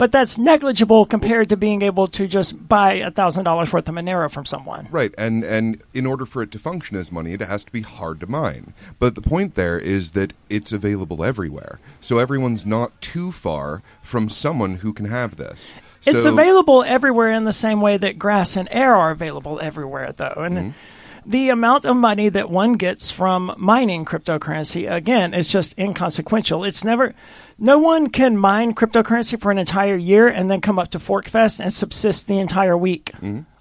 [0.00, 3.94] but that's negligible compared to being able to just buy a thousand dollars worth of
[3.94, 4.88] Monero from someone.
[4.90, 7.82] Right, and and in order for it to function as money, it has to be
[7.82, 8.72] hard to mine.
[8.98, 14.28] But the point there is that it's available everywhere, so everyone's not too far from
[14.30, 15.66] someone who can have this.
[16.06, 20.12] It's So- available everywhere in the same way that grass and air are available everywhere,
[20.16, 20.32] though.
[20.38, 21.30] And Mm-hmm.
[21.30, 26.64] the amount of money that one gets from mining cryptocurrency, again, is just inconsequential.
[26.64, 27.14] It's never,
[27.60, 31.60] no one can mine cryptocurrency for an entire year and then come up to Forkfest
[31.60, 33.12] and subsist the entire week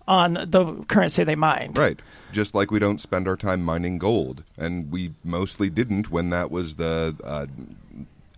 [0.08, 1.74] on the currency they mined.
[1.76, 1.80] Mm-hmm.
[1.82, 2.00] Right.
[2.32, 6.52] Just like we don't spend our time mining gold, and we mostly didn't when that
[6.52, 7.48] was the uh,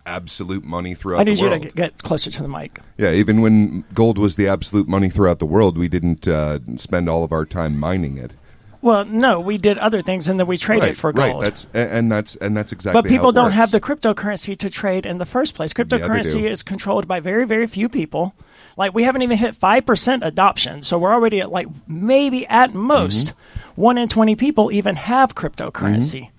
[0.06, 2.80] absolute money throughout I need you to get- get closer to the mic.
[2.96, 7.08] Yeah, even when gold was the absolute money throughout the world, we didn't uh, spend
[7.08, 8.32] all of our time mining it.
[8.82, 11.34] Well, no, we did other things and then we traded right, for gold.
[11.36, 11.42] Right.
[11.44, 13.00] That's and that's and that's exactly.
[13.00, 13.54] But people don't works.
[13.56, 15.72] have the cryptocurrency to trade in the first place.
[15.72, 16.46] Cryptocurrency do.
[16.48, 18.34] is controlled by very, very few people.
[18.76, 22.74] Like we haven't even hit five percent adoption, so we're already at like maybe at
[22.74, 23.80] most Mm-hmm.
[23.82, 26.30] one in twenty people even have cryptocurrency.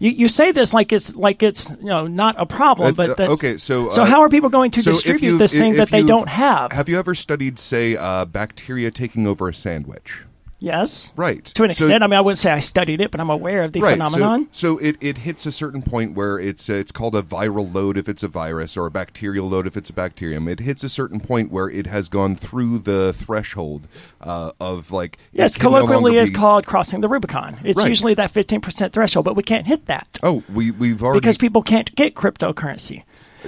[0.00, 3.34] You, you say this like it's like it's you know not a problem, but uh,
[3.34, 5.72] okay, so so uh, how are people going to so distribute you- this i- thing
[5.74, 6.72] if that they don't have?
[6.72, 10.24] Have you ever studied, say, uh, bacteria taking over a sandwich?
[10.58, 11.44] Yes, Right.
[11.44, 13.62] To an So- extent, I mean, I wouldn't say I studied it, but I'm aware
[13.64, 13.92] of the right.
[13.92, 14.48] phenomenon.
[14.52, 17.72] So, so it, it hits a certain point where it's uh, it's called a viral
[17.74, 20.48] load if it's a virus or a bacterial load if it's a bacterium.
[20.48, 23.88] It hits a certain point where it has gone through the threshold
[24.20, 27.58] uh, of like Yes, no colloquially longer is be- called crossing the Rubicon.
[27.64, 27.88] It's Right.
[27.88, 30.18] usually that 15% threshold, but we can't hit that.
[30.22, 33.02] Oh, we we've already because people can't get cryptocurrency.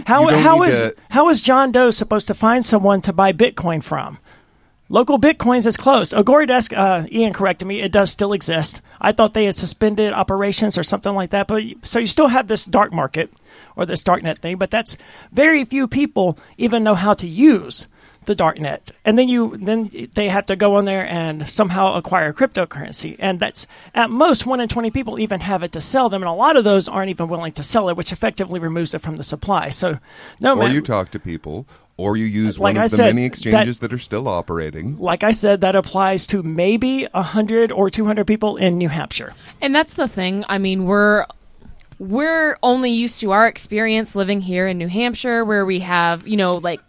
[0.07, 3.13] How don't how need is to- how is John Doe supposed to find someone to
[3.15, 4.19] buy Bitcoin from?
[4.89, 6.15] Local Bitcoins is closed.
[6.15, 8.81] Agora Desk, uh, Ian corrected me, it does still exist.
[9.01, 11.49] I thought they had suspended operations or something like that.
[11.49, 13.33] But so you still have this dark market
[13.75, 14.97] or this darknet thing, but that's
[15.33, 17.89] very few people even know how to use
[18.27, 18.93] the darknet.
[19.05, 23.17] And then you then they have to go on there and somehow acquire cryptocurrency.
[23.19, 26.29] And that's at most one in twenty people even have it to sell them, and
[26.29, 29.17] a lot of those aren't even willing to sell it, which effectively removes it from
[29.17, 29.71] the supply.
[29.71, 29.99] So
[30.41, 31.67] no or man, you talk to people,
[31.97, 34.29] or you use Like one of I the said, many exchanges that- that, are still
[34.29, 34.99] operating.
[34.99, 39.33] like I said, that applies to maybe 100 or 200 people in New Hampshire.
[39.63, 40.45] And that's the thing.
[40.49, 41.25] I mean, we're
[41.99, 46.37] we're only used to our experience living here in New Hampshire where we have, you
[46.37, 46.81] know, like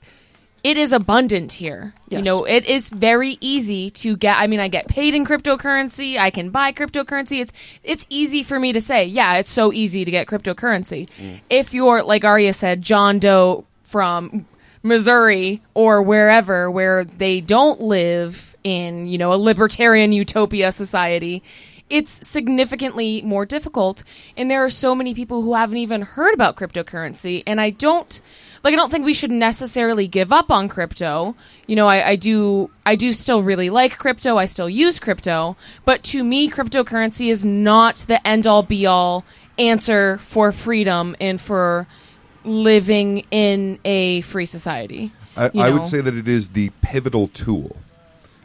[0.63, 1.93] it is abundant here.
[2.09, 4.37] You know, it is very easy to get.
[4.37, 6.17] I mean, I get paid in cryptocurrency.
[6.17, 7.41] I can buy cryptocurrency.
[7.41, 7.53] It's
[7.83, 11.09] it's easy for me to say, yeah, it's so easy to get cryptocurrency.
[11.19, 11.39] Mm.
[11.49, 14.45] If you're like Aria said, John Doe from
[14.83, 21.43] Missouri or wherever where they don't live in, you know, a libertarian utopia society,
[21.89, 24.03] it's significantly more difficult.
[24.35, 27.43] And there are so many people who haven't even heard about cryptocurrency.
[27.47, 28.21] And I don't
[28.63, 31.35] like I don't think we should necessarily give up on crypto.
[31.67, 34.37] You know, I, I do I do still really like crypto.
[34.37, 35.55] I still use crypto.
[35.85, 39.23] But to me, cryptocurrency is not the end all be all
[39.57, 41.87] answer for freedom and for
[42.43, 45.11] living in a free society.
[45.35, 47.75] I, I would say that it is the pivotal tool.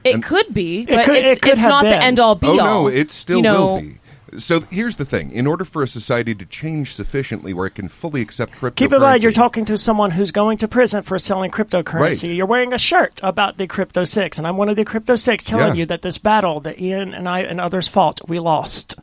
[0.05, 2.59] It could be, but could- it's, it it's have not the end all be oh
[2.59, 2.82] all.
[2.82, 3.98] no, it still you know, will be.
[4.38, 7.88] So here's the thing: in order for a society to change sufficiently where it can
[7.88, 11.18] fully accept cryptocurrency, Keep in mind, you're talking to someone who's going to prison for
[11.18, 12.28] selling cryptocurrency.
[12.28, 12.36] Right.
[12.36, 15.44] You're wearing a shirt about the Crypto Six, and I'm one of the Crypto Six
[15.44, 15.80] telling Yeah.
[15.80, 18.98] you that this battle that Ian and I and others fought, we lost.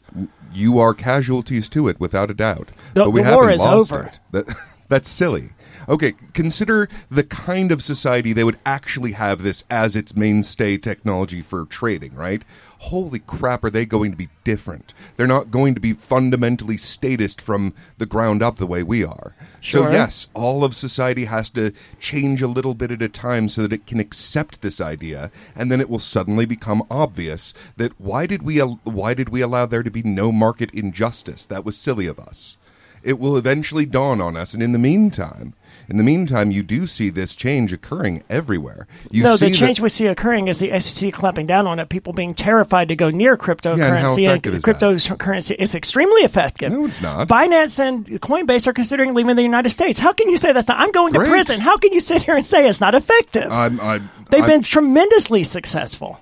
[0.52, 2.70] you are casualties to it without a doubt.
[2.96, 4.04] The- but we the war is over.
[4.04, 4.20] it.
[4.32, 4.58] That,
[4.88, 5.50] that's silly.
[5.90, 11.42] Okay, consider the kind of society they would actually have this as its mainstay technology
[11.42, 12.46] for trading, right?
[12.78, 14.94] Holy crap, are they going to be different?
[15.18, 19.34] They're not going to be fundamentally statist from the ground up the way we are.
[19.62, 19.88] Sure.
[19.88, 23.64] So, yes, all of society has to change a little bit at a time so
[23.64, 28.28] that it can accept this idea, and then it will suddenly become obvious that why
[28.28, 31.48] did we al- why did we allow there to be no market injustice?
[31.48, 32.58] That was silly of us.
[33.02, 35.54] It will eventually dawn on us, and in the meantime,
[35.90, 38.88] in the meantime, you do see this change occurring everywhere.
[39.12, 41.90] You no, the that- change we see occurring is the SEC clamping down on it.
[41.90, 44.26] People being terrified to go near cryptocurrency.
[44.26, 46.72] effective is cryptocurrency is extremely effective.
[46.72, 47.28] No, it's not.
[47.28, 50.00] Binance and Coinbase are considering leaving the United States.
[50.00, 50.80] How can you say that's not?
[50.80, 51.60] I'm going to prison.
[51.60, 53.52] How can you sit here and say it's not effective?
[53.52, 56.20] I'm, I'm, They've I'm- been tremendously successful.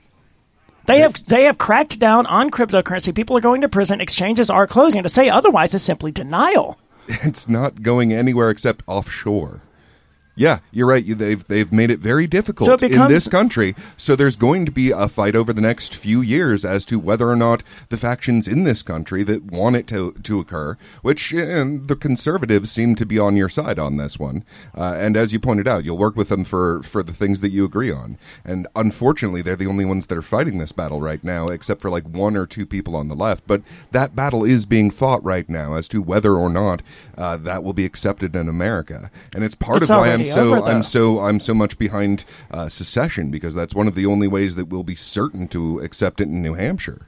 [0.86, 3.14] They have they have cracked down on cryptocurrency.
[3.14, 4.00] People are going to prison.
[4.00, 5.04] Exchanges are closing.
[5.04, 6.80] To say otherwise is simply denial.
[7.24, 9.62] it's not going anywhere except offshore.
[10.38, 11.04] Yeah, you're right.
[11.04, 13.76] You, they've they've made it very difficult So it in this country.
[13.98, 17.28] So there's going to be a fight over the next few years as to whether
[17.28, 21.66] or not the factions in this country that want it to to occur, which uh,
[21.86, 24.46] the conservatives seem to be on your side on this one.
[24.78, 27.52] Uh, and as you pointed out, you'll work with them for for the things that
[27.52, 28.20] you agree on.
[28.46, 31.90] And unfortunately, they're the only ones that are fighting this battle right now, except for
[31.90, 33.48] like one or two people on the left.
[33.48, 36.84] But that battle is being fought right now as to whether or not
[37.18, 39.10] uh, that will be accepted in America.
[39.34, 40.68] And it's part It's of why I'm so over.
[40.68, 44.56] I'm so I'm so much behind uh, secession because that's one of the only ways
[44.56, 47.08] that we'll be certain to accept it in New Hampshire.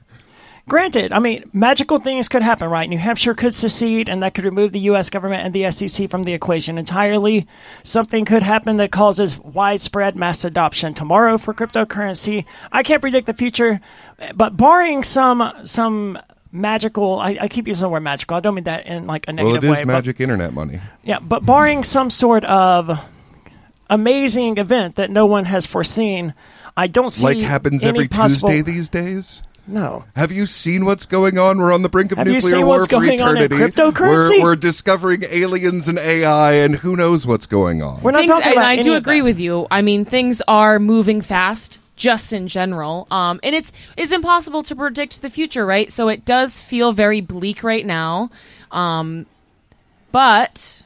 [0.68, 2.88] Granted, I mean, magical things could happen, right?
[2.88, 5.10] New Hampshire could secede, and that could remove the U.S.
[5.10, 7.48] government and the SEC from the equation entirely.
[7.82, 12.44] Something could happen that causes widespread mass adoption tomorrow for cryptocurrency.
[12.70, 13.80] I can't predict the future,
[14.34, 16.18] but barring some some
[16.52, 18.36] magical, I, I keep using the word magical.
[18.36, 19.68] I don't mean that in like a negative way.
[19.68, 19.94] Well, negative it is way.
[19.94, 20.80] magic internet money.
[21.02, 22.98] Yeah, but barring some sort of
[23.88, 26.34] amazing event that no one has foreseen,
[26.76, 29.42] I don't see Like happens any every possible, Tuesday these days.
[29.66, 30.04] No.
[30.16, 31.58] Have you seen what's going on?
[31.58, 33.44] We're on the brink of Have you nuclear seen war what's for going on in
[33.44, 33.72] eternity.
[33.72, 34.38] cryptocurrency?
[34.38, 38.00] We're, we're discovering aliens and AI, and who knows what's going on.
[38.02, 39.68] We're not things, talking and I any do agree with you.
[39.70, 44.74] I mean, things are moving fast, just in general, um, and it's it's impossible to
[44.74, 45.92] predict the future, right?
[45.92, 48.30] So it does feel very bleak right now,
[48.72, 49.26] um,
[50.10, 50.79] but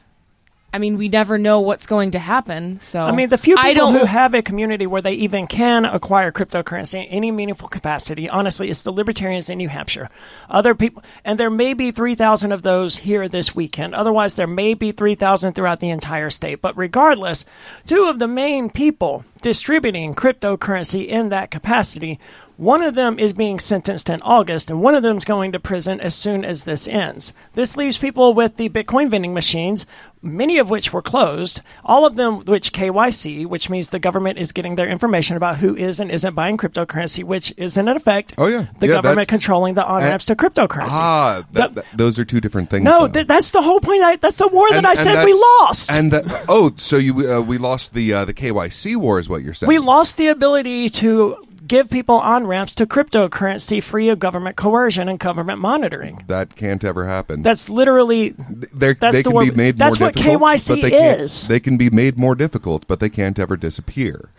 [0.75, 2.81] I mean, we never know what's going to happen.
[2.81, 6.33] So I mean, the few people who have a community where they even can acquire
[6.33, 10.09] cryptocurrency in any meaningful capacity, honestly, it's the libertarians in New Hampshire.
[10.49, 13.95] Other people, and there may be 3,000 of those here this weekend.
[13.95, 16.61] Otherwise, there may be 3,000 throughout the entire state.
[16.61, 17.45] But regardless,
[17.85, 22.19] two of the main people distributing cryptocurrency in that capacity,
[22.57, 25.59] one of them is being sentenced in August, and one of them is going to
[25.59, 27.33] prison as soon as this ends.
[27.53, 29.85] This leaves people with the Bitcoin vending machines,
[30.21, 34.51] many of which were closed, all of them which KYC, which means the government is
[34.53, 38.47] getting their information about who is and isn't buying cryptocurrency, which is in effect Oh,
[38.47, 38.67] yeah.
[38.79, 40.97] the Yeah, government controlling the on ramps to cryptocurrency.
[40.99, 42.85] Ah, that, The- that- those are two different things.
[42.85, 44.01] no, th- that's the whole point.
[44.01, 45.91] I, that's the war that I said we lost.
[45.91, 49.43] And that, oh, so you uh, we lost the uh, the KYC war is what
[49.43, 49.67] you're saying?
[49.67, 55.09] we lost the ability to give people on ramps to cryptocurrency free of government coercion
[55.09, 56.23] and government monitoring.
[56.27, 57.41] That can't ever happen.
[57.41, 60.15] That's literally They're, that's they the can word- be made that's more what.
[60.15, 61.47] KYC but they is.
[61.47, 64.29] They can be made more difficult, but they can't ever disappear.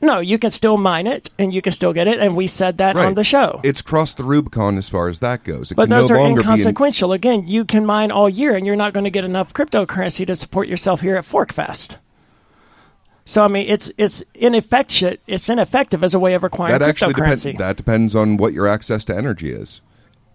[0.00, 0.20] no.
[0.20, 2.96] You can still mine it and you can still get it, and we said that
[2.96, 3.60] on the show.
[3.64, 5.70] It's crossed the Rubicon as far as that goes.
[5.70, 7.12] It but those no are be in- inconsequential.
[7.12, 10.34] Again, you can mine all year, and you're not going to get enough cryptocurrency to
[10.34, 11.96] support yourself here at Forkfest.
[13.24, 15.18] So I mean, it's it's ineffective.
[15.26, 17.44] It's ineffective as a way of acquiring that actually depends.
[17.44, 17.58] cryptocurrency.
[17.58, 19.80] That depends on what your access to energy is.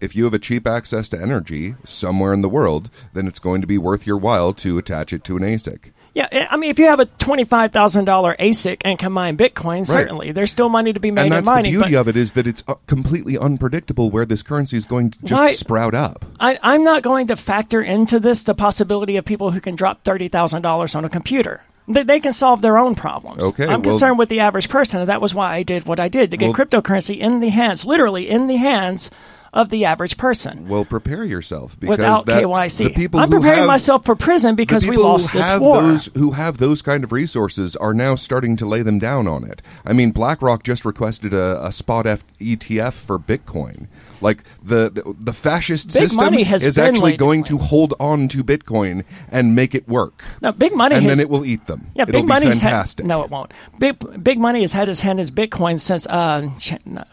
[0.00, 3.60] If you have a cheap access to energy somewhere in the world, then it's going
[3.60, 5.92] to be worth your while to attach it to an ASIC.
[6.14, 9.36] yeah, I- I mean, if you have a twenty-five thousand dollar ASIC and can mine
[9.36, 11.72] Bitcoin, certainly there's still money to be made and in that's mining.
[11.74, 15.10] the beauty of it is that it's uh, completely unpredictable where this currency is going
[15.12, 16.24] to just Why- sprout up.
[16.40, 20.02] I, I'm not going to factor into this the possibility of people who can drop
[20.02, 21.62] thirty thousand dollars on a computer.
[21.88, 23.42] They, they can solve their own problems.
[23.42, 25.98] Okay, I'm well- concerned with the average person, and that was why I did what
[26.00, 29.10] I did to get Well- cryptocurrency in the hands, literally in the hands
[29.52, 30.68] of the average person.
[30.68, 34.54] Well, prepare yourself because Without that, KYC, The people I'm preparing have- myself for prison
[34.54, 35.82] because we lost this war.
[35.82, 39.44] Those who have those kind of resources are now starting to lay them down on
[39.44, 39.60] it.
[39.84, 43.88] I mean, BlackRock just requested a, a spot F ETF for Bitcoin.
[44.20, 48.44] Like the the, the fascist Big system is actually going to to hold on to
[48.44, 50.22] Bitcoin and make it work.
[50.40, 51.90] No, big money and has, then it will eat them.
[51.94, 53.02] Yeah, It'll big be money's fantastic.
[53.02, 53.52] Had, no, it won't.
[53.80, 56.48] Big big money has had his hand in Bitcoin since uh,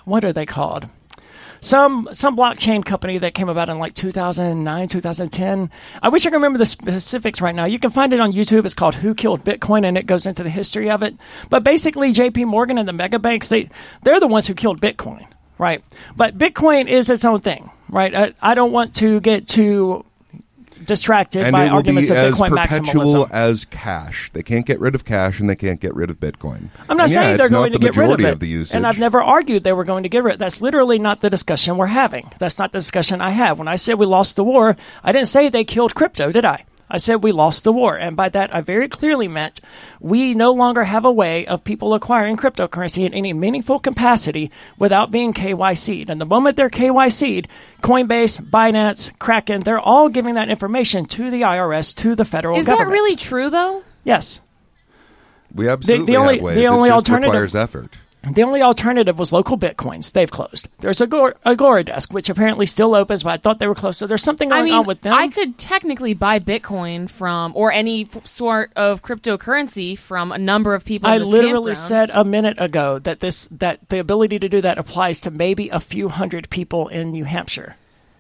[0.06, 0.88] what are they called?
[1.62, 5.72] Some some blockchain company that came about in like 2009, 2010.
[6.02, 7.66] I wish I could remember the specifics right now.
[7.66, 8.66] You can find it on YouTube.
[8.66, 11.16] It's called "Who Killed Bitcoin" and it goes into the history of it.
[11.50, 12.46] But basically, J.P.
[12.46, 13.70] Morgan and the mega banks they
[14.04, 15.28] they're the ones who killed Bitcoin,
[15.58, 15.84] right?
[16.16, 18.16] But Bitcoin is its own thing, right?
[18.16, 20.06] I, I don't want to get too
[20.88, 23.32] distracted and by it will be arguments of as Bitcoin perpetual maximalism.
[23.32, 24.32] as cash.
[24.34, 26.70] They can't get rid of cash, and they can't get rid of Bitcoin.
[26.90, 28.26] I'm not And saying it's they're going the to get rid of it.
[28.34, 28.76] of the usage.
[28.76, 30.34] and I've never argued they were going to get rid.
[30.34, 32.32] of That's literally not the discussion we're having.
[32.40, 33.60] That's not the discussion I have.
[33.60, 36.66] When I said we lost the war, I didn't say they killed crypto, did I?
[36.90, 39.60] I said we lost the war, and by that I very clearly meant
[40.00, 45.12] we no longer have a way of people acquiring cryptocurrency in any meaningful capacity without
[45.12, 46.10] being KYC'd.
[46.10, 47.50] And the moment they're KYC'd,
[47.82, 52.66] Coinbase, Binance, Kraken, they're all giving that information to the IRS, to the federal Is
[52.66, 52.88] government.
[52.88, 53.84] Is that really true, though?
[54.06, 54.40] Yes.
[55.54, 56.56] we absolutely only- have ways.
[56.56, 57.94] the it only just alternative- requires effort.
[58.34, 60.12] The only alternative was local bitcoins.
[60.12, 60.68] They've closed.
[60.80, 64.00] There's Agora, Agora Desk, which apparently still opens, but I thought they were closed.
[64.00, 65.14] So there's something going I mean, on with them.
[65.14, 70.74] I could technically buy Bitcoin from or any f- sort of cryptocurrency from a number
[70.74, 71.10] of people.
[71.10, 75.20] I literally said a minute ago that this that the ability to do that applies
[75.22, 77.76] to maybe a few hundred people in New Hampshire.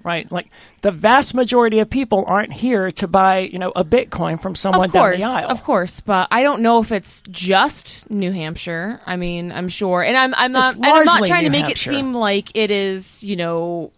[0.07, 0.31] Right?
[0.31, 0.47] Like
[0.81, 4.89] the vast majority of people aren't here to buy, you know, a Bitcoin from someone
[4.89, 5.49] course, down the aisle.
[5.49, 9.01] of course, but I don't know if it's just New Hampshire.
[9.05, 11.91] I mean, I'm sure, and I'm I'm not and I'm not trying to make Hampshire.
[11.91, 13.91] it seem like it is, you know,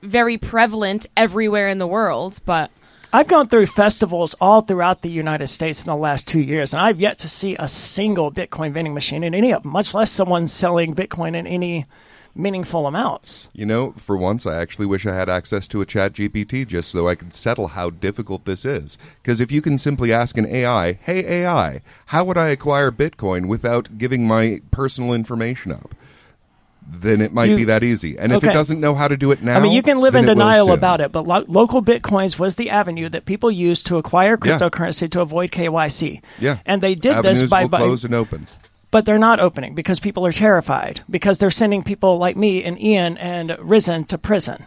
[0.00, 2.70] very prevalent everywhere in the world, but
[3.12, 6.80] I've gone through festivals all throughout the United States in the last two years, and
[6.82, 10.12] I've yet to see a single Bitcoin vending machine in any of them, much less
[10.12, 11.86] someone selling Bitcoin in any
[12.38, 13.48] meaningful amounts.
[13.52, 16.90] You know, for once, I actually wish I had access to a chat GPT just
[16.90, 18.96] so I could settle how difficult this is.
[19.22, 23.46] Because if you can simply ask an AI, hey AI, how would I acquire Bitcoin
[23.46, 25.94] without giving my personal information up?
[26.90, 28.18] Then it might You- be that easy.
[28.18, 30.14] And if it doesn't know how to do it now, I mean, you can live
[30.14, 33.98] in denial about it, but lo- local bitcoins was the avenue that people used to
[33.98, 34.56] acquire Yeah.
[34.56, 36.22] cryptocurrency to avoid KYC.
[36.38, 38.46] Yeah, and they did Avenues this by, will by close and open.
[38.90, 42.80] But they're not opening because people are terrified because they're sending people like me and
[42.80, 44.64] Ian and Risen to prison.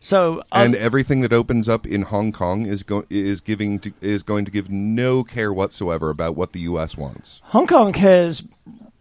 [0.00, 3.92] So uh, and everything that opens up in Hong Kong is go- is giving to,
[4.00, 6.96] is going to give no care whatsoever about what the U.S.
[6.96, 7.40] wants.
[7.44, 8.46] Hong Kong has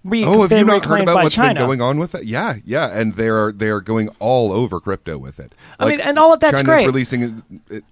[0.06, 1.56] re- Oh, have you not heard about what's China.
[1.60, 2.23] been going on with it?
[2.23, 5.53] Yeah, yeah, and they are they are going all over crypto with it.
[5.80, 6.86] I mean, and all of that's China's great.
[6.86, 7.44] releasing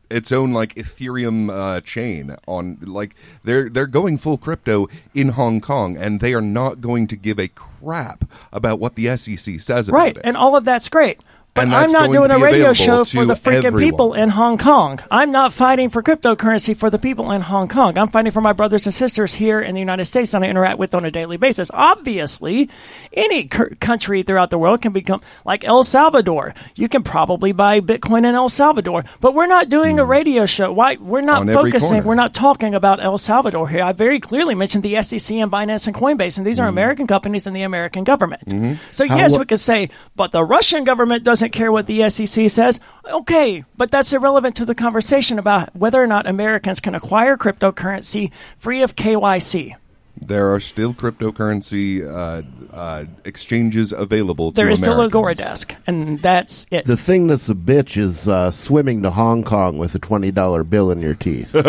[0.10, 5.60] its own like Ethereum uh, chain on like they're they're going full crypto in Hong
[5.60, 8.24] Kong, and they are not going to give a crap
[8.54, 10.18] about what the SEC says about Right, it.
[10.18, 11.20] Right, and all of that's great.
[11.56, 13.80] But I'm not doing a radio show for the freaking everyone.
[13.92, 15.00] people in Hong Kong.
[15.12, 17.96] I'm not fighting for cryptocurrency for the people in Hong Kong.
[17.96, 20.80] I'm fighting for my brothers and sisters here in the United States that I interact
[20.80, 21.70] with on a daily basis.
[21.72, 22.70] Obviously,
[23.14, 26.56] any cur- country throughout the world can become like El Salvador.
[26.76, 30.72] You can probably buy Bitcoin in El Salvador, but we're not doing a radio show.
[30.74, 30.98] Why?
[31.00, 31.50] We're not Hmm.
[31.50, 32.04] On focusing.
[32.04, 33.84] We're not talking about El Salvador here.
[33.84, 36.64] I very clearly mentioned the SEC and Binance and Coinbase, and these Hmm.
[36.64, 38.46] are American companies and the American government.
[38.48, 38.74] Mm-hmm.
[38.92, 42.10] So How yes, lo- we could say, but the Russian government doesn't care what the
[42.10, 42.80] SEC says.
[43.12, 48.32] Okay, but that's irrelevant to the conversation about whether or not Americans can acquire cryptocurrency
[48.58, 49.76] free of KYC.
[50.16, 52.44] There are still cryptocurrency uh,
[52.74, 54.52] uh, exchanges available.
[54.52, 55.12] There to is still Americans.
[55.12, 56.86] Agora Desk, and that's it.
[56.86, 60.64] The thing that's a bitch is uh, swimming to Hong Kong with a twenty dollar
[60.64, 61.54] bill in your teeth.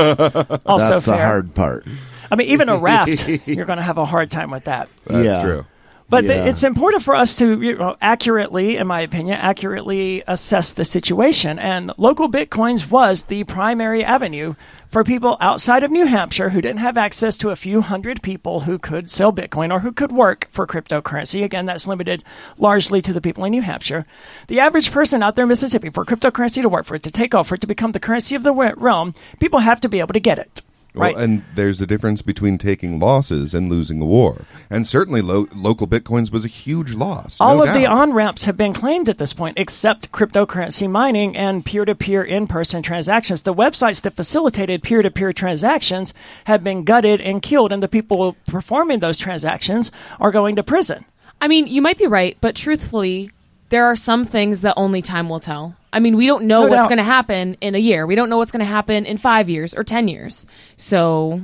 [0.67, 1.85] also that's the hard part.
[2.31, 4.89] I mean, even a raft, you're going to have a hard time with that.
[5.07, 5.43] That's Yeah.
[5.43, 5.67] true.
[6.09, 6.45] But Yeah.
[6.45, 11.59] it's important for us to you know, accurately, in my opinion, accurately assess the situation.
[11.59, 14.55] And local bitcoins was the primary avenue
[14.91, 18.61] for people outside of New Hampshire who didn't have access to a few hundred people
[18.61, 21.43] who could sell Bitcoin or who could work for cryptocurrency.
[21.43, 22.23] Again, that's limited
[22.59, 24.05] largely to the people in New Hampshire.
[24.47, 27.35] The average person out there in Mississippi, for cryptocurrency to work, for it to take
[27.35, 30.13] off, for it to become the currency of the realm, people have to be able
[30.13, 30.63] to get it.
[30.95, 31.17] Well, Right.
[31.17, 34.43] and there's a difference between taking losses and losing a war.
[34.71, 37.37] And certainly, lo- local bitcoins was a huge loss.
[37.41, 41.37] All no of the on ramps have been claimed at this point, except cryptocurrency mining
[41.37, 43.43] and peer to peer in person transactions.
[43.43, 46.15] The websites that facilitated peer to peer transactions
[46.45, 49.91] have been gutted and killed, and the people performing those transactions
[50.21, 51.05] are going to prison.
[51.41, 53.31] I mean, you might be right, but truthfully,
[53.71, 55.75] there are some things that only time will tell.
[55.95, 58.05] I mean, we don't know No what's going to happen in a year.
[58.05, 60.45] We don't know what's going to happen in five years or 10 years.
[60.77, 61.43] So,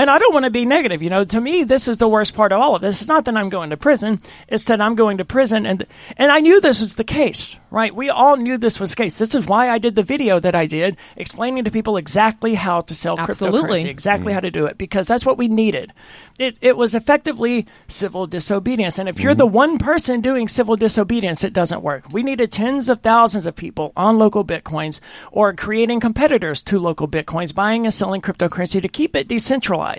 [0.00, 1.02] And I don't want to be negative.
[1.02, 3.02] You know, to me, this is the worst part of all of this.
[3.02, 4.18] It's not that I'm going to prison.
[4.48, 5.66] It's that I'm going to prison.
[5.66, 5.84] And,
[6.16, 7.94] and I knew this was the case, right?
[7.94, 9.18] We all knew this was the case.
[9.18, 12.80] This is why I did the video that I did, explaining to people exactly how
[12.80, 13.60] to sell Absolutely.
[13.60, 14.34] cryptocurrency, exactly mm-hmm.
[14.36, 15.92] how to do it, because that's what we needed.
[16.38, 18.98] It, it was effectively civil disobedience.
[18.98, 19.54] And if you're the mm-hmm.
[19.54, 22.10] one person doing civil disobedience, it doesn't work.
[22.10, 25.00] We needed tens of thousands of people on local Bitcoins
[25.30, 29.89] or creating competitors to local Bitcoins, buying and selling cryptocurrency to keep it decentralized,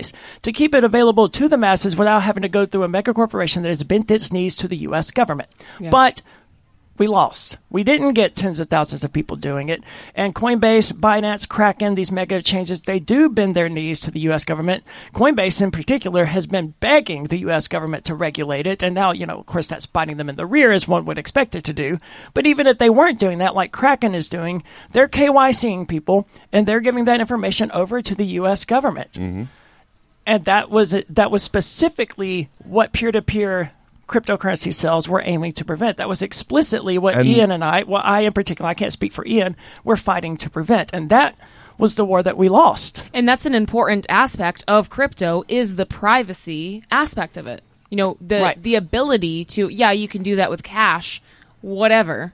[0.42, 3.62] to keep it available to the masses without having to go through a mega corporation
[3.62, 5.10] that has bent its knees to the U.S.
[5.10, 5.50] government.
[5.80, 5.90] Yeah.
[5.90, 6.22] But
[6.98, 7.56] we lost.
[7.70, 9.82] We didn't get tens of thousands of people doing it.
[10.14, 14.44] And Coinbase, Binance, Kraken, these mega exchanges, they do bend their knees to the U.S.
[14.44, 14.84] government.
[15.14, 17.66] Coinbase, in particular, has been begging the U.S.
[17.66, 18.82] government to regulate it.
[18.82, 21.18] And now, you know, of course, that's biting them in the rear, as one would
[21.18, 21.98] expect it to do.
[22.34, 24.62] But even if they weren't doing that, like Kraken is doing,
[24.92, 28.64] they're KYCing people and they're giving that information over to the U.S.
[28.64, 29.44] government mm-hmm.
[30.26, 33.72] And that was that was specifically what peer-to-peer
[34.08, 35.96] cryptocurrency sales were aiming to prevent.
[35.96, 39.12] That was explicitly what And- Ian and I, well, I in particular, I can't speak
[39.12, 41.34] for Ian, were fighting to prevent, and that
[41.78, 43.04] was the war that we lost.
[43.14, 47.62] and that's an important aspect of crypto is the privacy aspect of it.
[47.90, 48.62] You know, the Right.
[48.62, 51.22] the ability to yeah, you can do that with cash,
[51.62, 52.32] whatever.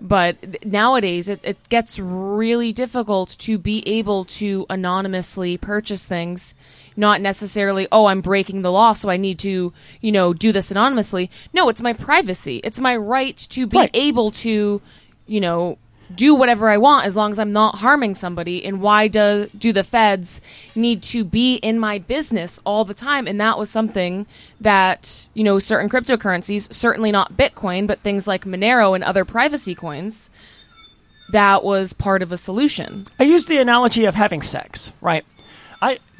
[0.00, 6.54] But nowadays, it, it gets really difficult to be able to anonymously purchase things.
[6.96, 10.70] Not necessarily, oh, I'm breaking the law, so I need to, you know, do this
[10.70, 11.30] anonymously.
[11.52, 12.60] No, it's my privacy.
[12.64, 13.90] It's my right to be Right.
[13.94, 14.80] able to,
[15.26, 15.78] you know,
[16.14, 18.62] do whatever I want as long as I'm not harming somebody.
[18.66, 20.42] And why do do the feds
[20.74, 23.26] need to be in my business all the time?
[23.26, 24.26] And that was something
[24.60, 29.74] that you know certain cryptocurrencies, certainly not Bitcoin, but things like Monero and other privacy
[29.74, 30.28] coins,
[31.32, 33.06] that was part of a solution.
[33.18, 35.24] I use the analogy of having sex, right?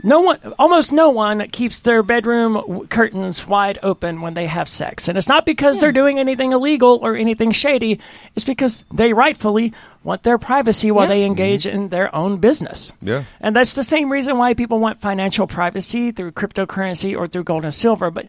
[0.03, 4.69] No one, almost no one keeps their bedroom w- curtains wide open when they have
[4.69, 5.95] sex, and it's not because they're hmm.
[5.95, 8.01] doing anything illegal or anything shady.
[8.35, 9.73] It's because they rightfully
[10.03, 11.09] want their privacy while Yeah.
[11.09, 11.27] they mm-hmm.
[11.27, 12.93] engage in their own business.
[13.01, 13.25] Yeah.
[13.41, 17.65] and that's the same reason why people want financial privacy through cryptocurrency or through gold
[17.65, 18.27] and silver, but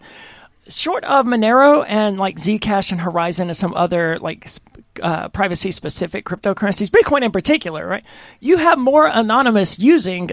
[0.67, 4.47] short of Monero and like Zcash and Horizen and some other like
[5.02, 8.03] uh, privacy specific cryptocurrencies, Bitcoin in particular, right?
[8.40, 10.32] You have more anonymous using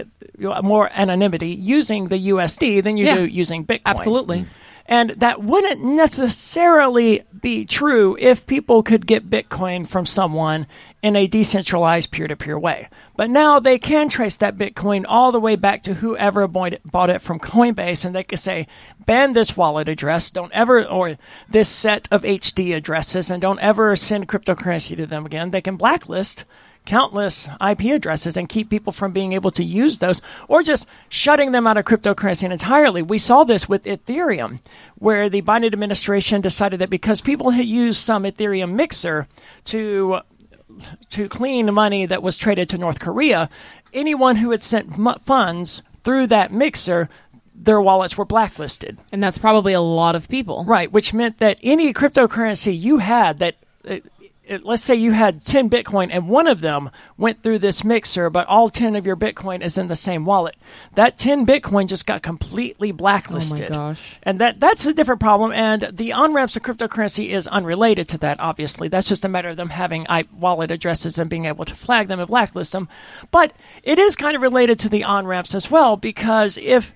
[0.63, 3.15] more anonymity using the USD than you Yeah.
[3.15, 3.81] do using Bitcoin.
[3.85, 4.45] Absolutely.
[4.91, 10.67] And that wouldn't necessarily be true if people could get Bitcoin from someone
[11.01, 12.89] in a decentralized peer to peer way.
[13.15, 17.21] But now they can trace that Bitcoin all the way back to whoever bought it,
[17.21, 18.67] from Coinbase, and they can say,
[19.05, 23.95] ban this wallet address, don't ever, or this set of HD addresses, and don't ever
[23.95, 25.51] send cryptocurrency to them again.
[25.51, 26.43] They can blacklist
[26.85, 31.51] countless IP addresses and keep people from being able to use those or just shutting
[31.51, 33.01] them out of cryptocurrency entirely.
[33.01, 34.59] We saw this with Ethereum,
[34.95, 39.27] where the Biden administration decided that because people had used some Ethereum mixer
[39.65, 40.21] to
[41.09, 43.49] to clean money that was traded to North Korea,
[43.93, 44.95] anyone who had sent
[45.25, 47.09] funds through that mixer,
[47.53, 48.97] their wallets were blacklisted.
[49.11, 50.63] And that's probably a lot of people.
[50.65, 53.55] Right, which meant that any cryptocurrency you had that,
[53.87, 53.97] uh,
[54.63, 58.47] let's say you had 10 Bitcoin and one of them went through this mixer, but
[58.47, 60.55] all 10 of your Bitcoin is in the same wallet.
[60.95, 63.71] That 10 Bitcoin just got completely blacklisted.
[63.71, 64.19] Oh gosh.
[64.23, 65.51] And that that's a different problem.
[65.53, 68.87] And the on ramps of cryptocurrency is unrelated to that, obviously.
[68.87, 72.07] That's just a matter of them having I- wallet addresses and being able to flag
[72.07, 72.89] them and blacklist them.
[73.31, 73.53] But
[73.83, 76.93] it is kind of related to the on ramps as well, because if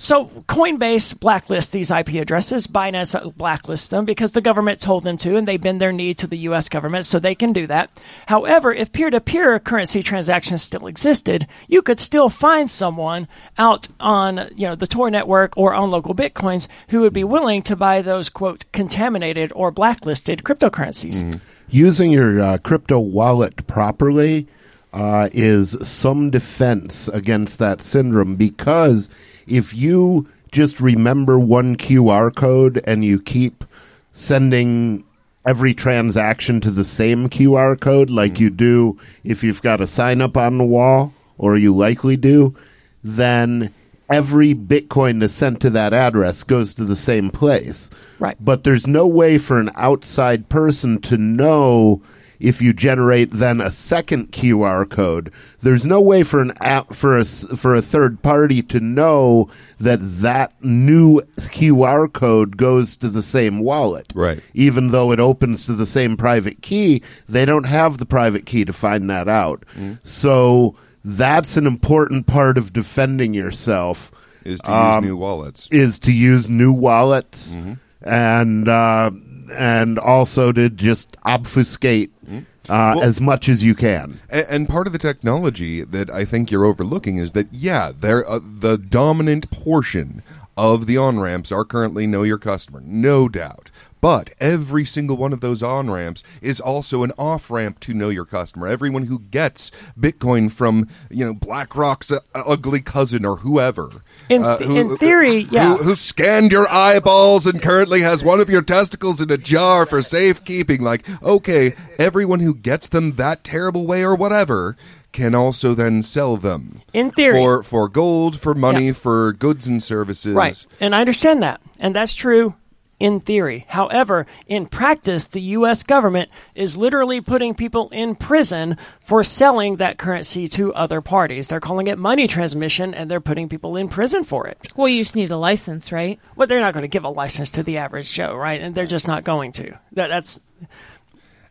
[0.00, 2.66] so Coinbase blacklists these IP addresses.
[2.66, 6.26] Binance blacklists them because the government told them to, and they bend their knee to
[6.26, 6.70] the U.S.
[6.70, 7.90] government, so they can do that.
[8.28, 13.28] However, if peer-to-peer currency transactions still existed, you could still find someone
[13.58, 17.60] out on you know the Tor network or on local bitcoins who would be willing
[17.64, 21.40] to buy those quote contaminated or blacklisted cryptocurrencies.
[21.68, 24.48] Using your uh, crypto wallet properly
[24.94, 29.10] uh, is some defense against that syndrome because
[29.50, 33.64] if you just remember one QR code and you keep
[34.12, 35.04] sending
[35.46, 38.42] every transaction to the same QR code like mm-hmm.
[38.44, 42.54] you do if you've got a sign up on the wall, or you likely do,
[43.02, 43.72] then
[44.10, 47.88] every Bitcoin that's sent to that address goes to the same place.
[48.18, 48.36] Right.
[48.40, 52.02] But there's no way for an outside person to know
[52.40, 55.30] if you generate then a second QR code.
[55.62, 59.48] There's no way for an app for a for a third party to know
[59.78, 64.10] that that new QR code goes to the same wallet.
[64.14, 64.40] Right.
[64.54, 68.64] Even though it opens to the same private key, they don't have the private key
[68.64, 69.64] to find that out.
[70.04, 74.10] So that's an important part of defending yourself
[74.44, 75.68] Is to Um, use new wallets.
[75.70, 77.54] is to use new wallets
[78.02, 79.10] and uh,
[79.50, 82.36] and also to just obfuscate uh,
[82.68, 84.20] Well- as much as you can.
[84.28, 88.28] And, and part of the technology that I think you're overlooking is that yeah, there
[88.28, 90.22] uh, the dominant portion
[90.56, 93.70] of the on ramps are currently know your customer, no doubt.
[94.00, 98.08] But every single one of those on ramps is also an off ramp to know
[98.08, 98.66] your customer.
[98.66, 103.90] Everyone who gets Bitcoin from you know BlackRock's uh, ugly cousin or whoever,
[104.28, 105.76] In- uh, in theory, who- yeah.
[105.76, 110.00] who scanned your eyeballs and currently has one of your testicles in a jar for
[110.00, 110.80] safekeeping.
[110.82, 114.76] Like, okay, everyone who gets them that terrible way or whatever
[115.12, 116.80] can also then sell them.
[116.92, 117.32] In theory.
[117.38, 118.92] For for gold, for money, Yeah.
[118.92, 120.34] for goods and services.
[120.34, 120.64] Right.
[120.80, 121.60] And I understand that.
[121.80, 122.54] And that's true
[123.00, 123.64] in theory.
[123.68, 125.82] However, in practice, the U.S.
[125.82, 131.48] government is literally putting people in prison for selling that currency to other parties.
[131.48, 134.68] They're calling it money transmission and they're putting people in prison for it.
[134.76, 136.20] Well, you just need a license, right?
[136.36, 138.60] Well, they're not going to give a license to the average Joe, right?
[138.60, 139.78] And they're just not going to.
[139.92, 140.38] That, that's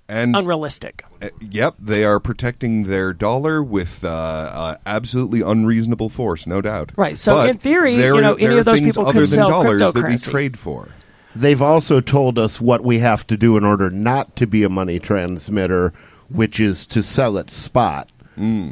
[0.08, 1.04] And unrealistic.
[1.22, 6.92] uh, yep, they are protecting their dollar with uh, uh, absolutely unreasonable force, no doubt.
[6.96, 9.82] Right, so But in theory, there, you know, any of those people could sell dollars
[9.82, 10.90] that we trade for.
[11.36, 14.70] They've also told us what we have to do in order not to be a
[14.70, 15.94] money transmitter,
[16.30, 18.10] which is to sell at spot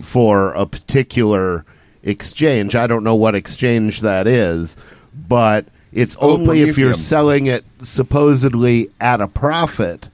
[0.04, 1.66] for a particular
[2.04, 2.74] exchange.
[2.76, 4.78] I don't know what exchange that is,
[5.28, 10.08] but it's Oh, only if you're selling it supposedly at a profit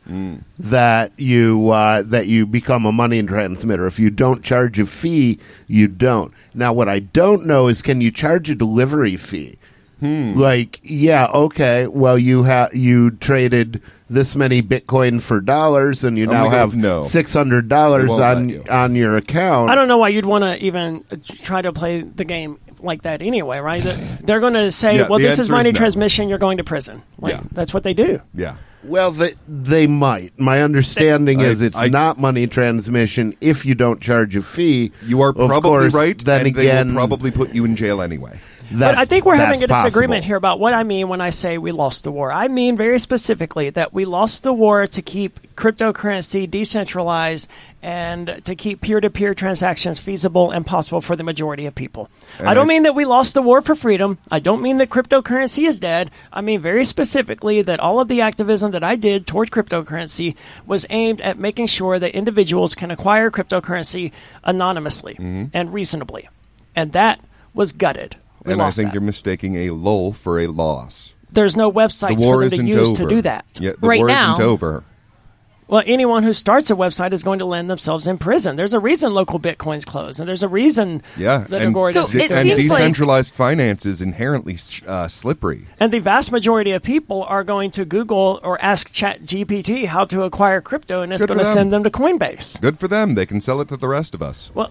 [0.59, 3.85] that you uh, that you become a money transmitter.
[3.87, 6.33] If you don't charge a fee, you don't.
[6.53, 9.57] Now, what I don't know is can you charge a delivery fee?
[10.03, 11.87] Like, yeah, okay.
[11.87, 16.75] Well, you have you traded this many Bitcoin for dollars, and you Oh now have
[16.75, 17.03] no.
[17.03, 18.63] six hundred dollars They won't let on you.
[18.69, 19.71] on your account.
[19.71, 23.03] I don't know why you'd want to even uh, try to play the game like
[23.03, 23.81] that anyway, right?
[23.81, 25.77] They're- They're going to say, Yeah, well, this is answer is money no.
[25.77, 27.01] transmission, you're going to prison.
[27.17, 27.41] Like, Yeah.
[27.53, 28.19] That's what they do.
[28.33, 28.55] Yeah.
[28.85, 30.37] Well, they they might.
[30.39, 34.91] My understanding I- is it's I- not money transmission if you don't charge a fee.
[35.05, 37.75] You are Of probably course, right, Then and again, they will probably put you in
[37.75, 38.39] jail anyway.
[38.71, 40.27] But I think we're having a that's disagreement possible.
[40.27, 42.31] here about what I mean when I say we lost the war.
[42.31, 47.47] I mean very specifically that we lost the war to keep cryptocurrency decentralized
[47.83, 52.09] and to keep peer to peer transactions feasible and possible for the majority of people.
[52.39, 54.17] I don't I- mean that we lost the war for freedom.
[54.31, 56.09] I don't mean that cryptocurrency is dead.
[56.31, 60.35] I mean very specifically that all of the activism that I did towards cryptocurrency
[60.65, 64.13] was aimed at making sure that individuals can acquire cryptocurrency
[64.45, 65.45] anonymously mm-hmm.
[65.53, 66.29] and reasonably.
[66.75, 67.19] And that
[67.53, 68.15] was gutted.
[68.45, 68.93] We and I think that.
[68.93, 71.11] you're mistaking a lull for a loss.
[71.31, 73.03] there's no websites The war for them to isn't use over.
[73.09, 73.45] to do that.
[73.59, 74.33] Yeah, the Right war now.
[74.35, 74.83] isn't over.
[75.73, 78.57] Well, anyone who starts a website is going to land themselves in prison.
[78.57, 82.03] There's a reason local bitcoins close, and there's a reason Yeah, that and, going So
[82.05, 85.65] to it and seems like- decentralized finance is inherently uh, slippery.
[85.79, 90.03] and the vast majority of people are going to Google or ask Chat GPT how
[90.03, 92.61] to acquire crypto, and it's Good going to send them to Coinbase.
[92.61, 94.51] Good for them; they can sell it to the rest of us.
[94.53, 94.69] Well,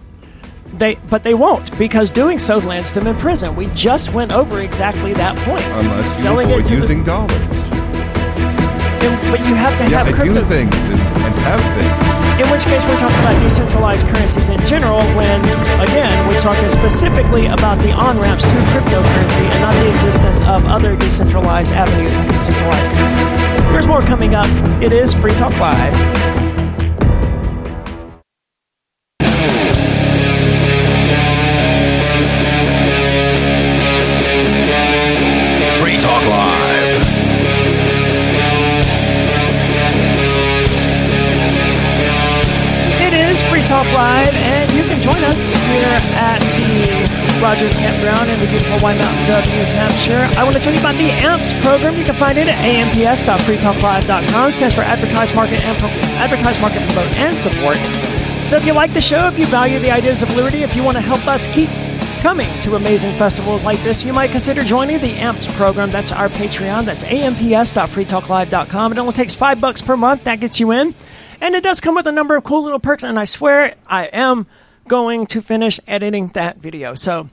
[0.73, 3.57] they but they won't because doing so lands them in prison.
[3.57, 5.63] We just went over exactly that point.
[5.83, 8.02] Unless you Selling it avoid to the- using dollars.
[9.03, 10.41] In- but you have to Yeah, have I crypto.
[10.41, 12.43] do things and, and have things.
[12.43, 15.39] In which case, we're talking about decentralized currencies in general, when,
[15.79, 20.65] again, we're talking specifically about the on ramps to cryptocurrency and not the existence of
[20.65, 23.41] other decentralized avenues and decentralized currencies.
[23.71, 24.47] There's more coming up.
[24.81, 25.93] It is Free Talk Live.
[43.65, 45.87] Talk Live, and you can join us here
[46.19, 50.29] at the Rogers Campground in the beautiful White Mountains of New Hampshire.
[50.37, 51.97] I want to tell you about the AMPS program.
[51.97, 54.51] You can find it at amps.freetalklive.com.
[54.51, 57.77] Stands for Advertise, Market, and Pro- Advertise, Market, Promote, and Support.
[58.47, 60.83] So if you like the show, if you value the ideas of liberty, if you
[60.83, 61.69] want to help us keep
[62.21, 65.89] coming to amazing festivals like this, you might consider joining the AMPS program.
[65.89, 66.83] That's our Patreon.
[66.85, 68.91] That's amps.freetalklive.com.
[68.91, 70.25] It only takes five bucks per month.
[70.25, 70.93] That gets you in.
[71.43, 74.05] And it does come with a number of cool little perks, and I swear I
[74.05, 74.47] am
[74.87, 76.95] going to finish editing that video.
[76.95, 77.27] So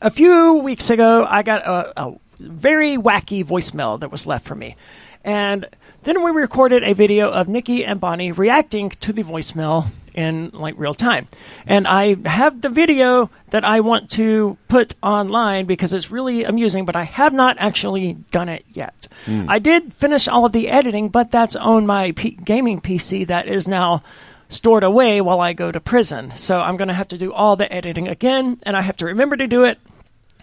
[0.00, 4.54] a few weeks ago, I got a, a very wacky voicemail that was left for
[4.54, 4.76] me.
[5.24, 5.66] And
[6.04, 10.76] then we recorded a video of Nikki and Bonnie reacting to the voicemail in like
[10.78, 11.26] real time.
[11.66, 16.84] And I have the video that I want to put online because it's really amusing,
[16.84, 18.99] but I have not actually done it yet.
[19.28, 23.46] I did finish all of the editing, but that's on my P- gaming PC that
[23.46, 24.02] is now
[24.48, 26.32] stored away while I go to prison.
[26.36, 29.06] So I'm going to have to do all the editing again, and I have to
[29.06, 29.78] remember to do it.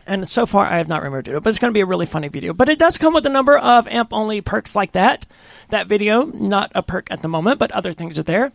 [0.05, 1.81] And so far, I have not remembered to do it, but it's going to be
[1.81, 2.53] a really funny video.
[2.53, 5.25] But it does come with a number of AMP only perks like that.
[5.69, 8.53] That video, not a perk at the moment, but other things are there.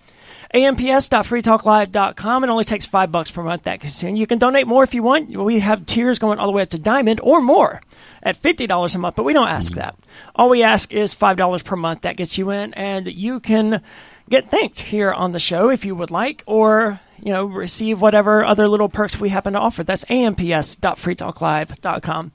[0.54, 2.44] amps.freetalklive.com.
[2.44, 3.64] It only takes five bucks per month.
[3.64, 4.08] That gets you.
[4.08, 4.16] in.
[4.16, 5.30] You can donate more if you want.
[5.30, 7.80] We have tiers going all the way up to diamond or more
[8.22, 9.76] at $50 a month, but we don't ask mm.
[9.76, 9.96] that.
[10.34, 12.02] All we ask is $5 per month.
[12.02, 13.82] That gets you in, and you can
[14.28, 18.44] get thanked here on the show if you would like, or you know, receive whatever
[18.44, 19.84] other little perks we happen to offer.
[19.84, 22.32] That's amps.freetalklive.com.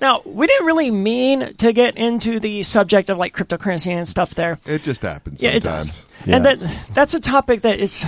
[0.00, 4.34] Now, we didn't really mean to get into the subject of like cryptocurrency and stuff
[4.34, 4.58] there.
[4.64, 5.42] It just happens.
[5.42, 6.06] Yeah, it sometimes.
[6.26, 6.34] Does.
[6.34, 6.58] And that
[6.94, 8.04] that's a topic that is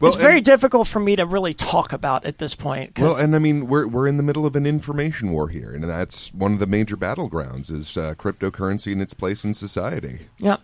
[0.00, 2.98] Well, it's very and- difficult for me to really talk about at this point.
[2.98, 5.84] Well, and I mean, we're we're in the middle of an information war here, and
[5.84, 10.26] that's one of the major battlegrounds is uh, cryptocurrency and its place in society.
[10.38, 10.56] Yeah.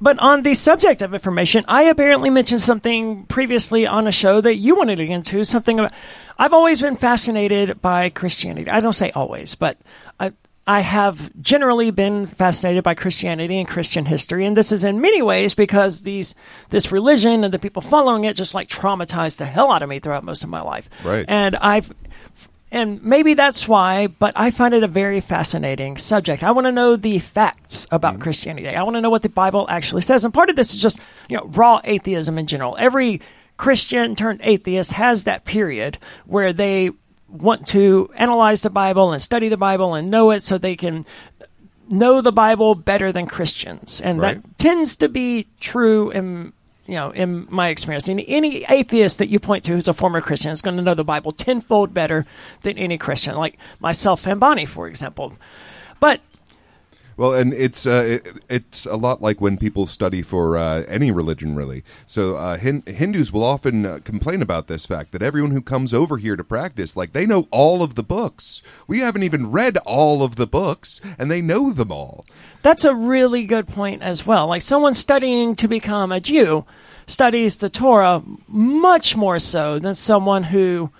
[0.00, 4.56] But on the subject of information, I apparently mentioned something previously on a show that
[4.56, 5.44] you wanted to get into.
[5.44, 5.92] Something about.
[6.36, 8.68] I've always been fascinated by Christianity.
[8.70, 9.78] I don't say always, but
[10.20, 10.32] I,
[10.66, 15.20] I have generally been fascinated by Christianity and Christian history, and this is in many
[15.20, 16.34] ways because these
[16.70, 19.98] this religion and the people following it just like traumatized the hell out of me
[19.98, 20.88] throughout most of my life.
[21.04, 21.24] Right.
[21.28, 21.92] And I've
[22.74, 26.42] and maybe that's why, but I find it a very fascinating subject.
[26.42, 28.22] I want to know the facts about mm-hmm.
[28.22, 28.68] Christianity.
[28.68, 30.24] I want to know what the Bible actually says.
[30.24, 32.76] And part of this is just, you know, raw atheism in general.
[32.76, 33.20] Every
[33.56, 36.90] Christian turned atheist has that period where they
[37.34, 41.04] want to analyze the Bible and study the Bible and know it so they can
[41.90, 44.00] know the Bible better than Christians.
[44.00, 44.42] And Right.
[44.42, 46.52] that tends to be true in
[46.86, 48.08] you know, in my experience.
[48.08, 50.94] And any atheist that you point to who's a former Christian is going to know
[50.94, 52.26] the Bible tenfold better
[52.62, 55.32] than any Christian, like myself and Bonnie, for example.
[55.98, 56.20] But
[57.16, 61.10] Well, and it's uh, it, it's a lot like when people study for uh, any
[61.10, 61.84] religion, really.
[62.06, 65.94] So uh, hin- Hindus will often uh, complain about this fact that everyone who comes
[65.94, 68.62] over here to practice, like they know all of the books.
[68.86, 72.24] We haven't even read all of the books, and they know them all.
[72.62, 74.48] That's a really good point as well.
[74.48, 76.64] Like someone studying to become a Jew
[77.06, 80.90] studies the Torah much more so than someone who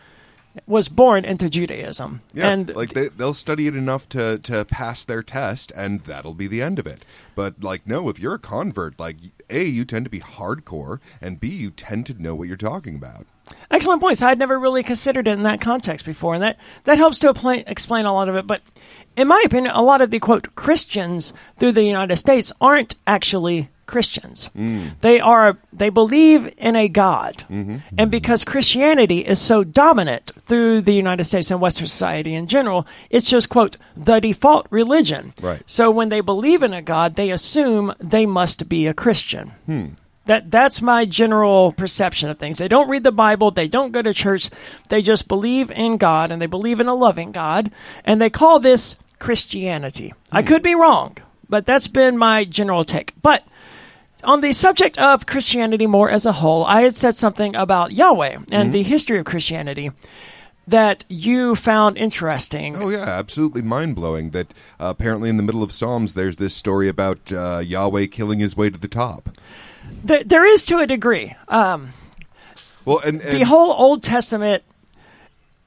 [0.67, 2.23] was born into Judaism.
[2.33, 6.35] Yeah, and like they, they'll study it enough to to pass their test, and that'll
[6.35, 7.05] be the end of it.
[7.35, 9.17] But like, no, if you're a convert, like
[9.51, 12.95] a, you tend to be hardcore, and b, you tend to know what you're talking
[12.95, 13.27] about.
[13.71, 14.23] Excellent points.
[14.23, 17.29] I had never really considered it in that context before, and that, that helps to
[17.29, 18.47] apply, explain a lot of it.
[18.47, 18.63] But
[19.17, 23.69] in my opinion, a lot of the quote Christians through the United States aren't actually
[23.87, 24.51] Christians.
[24.57, 24.93] Mm.
[25.01, 27.79] They are they believe in a God, mm-hmm.
[27.99, 32.87] and because Christianity is so dominant through the United States and Western society in general,
[33.11, 35.33] it's just quote the default religion.
[35.41, 35.63] Right.
[35.67, 39.53] So when they believe in a God, they assume they must be a Christian.
[39.67, 39.87] Hmm.
[40.27, 42.57] That that's my general perception of things.
[42.57, 44.49] They don't read the Bible, they don't go to church,
[44.89, 47.71] they just believe in God and they believe in a loving God,
[48.05, 50.15] and they call this Christianity.
[50.33, 50.49] I hmm.
[50.49, 53.13] could be wrong, but that's been my general take.
[53.21, 53.45] But
[54.25, 58.39] on the subject of Christianity more as a whole, I had said something about Yahweh
[58.51, 59.91] and the history of Christianity
[60.67, 62.77] that you found interesting.
[62.77, 64.31] Oh yeah, absolutely mind blowing.
[64.31, 68.39] That uh, apparently in the middle of Psalms, there's this story about uh, Yahweh killing
[68.39, 69.29] his way to the top.
[70.03, 71.35] There, there is to a degree.
[71.49, 71.91] Um,
[72.87, 74.63] Well, and, and the whole Old Testament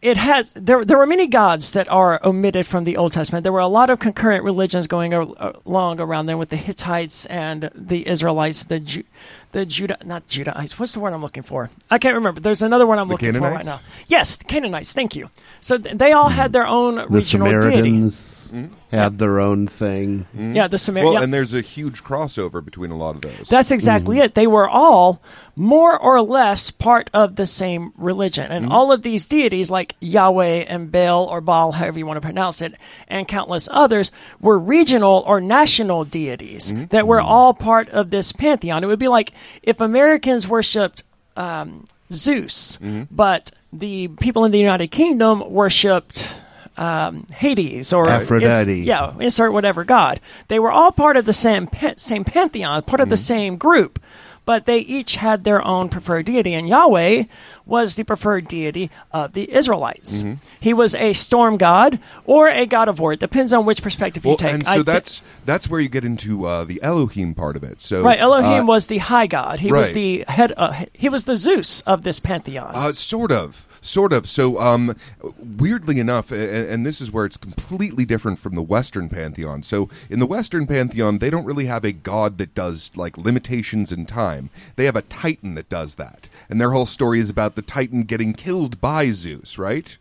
[0.01, 3.43] it has there there were many gods that are omitted from the Old Testament.
[3.43, 7.25] There were a lot of concurrent religions going uh, along around there with the Hittites
[7.27, 9.03] and the Israelites, the Ju-
[9.51, 10.73] the Judah not Judahites.
[10.73, 11.69] What's the word I'm looking for?
[11.89, 12.41] I can't remember.
[12.41, 13.79] There's another one I'm The looking for right now.
[14.07, 14.93] Yes, Canaanites.
[14.93, 15.29] Thank you.
[15.61, 17.61] So th- they all had their own The regional deity.
[17.61, 18.65] Samaritans hmm?
[18.91, 20.25] had their own thing.
[20.33, 20.55] Hmm?
[20.55, 21.13] Yeah, the Samaritans.
[21.13, 23.47] well, and there's a huge crossover between a lot of those.
[23.47, 24.25] That's exactly mm-hmm.
[24.25, 24.35] it.
[24.35, 25.21] They were all
[25.55, 28.51] more or less part of the same religion.
[28.51, 28.71] And mm-hmm.
[28.71, 32.61] all of these deities, like Yahweh and Baal or Baal, however you want to pronounce
[32.61, 32.75] it,
[33.07, 36.85] and countless others, were regional or national deities mm-hmm.
[36.87, 38.83] that were all part of this pantheon.
[38.83, 39.33] It would be like
[39.63, 41.03] if Americans worshipped
[41.35, 43.03] um, Zeus, Mm-hmm.
[43.13, 46.35] but the people in the United Kingdom worshipped
[46.77, 48.79] um, Hades or Aphrodite.
[48.79, 50.19] ins- yeah, insert whatever god.
[50.47, 53.99] They were all part of the same pa- same pantheon, part of the same group,
[54.47, 56.53] but they each had their own preferred deity.
[56.55, 57.25] And Yahweh
[57.65, 60.23] was the preferred deity of the Israelites.
[60.59, 63.13] He was a storm god or a god of war.
[63.13, 64.53] It depends on which perspective you take.
[64.53, 67.81] and so thi- that's that's where you get into uh, the Elohim part of it.
[67.81, 69.59] So Right, Elohim uh, was the high god.
[69.59, 70.53] He was the head.
[70.57, 72.71] Uh, he was the Zeus of this pantheon.
[72.73, 74.27] Uh, sort of, sort of.
[74.27, 74.95] So, um,
[75.39, 79.63] weirdly enough, and, and this is where it's completely different from the Western pantheon.
[79.63, 83.91] So, in the Western pantheon, they don't really have a god that does like limitations
[83.91, 84.49] in time.
[84.75, 88.03] They have a Titan that does that, and their whole story is about the Titan
[88.03, 89.97] getting killed by Zeus, right?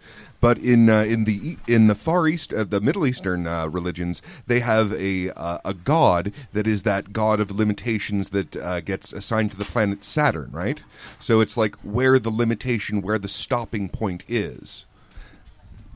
[0.46, 4.22] But in uh, in the in the Far East, uh, the Middle Eastern uh, religions,
[4.46, 9.12] they have a uh, a god that is that god of limitations that uh, gets
[9.12, 10.82] assigned to the planet Saturn, right?
[11.18, 14.84] So it's like where the limitation, where the stopping point is.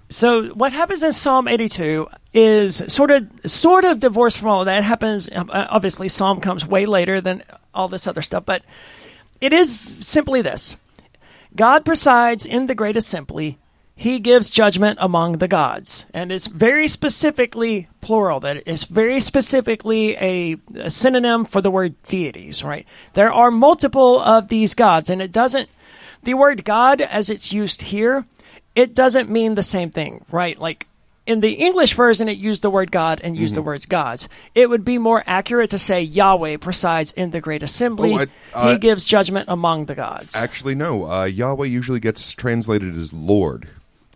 [0.09, 4.67] So what happens in Psalm 82 is sort of sort of divorced from all of
[4.67, 4.79] that.
[4.79, 8.65] It happens uh, obviously Psalm comes way later than all this other stuff, but
[9.41, 10.75] it is simply this.
[11.55, 13.60] God presides in the great assembly.
[14.01, 16.07] He gives judgment among the gods.
[16.15, 18.41] And it's very specifically plural.
[18.41, 22.87] That it's very specifically a, a synonym for the word deities, right?
[23.13, 25.69] There are multiple of these gods, and it doesn't
[26.23, 28.25] the word God as it's used here,
[28.75, 30.59] it doesn't mean the same thing, right?
[30.59, 30.87] Like
[31.27, 34.31] in the English version, it used the word God and used the words gods.
[34.55, 38.15] It would be more accurate to say Yahweh presides in the great assembly.
[38.15, 40.35] Oh, I- uh, he gives judgment among the gods.
[40.35, 41.05] Actually, no.
[41.05, 43.69] Uh, Yahweh usually gets translated as Lord.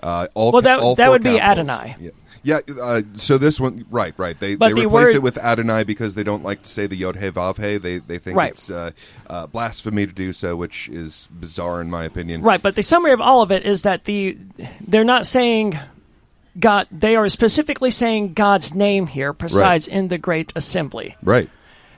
[0.05, 1.41] Uh, all Well, that- all that would be.
[1.41, 1.97] Adonai.
[1.99, 2.11] Yeah.
[2.47, 4.39] Yeah, uh, so this one, right, right.
[4.39, 6.87] They But they the replace word- it with Adonai because they don't like to say
[6.87, 7.79] the Yod He Vav He.
[7.79, 8.53] They they think Right.
[8.53, 8.91] it's uh,
[9.31, 12.43] uh, blasphemy to do so, which is bizarre in my opinion.
[12.43, 14.37] Right, but the summary of all of it is that the
[14.87, 15.79] they're not saying
[16.61, 16.87] God.
[16.93, 21.17] They are specifically saying God's name here presides in the great assembly.
[21.23, 21.49] Right.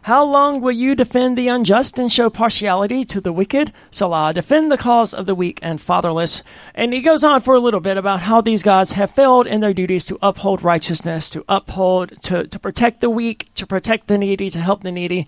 [0.07, 3.73] How long will you defend the unjust and show partiality to the wicked?
[3.91, 6.45] Selah, defend the cause of the weak and fatherless.
[6.77, 9.61] And he goes on for a little bit about how these gods have failed in
[9.61, 14.17] their duties to uphold righteousness, to uphold, to, to protect the weak, to protect the
[14.17, 15.27] needy, to help the needy.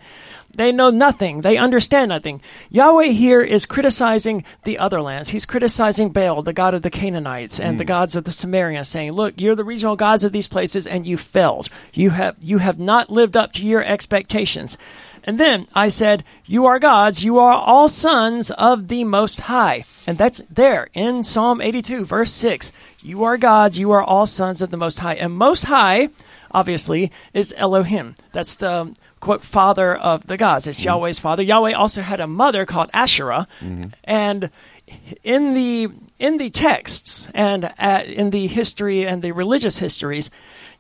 [0.55, 1.43] They know nothing.
[1.43, 2.41] They understand nothing.
[2.71, 5.29] Yahweh here is criticizing the other lands.
[5.29, 7.89] He's criticizing Baal, the god of the Canaanites, and the hmm.
[7.89, 11.17] gods of the Sumerians, saying, "Look, you're the regional gods of these places, and you
[11.17, 11.69] failed.
[11.93, 14.79] You have you have not lived up to your expectations."
[15.23, 17.23] And then I said, "You are gods.
[17.23, 22.33] You are all sons of the Most High." And that's there in Psalm 82, verse
[22.33, 22.73] six.
[23.03, 23.79] You are gods.
[23.79, 25.15] You are all sons of the Most High.
[25.15, 26.09] And Most High,
[26.51, 28.17] obviously, is Elohim.
[28.33, 30.67] That's the quote father of the gods.
[30.67, 31.43] It's Yahweh's father.
[31.43, 33.47] Yahweh also had a mother called Asherah,
[34.05, 34.51] and
[35.23, 35.89] in the
[36.19, 40.31] in the texts and uh, in the history and the religious histories,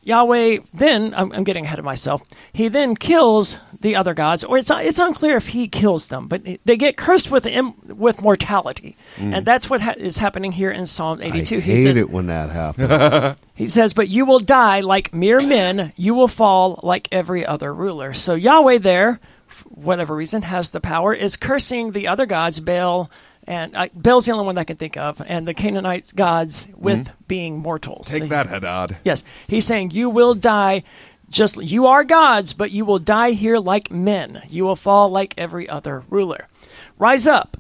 [0.09, 2.23] Yahweh then I'm, I'm getting ahead of myself.
[2.55, 6.43] He then kills the other gods, or it's it's unclear if he kills them, but
[6.65, 9.37] they get cursed with im, with mortality, mm.
[9.37, 11.57] and that's what ha- is happening here in Psalm 82.
[11.57, 13.39] I he hate says, it when that happens.
[13.55, 17.75] he says, But you will die like mere men, you will fall like every other
[17.75, 18.15] ruler.
[18.15, 23.11] So Yahweh there, for whatever reason, has the power, is cursing the other gods, Baal,
[23.49, 27.11] and uh, Baal's the only one I can think of, and the Canaanites gods with
[27.27, 28.09] being mortals.
[28.09, 28.99] Take So- that, Hadad.
[29.05, 29.25] Yes.
[29.49, 30.85] He's saying you will die
[31.31, 34.43] just you are gods, but you will die here like men.
[34.49, 36.47] You will fall like every other ruler.
[36.99, 37.57] Rise up,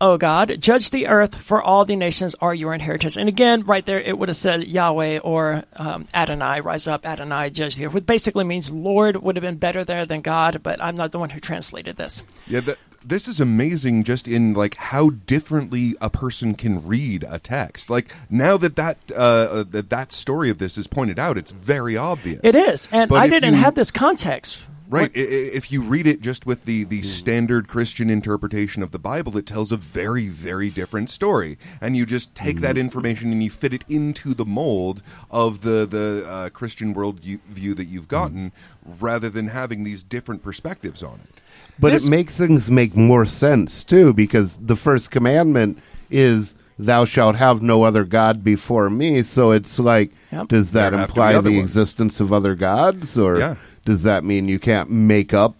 [0.00, 3.16] O God, judge the earth, for all the nations are your inheritance.
[3.16, 7.50] And again, right there, it would have said Yahweh or um, Adonai, rise up, Adonai,
[7.50, 10.82] judge the earth, which basically means Lord would have been better there than God, but
[10.82, 12.22] I'm not the one who translated this.
[12.46, 14.04] Yeah, th- this is amazing.
[14.04, 17.90] Just in like how differently a person can read a text.
[17.90, 21.52] Like now that that uh, uh, that that story of this is pointed out, it's
[21.52, 22.40] very obvious.
[22.42, 22.88] It is.
[22.92, 24.58] And But I didn't you- have this context.
[24.88, 25.10] Right.
[25.16, 28.98] I- i- If you read it just with the, the standard Christian interpretation of the
[28.98, 31.56] Bible, it tells a very, very different story.
[31.80, 35.86] And you just take that information and you fit it into the mold of the,
[35.86, 38.52] the uh, Christian world you, view that you've gotten
[39.00, 41.40] rather than having these different perspectives on it.
[41.82, 45.78] But This- it makes things make more sense too, because the first commandment
[46.10, 50.48] is "Thou shalt have no other god before me." So it's like, Yep.
[50.48, 51.70] does that There have to be imply other the ones.
[51.70, 53.54] existence of other gods, or Yeah.
[53.84, 55.56] does that mean you can't make up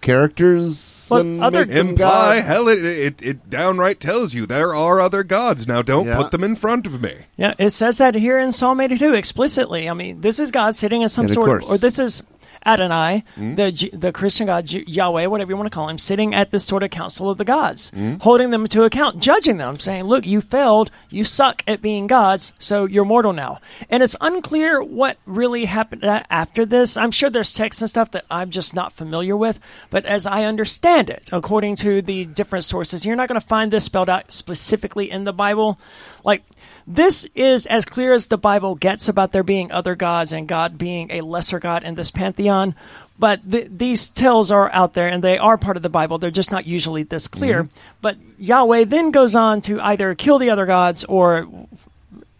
[0.00, 2.46] characters Well, and other- make Imply, gods?
[2.46, 5.66] hell, it, it, it downright tells you there are other gods.
[5.66, 6.16] Now don't Yeah.
[6.16, 7.14] put them in front of me.
[7.36, 9.88] Yeah, it says that here in Psalm 82 explicitly.
[9.88, 11.72] I mean, this is God sitting in some And sort of, course.
[11.74, 12.22] or this is
[12.68, 13.54] Adonai, hmm?
[13.54, 16.64] the J- the Christian God Yahweh, whatever you want to call him, sitting at this
[16.64, 18.16] sort of council of the gods, hmm?
[18.20, 20.90] holding them to account, judging them, saying, "Look, you failed.
[21.08, 23.58] You suck at being gods, so you're mortal now."
[23.88, 26.96] And it's unclear what really happened after this.
[26.96, 29.58] I'm sure there's texts and stuff that I'm just not familiar with,
[29.90, 33.72] but as I understand it, according to the different sources, you're not going to find
[33.72, 35.78] this spelled out specifically in the Bible,
[36.24, 36.42] like.
[36.90, 40.78] This is as clear as the Bible gets about there being other gods and God
[40.78, 42.74] being a lesser God in this pantheon.
[43.18, 46.16] But th- these tales are out there and they are part of the Bible.
[46.16, 47.68] They're just not usually this clear.
[48.00, 51.46] But Yahweh then goes on to either kill the other gods or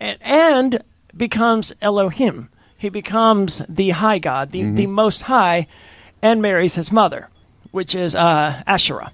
[0.01, 0.83] and,
[1.15, 2.49] becomes Elohim.
[2.79, 5.67] He becomes the high God, the, the most high,
[6.23, 7.29] and marries his mother,
[7.71, 9.13] which is uh, Asherah.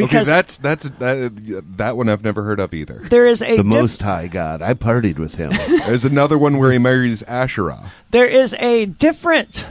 [0.00, 3.00] Okay, that's that's that that one I've never heard of either.
[3.10, 4.60] there is a the diff- Most High God.
[4.62, 5.52] I partied with him.
[5.86, 7.92] There's another one where he marries Asherah.
[8.10, 9.66] there is a different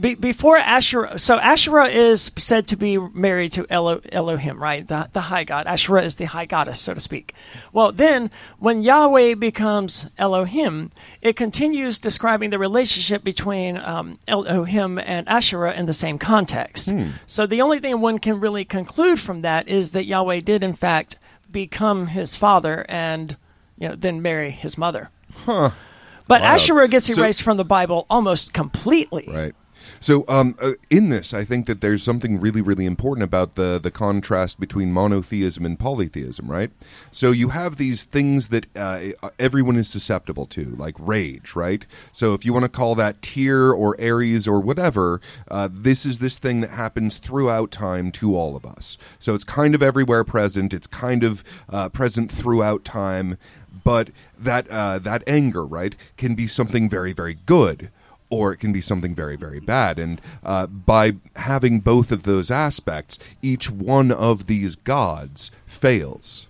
[0.00, 1.18] be, before Asherah.
[1.18, 4.86] So Asherah is said to be married to Elo, Elohim, right?
[4.86, 5.66] The the high god.
[5.66, 7.34] Asherah is the high goddess, so to speak.
[7.72, 15.28] Well, then when Yahweh becomes Elohim, it continues describing the relationship between um, Elohim and
[15.28, 16.92] Asherah in the same context.
[17.26, 20.74] So the only thing one can really conclude from that is that Yahweh did in
[20.74, 21.18] fact
[21.50, 23.36] become his father and
[23.78, 25.10] you know then marry his mother.
[25.44, 25.70] Huh.
[26.26, 26.54] But Wild.
[26.54, 29.24] Asherah gets So- erased from the Bible almost completely.
[29.26, 29.54] Right.
[30.00, 33.78] So, um, uh, in this, I think that there's something really, really important about the
[33.82, 36.70] the contrast between monotheism and polytheism, right?
[37.10, 41.84] So you have these things that uh, everyone is susceptible to, like rage, right?
[42.12, 45.20] So if you want to call that Tyr or Ares or whatever,
[45.50, 48.98] uh, this is this thing that happens throughout time to all of us.
[49.18, 50.72] So it's kind of everywhere present.
[50.72, 53.38] It's kind of uh, present throughout time,
[53.84, 57.90] but that uh, that anger, right, can be something very, very good
[58.30, 59.98] or it can be something very, very bad.
[59.98, 66.46] And uh, by having both of those aspects, each one of these gods fails.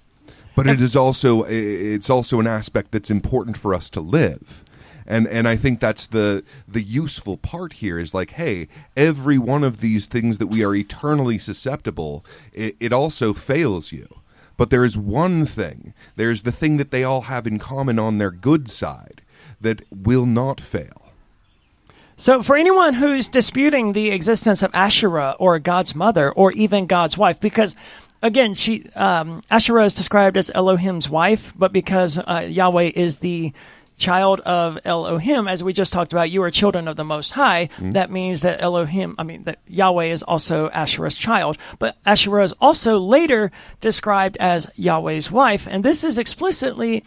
[0.56, 4.64] But it is also it's also an aspect that's important for us to live.
[5.06, 9.62] And and I think that's the the useful part here is like, hey, every one
[9.62, 14.08] of these things that we are eternally susceptible, it, it also fails you.
[14.56, 15.94] But there is one thing.
[16.16, 19.22] There's the thing that they all have in common on their good side
[19.60, 20.97] that will not fail.
[22.20, 27.16] So, for anyone who's disputing the existence of Asherah or God's mother or even God's
[27.16, 27.76] wife, because
[28.20, 33.52] again, she um, Asherah is described as Elohim's wife, but because uh, Yahweh is the
[33.96, 37.68] child of Elohim, as we just talked about, you are children of the Most High.
[37.92, 41.56] That means that Elohim, I mean, that Yahweh is also Asherah's child.
[41.78, 43.50] But Asherah is also later
[43.80, 47.04] described as Yahweh's wife, and this is explicitly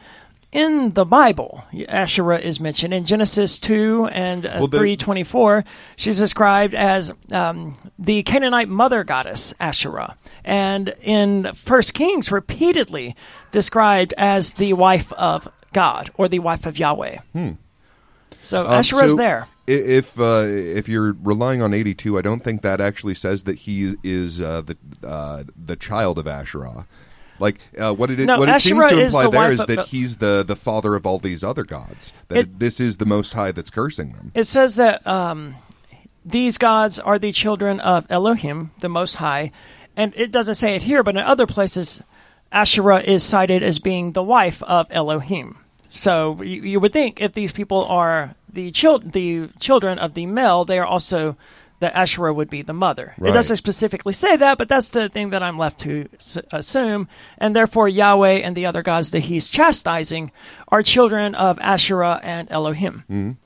[0.52, 1.64] in the Bible.
[1.88, 5.64] Asherah is mentioned in Genesis 2 and uh, Well, there- 324.
[5.96, 10.18] She's described as um, the Canaanite mother goddess Asherah.
[10.44, 13.16] And in First Kings, repeatedly
[13.52, 17.20] described as the wife of God or the wife of Yahweh.
[18.42, 19.48] So Um, Asherah's so there.
[19.68, 23.94] If uh, if you're relying on 82, I don't think that actually says that he
[24.04, 26.88] is uh, the uh, the child of Asherah.
[27.42, 29.54] Like uh, what it No, what it seems Asherah to is imply the there wife
[29.54, 32.14] is of- that he's the the father of all these other gods.
[32.30, 34.32] That It- this is the Most High that's cursing them.
[34.36, 35.56] It says that um,
[36.24, 39.52] these gods are the children of Elohim, the Most High,
[39.98, 42.02] and it doesn't say it here, but in other places,
[42.52, 45.58] Asherah is cited as being the wife of Elohim.
[45.90, 50.26] So you, you would think if these people are the chil- the children of the
[50.26, 51.36] male, they are also
[51.82, 53.14] that Asherah would be the mother.
[53.18, 53.30] Right.
[53.30, 57.08] It doesn't specifically say that, but that's the thing that I'm left to s- assume.
[57.38, 60.32] And therefore, Yahweh and the other gods that he's chastising
[60.70, 63.38] are children of Asherah and Elohim.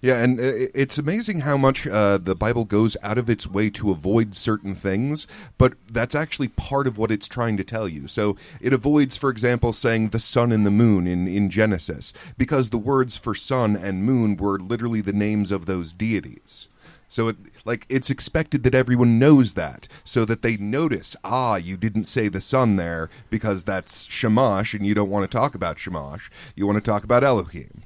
[0.00, 3.92] Yeah, and it's amazing how much uh, the Bible goes out of its way to
[3.92, 5.28] avoid certain things,
[5.58, 8.08] but that's actually part of what it's trying to tell you.
[8.08, 12.70] So it avoids, for example, saying the sun and the moon in, in Genesis, because
[12.70, 16.66] the words for sun and moon were literally the names of those deities.
[17.08, 21.76] So it like it's expected that everyone knows that, so that they notice, ah, you
[21.76, 25.78] didn't say the sun there because that's Shamash, and you don't want to talk about
[25.78, 26.30] Shamash.
[26.54, 27.82] You want to talk about Elohim.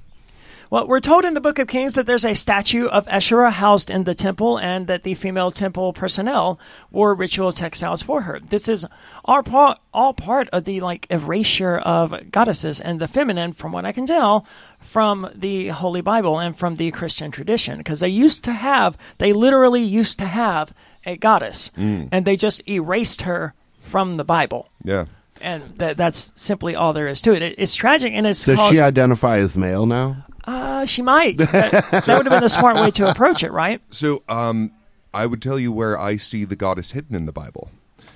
[0.69, 3.91] Well, we're told in the Book of Kings that there's a statue of Asherah housed
[3.91, 6.59] in the temple, and that the female temple personnel
[6.91, 8.41] wore ritual textiles for her.
[8.41, 8.85] This is
[9.25, 13.85] all part, all part of the like erasure of goddesses and the feminine, from what
[13.85, 14.45] I can tell,
[14.81, 19.33] from the Holy Bible and from the Christian tradition, because they used to have, they
[19.33, 20.73] literally used to have
[21.05, 22.09] a goddess, mm.
[22.11, 24.69] and they just erased her from the Bible.
[24.83, 25.07] Yeah.
[25.41, 27.43] And that, that's simply all there is to it.
[27.43, 30.26] it it's tragic, and it's Does caused, she identify as male now?
[30.47, 31.39] Uh, she might.
[31.39, 33.81] that, that would have been a smart way to approach it, right?
[33.90, 34.73] So, um,
[35.12, 37.70] I would tell you where I see the goddess hidden in the Bible.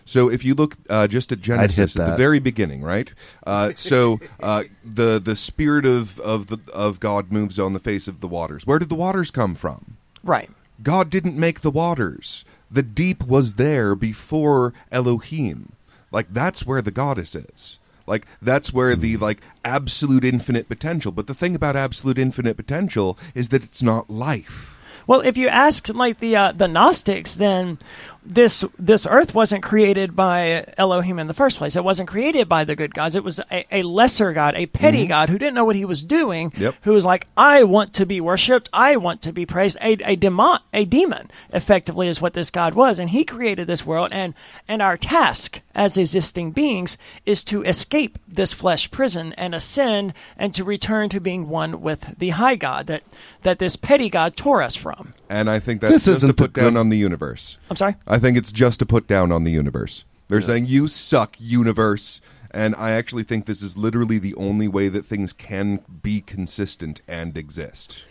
[0.05, 3.13] So, if you look uh, just at Genesis at the very beginning, right?
[3.47, 8.09] Uh, so, uh, the the spirit of of the of God moves on the face
[8.09, 8.67] of the waters.
[8.67, 9.97] Where did the waters come from?
[10.23, 10.51] Right.
[10.83, 12.45] God didn't make the waters.
[12.71, 15.73] The deep was there before Elohim.
[16.13, 17.79] Like that's where the goddess is.
[18.11, 21.13] Like that's where the like absolute infinite potential.
[21.13, 24.77] But the thing about absolute infinite potential is that it's not life.
[25.07, 27.79] Well, if you ask like the uh, the Gnostics, then
[28.25, 31.77] this this earth wasn't created by Elohim in the first place.
[31.77, 33.17] It wasn't created by the good gods.
[33.17, 35.09] It was a, a lesser god, a petty mm-hmm.
[35.09, 36.53] god who didn't know what he was doing.
[36.57, 36.77] Yep.
[36.83, 38.69] Who was like, I want to be worshipped.
[38.73, 39.79] I want to be praised.
[39.81, 43.87] A a demon, a demon, effectively is what this god was, and he created this
[43.87, 44.11] world.
[44.13, 44.35] And
[44.69, 50.53] and our task as existing beings is to escape this flesh prison and ascend and
[50.55, 53.03] to return to being one with the high God that
[53.43, 55.15] that this petty god tore us from.
[55.29, 57.57] And I think that's This just isn't a put down good- on the universe.
[57.71, 57.95] I'm sorry.
[58.11, 60.05] I think it's just to put down on the universe.
[60.29, 62.21] They're saying you suck, universe.
[62.53, 67.01] And I actually think this is literally the only way that things can be consistent
[67.07, 68.03] and exist.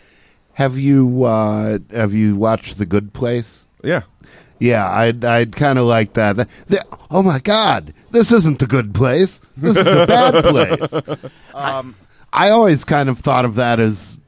[0.54, 3.68] Have you uh, have you watched The Good Place?
[3.84, 4.02] Yeah.
[4.58, 6.36] Yeah, I'd I'd kind of like that.
[6.36, 9.40] The- the- oh my God, this isn't the good place.
[9.56, 10.42] This is a bad
[11.02, 11.22] place.
[11.54, 11.94] Um,
[12.32, 14.20] I always kind of thought of that as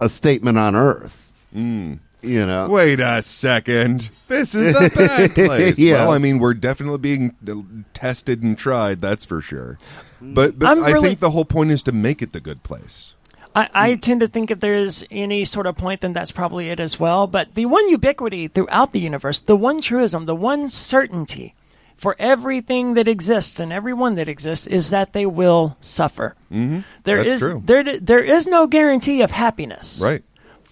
[0.00, 1.32] a statement on Earth.
[1.54, 1.98] Mm.
[2.22, 4.10] You know, Wait a second.
[4.28, 5.78] This is the bad place.
[5.78, 6.04] Yeah.
[6.04, 9.78] Well, I mean, we're definitely being tested and tried, that's for sure.
[10.20, 13.14] But but I'm really- think the whole point is to make it the good place.
[13.54, 16.80] I, I tend to think if there's any sort of point, then that's probably it
[16.80, 17.26] as well.
[17.26, 21.54] But the one ubiquity throughout the universe, the one truism, the one certainty
[21.94, 26.34] for everything that exists and everyone that exists is that they will suffer.
[26.50, 26.80] Mm-hmm.
[27.04, 27.62] That's is true.
[27.64, 30.00] there there is no guarantee of happiness.
[30.02, 30.24] Right.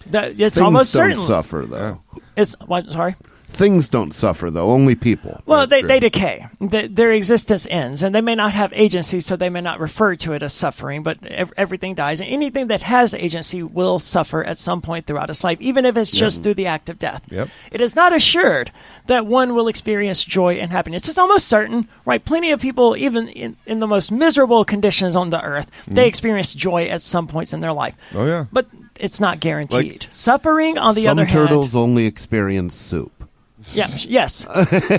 [0.07, 1.25] That, it's things almost don't certain.
[1.25, 2.01] suffer though.
[2.35, 2.91] It's what?
[2.91, 3.15] Sorry.
[3.47, 4.71] Things don't suffer though.
[4.71, 5.41] Only people.
[5.45, 6.47] Well, they, they decay.
[6.61, 10.15] Th their existence ends, and they may not have agency, so they may not refer
[10.15, 12.21] to it as suffering, but ev- everything dies.
[12.21, 15.97] And anything that has agency will suffer at some point throughout its life, even if
[15.97, 17.23] it's just through the act of death.
[17.29, 17.49] Yep.
[17.73, 18.71] It is not assured
[19.07, 21.09] that one will experience joy and happiness.
[21.09, 22.23] It's almost certain, right?
[22.23, 26.53] Plenty of people, even in, in the most miserable conditions on the earth, they experience
[26.53, 27.95] joy at some points in their life.
[28.11, 28.17] Mm-hmm.
[28.17, 28.45] Oh, yeah.
[28.49, 30.07] But it's not guaranteed.
[30.11, 33.11] Suffering, on the other hand, turtles only experience soup.
[33.73, 34.45] yeah, yes.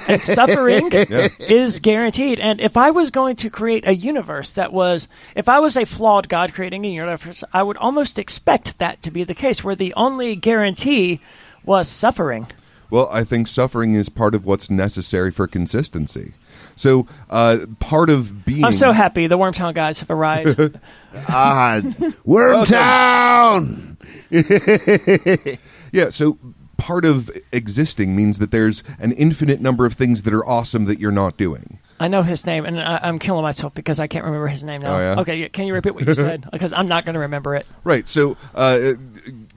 [0.09, 0.91] and suffering
[1.39, 2.41] is guaranteed.
[2.41, 5.85] And if I was going to create a universe that was, if I was a
[5.85, 9.77] flawed God creating a universe, I would almost expect that to be the case, where
[9.77, 11.21] the only guarantee
[11.65, 12.47] was suffering.
[12.91, 16.35] Well, I think suffering is part of what's necessary for consistency.
[16.77, 20.79] So, uh, part of being I'm so happy the Wormtown guys have arrived.
[21.29, 21.81] Ah,
[22.27, 23.97] Wormtown.
[25.93, 26.39] Yeah, so
[26.79, 30.99] part of existing means that there's an infinite number of things that are awesome that
[30.99, 31.79] you're not doing.
[32.01, 34.81] I know his name, and I, I'm killing myself because I can't remember his name
[34.81, 34.97] now.
[34.97, 35.21] Oh, yeah?
[35.21, 36.47] Okay, can you repeat what you said?
[36.51, 37.67] Because I'm not going to remember it.
[37.85, 38.09] Right.
[38.09, 38.95] So uh,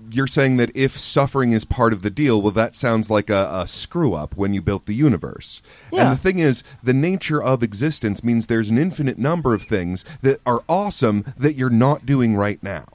[0.10, 3.50] you're saying that if suffering is part of the deal, well, that sounds like a,
[3.52, 5.62] a screw up when you built the universe.
[5.92, 6.04] Yeah.
[6.04, 10.06] And the thing is, the nature of existence means there's an infinite number of things
[10.22, 12.86] that are awesome that you're not doing right now.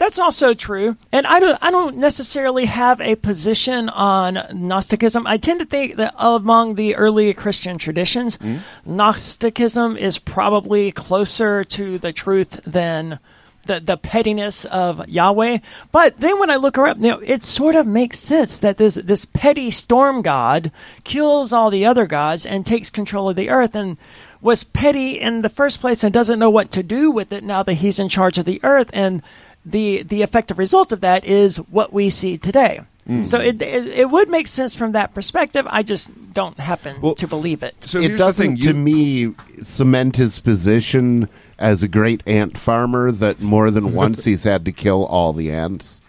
[0.00, 1.58] That's also true, and I don't.
[1.60, 5.26] I don't necessarily have a position on Gnosticism.
[5.26, 8.56] I tend to think that among the early Christian traditions, hmm?
[8.86, 13.18] Gnosticism is probably closer to the truth than
[13.66, 15.58] the the pettiness of Yahweh.
[15.92, 18.94] But then when I look around, you know, it sort of makes sense that this
[18.94, 20.70] this petty storm god
[21.04, 23.96] kills all the other gods and takes control of the earth and
[24.40, 27.62] was petty in the first place and doesn't know what to do with it now
[27.62, 29.22] that he's in charge of the earth and
[29.64, 32.80] the the effective result of that is what we see today.
[33.24, 35.66] So it, it it would make sense from that perspective.
[35.68, 37.74] I just don't happen Well, to believe it.
[37.82, 39.34] So it doesn't, thing, to me,
[39.64, 41.28] cement his position
[41.60, 45.50] as a great ant farmer that more than once he's had to kill all the
[45.52, 46.00] ants.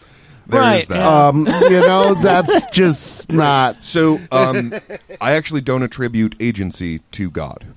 [0.47, 0.95] There is Right, that.
[0.97, 1.27] yeah.
[1.27, 3.85] Um, you know, that's just not.
[3.85, 4.73] So, um,
[5.21, 7.67] I actually don't attribute agency to God.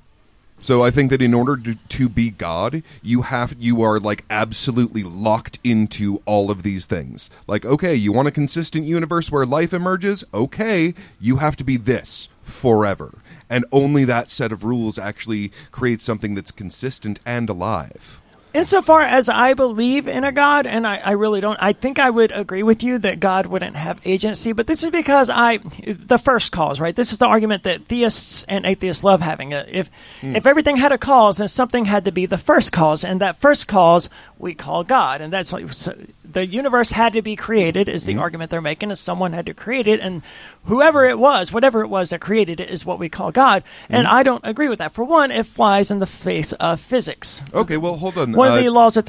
[0.61, 4.25] So I think that in order to, to be God, you have you are like
[4.31, 7.29] absolutely locked into all of these things.
[7.47, 10.25] Like, okay, you want a consistent universe where life emerges?
[10.33, 13.19] Okay, you have to be this forever.
[13.51, 18.21] And only that set of rules actually creates something that's consistent and alive.
[18.55, 22.09] Insofar as I believe in a God, and I, I really don't, I think I
[22.09, 26.19] would agree with you that God wouldn't have agency, but this is because I, the
[26.19, 26.95] first cause, right?
[26.95, 29.53] This is the argument that theists and atheists love having.
[29.53, 29.91] Uh, If,
[30.23, 33.41] if everything had a cause, then something had to be the first cause, and that
[33.41, 34.09] first cause
[34.39, 35.97] we call God, and that's like, so
[36.35, 38.21] the universe had to be created is the Mm-hmm.
[38.23, 40.23] argument they're making is someone had to create it and
[40.65, 44.07] whoever it was whatever it was that created it is what we call god and
[44.07, 44.17] Mm-hmm.
[44.17, 47.77] i don't agree with that for one it flies in the face of physics Okay,
[47.77, 48.33] well, hold on.
[48.33, 49.05] one of Uh, the laws of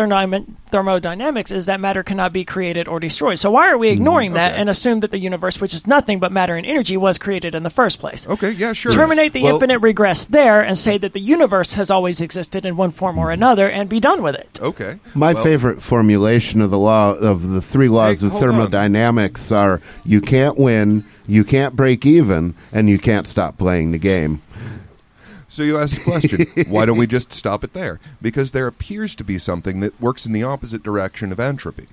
[0.72, 3.39] thermodynamics is that matter cannot be created or destroyed.
[3.39, 4.53] So why are we ignoring that Mm-hmm.
[4.53, 4.61] Okay.
[4.61, 7.64] and assume that the universe, which is nothing but matter and energy, was created in
[7.64, 8.27] the first place?
[8.30, 8.91] okay, yeah, sure.
[8.91, 12.77] Terminate the Well, infinite regress there and say that the universe has always existed in
[12.77, 14.60] one form or another and be done with it.
[14.61, 14.99] Okay.
[15.15, 18.49] My Well, favorite formulation of the law of the three laws Hey, of hold on.
[18.51, 23.97] thermodynamics are you can't win, you can't break even, and you can't stop playing the
[23.97, 24.41] game.
[25.47, 26.45] So you ask a question.
[26.67, 27.99] Why don't we just stop it there?
[28.21, 31.87] Because there appears to be something that works in the opposite direction of entropy.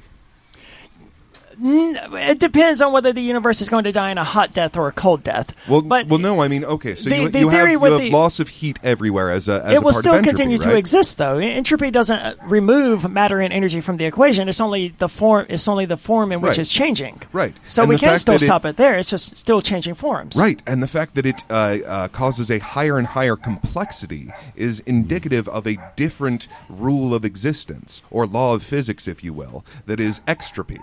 [1.64, 4.88] It depends on whether the universe is going to die in a hot death or
[4.88, 5.54] a cold death.
[5.68, 6.42] Well, but well, no.
[6.42, 6.94] I mean, okay.
[6.96, 9.62] So the- you, the you have, you have the- loss of heat everywhere as a
[9.64, 11.38] as it a will part still of entropy, continue to exist, though.
[11.38, 14.48] Entropy doesn't uh, remove matter and energy from the equation.
[14.48, 15.46] It's only the form.
[15.48, 16.58] It's only the form in which Right.
[16.58, 17.22] it's changing.
[17.32, 17.54] Right.
[17.66, 18.98] So And we can still that it- stop it there.
[18.98, 20.36] It's just still changing forms.
[20.36, 21.52] Right, and the fact that it uh,
[21.86, 28.02] uh, causes a higher and higher complexity is indicative of a different rule of existence,
[28.10, 30.78] or law of physics, if you will, that is extropy.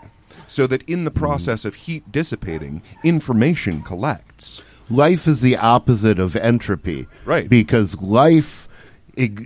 [0.49, 4.61] So that in the process of heat dissipating, information collects.
[4.89, 7.07] Life is the opposite of entropy.
[7.23, 7.47] Right.
[7.47, 8.67] Because life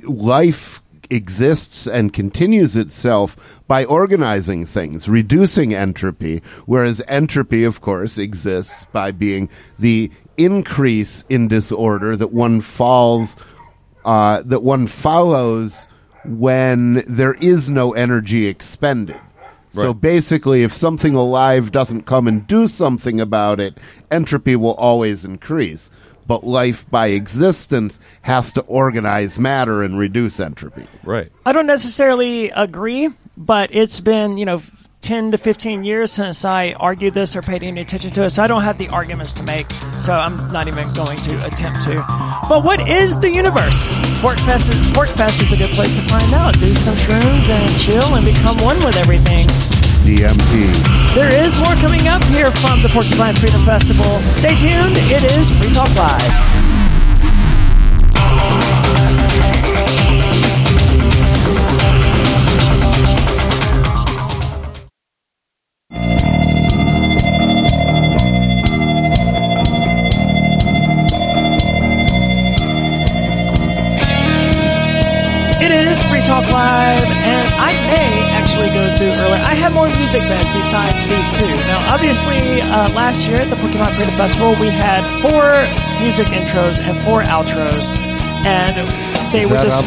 [0.04, 8.86] life exists and continues itself by organizing things, reducing entropy, whereas entropy, of course, exists
[8.92, 13.36] by being the increase in disorder that one falls,
[14.06, 15.88] uh, that one follows
[16.26, 19.20] when there is no energy expended.
[19.82, 23.78] So basically, if something alive doesn't come and do something about it,
[24.12, 25.90] entropy will always increase.
[26.26, 30.88] But life by existence has to organize matter and reduce entropy.
[31.04, 31.32] Right.
[31.46, 34.62] I don't necessarily agree, but it's been you know.
[35.04, 38.42] 10 to 15 years since I argued this or paid any attention to it, so
[38.42, 39.70] I don't have the arguments to make,
[40.00, 41.96] so I'm not even going to attempt to.
[42.48, 43.86] But what is the universe?
[44.24, 46.54] Porcfest is, Porcfest is a good place to find out.
[46.54, 49.46] Do some shrooms and chill and become one with everything.
[50.08, 51.14] DMT.
[51.14, 54.20] There is more coming up here from the Porcupine Freedom Festival.
[54.32, 54.96] Stay tuned.
[55.12, 56.73] It is Free Talk Live.
[76.54, 79.42] Live, and I may actually go through earlier.
[79.42, 81.50] I have more music beds besides these two.
[81.66, 85.66] Now, obviously, uh, last year at the Porcupine Freedom Festival, we had four
[86.00, 87.90] music intros and four outros,
[88.46, 88.88] and
[89.34, 89.82] they Is were just.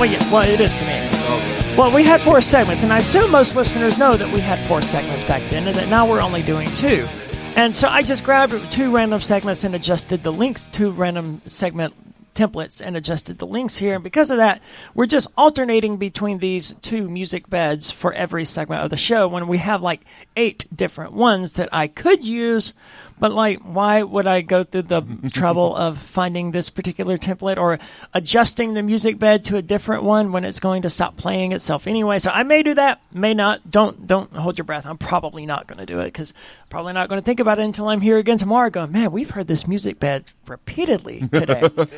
[0.00, 1.76] Well, yeah, well, it is to me.
[1.78, 4.82] Well, we had four segments, and I assume most listeners know that we had four
[4.82, 7.06] segments back then, and that now we're only doing two.
[7.54, 11.94] And so I just grabbed two random segments and adjusted the links to random segment
[12.40, 13.94] templates and adjusted the links here.
[13.94, 14.62] And because of that,
[14.94, 19.46] we're just alternating between these two music beds for every segment of the show when
[19.46, 20.00] we have like
[20.36, 22.72] eight different ones that I could use.
[23.20, 25.02] But like, why would I go through the
[25.32, 27.78] trouble of finding this particular template or
[28.14, 31.86] adjusting the music bed to a different one when it's going to stop playing itself
[31.86, 32.18] anyway?
[32.18, 33.70] So I may do that, may not.
[33.70, 34.86] Don't don't hold your breath.
[34.86, 36.32] I'm probably not going to do it because
[36.70, 38.70] probably not going to think about it until I'm here again tomorrow.
[38.70, 41.68] Going, man, we've heard this music bed repeatedly today.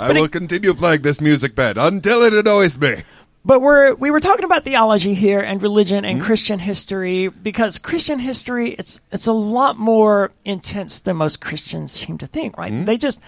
[0.00, 3.02] I will continue playing this music bed until it annoys me.
[3.44, 6.24] But we're we were talking about theology here and religion and hmm?
[6.24, 12.18] Christian history because Christian history it's it's a lot more intense than most Christians seem
[12.18, 12.72] to think, right?
[12.72, 12.84] Hmm?
[12.84, 13.18] They just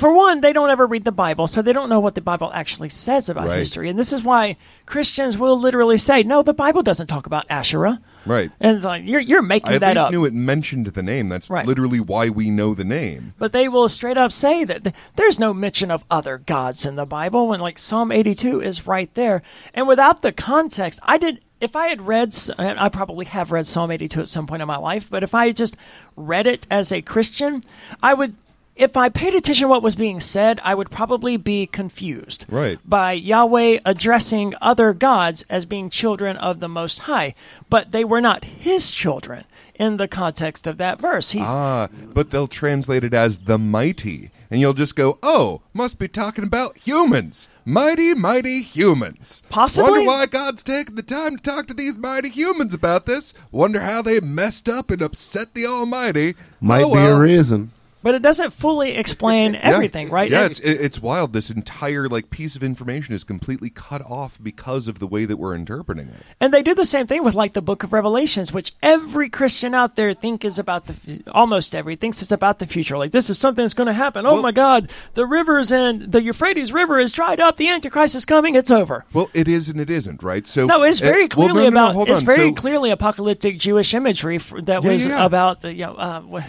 [0.00, 2.50] for one, they don't ever read the Bible, so they don't know what the Bible
[2.52, 3.58] actually says about Right.
[3.58, 3.88] history.
[3.88, 4.56] And this is why
[4.86, 8.50] Christians will literally say, "No, the Bible doesn't talk about Asherah." Right.
[8.60, 10.10] And like you're you're making I at that up.
[10.10, 11.28] knew it mentioned the name.
[11.28, 11.64] That's Right.
[11.66, 13.34] literally why we know the name.
[13.38, 16.96] But they will straight up say that th- there's no mention of other gods in
[16.96, 19.42] the Bible, when like Psalm 82 is right there.
[19.74, 21.40] And without the context, I did.
[21.60, 24.68] If I had read, and I probably have read Psalm 82 at some point in
[24.68, 25.76] my life, but if I just
[26.16, 27.62] read it as a Christian,
[28.02, 28.34] I would.
[28.80, 32.78] If I paid attention to what was being said, I would probably be confused Right.
[32.82, 37.34] by Yahweh addressing other gods as being children of the Most High,
[37.68, 39.44] but they were not His children
[39.74, 41.32] in the context of that verse.
[41.32, 44.30] He's Ah, but they'll translate it as the mighty.
[44.50, 47.50] And you'll just go, oh, must be talking about humans.
[47.66, 49.42] Mighty, mighty humans.
[49.50, 49.90] Possibly.
[49.90, 53.34] Wonder why God's taking the time to talk to these mighty humans about this.
[53.52, 56.34] Wonder how they messed up and upset the Almighty.
[56.62, 57.72] Might Oh, be a reason.
[58.02, 60.14] But it doesn't fully explain everything, yeah.
[60.14, 60.30] right?
[60.30, 61.32] Yeah, it's it's wild.
[61.32, 65.36] This entire like piece of information is completely cut off because of the way that
[65.36, 66.22] we're interpreting it.
[66.40, 69.74] And they do the same thing with like the Book of Revelations, which every Christian
[69.74, 72.96] out there think is about the almost every thinks it's about the future.
[72.96, 74.26] Like this is something that's going to happen.
[74.26, 77.56] Oh my God, the rivers and the Euphrates River is dried up.
[77.56, 78.54] The Antichrist is coming.
[78.54, 79.04] It's over.
[79.12, 80.46] Well, it is and it isn't, right?
[80.46, 81.94] So No, it's uh, very well, clearly no, no, no, about.
[81.94, 82.26] hold it's on.
[82.26, 85.94] very So- clearly apocalyptic Jewish imagery f that Yeah, was yeah, about the you know
[85.94, 86.42] uh,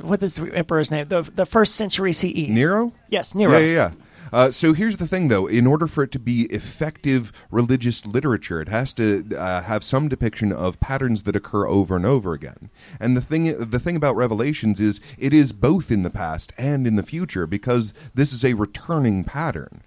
[0.00, 1.08] what is the emperor's name?
[1.08, 2.48] The the first century CE.
[2.48, 2.92] Nero.
[3.08, 3.52] Yes, Nero.
[3.52, 3.90] Yeah, yeah, yeah.
[4.32, 5.46] Uh, so here's the thing, though.
[5.46, 10.08] In order for it to be effective religious literature, it has to uh, have some
[10.08, 12.70] depiction of patterns that occur over and over again.
[12.98, 16.86] And the thing, the thing about Revelations is it is both in the past and
[16.86, 19.82] in the future because this is a returning pattern.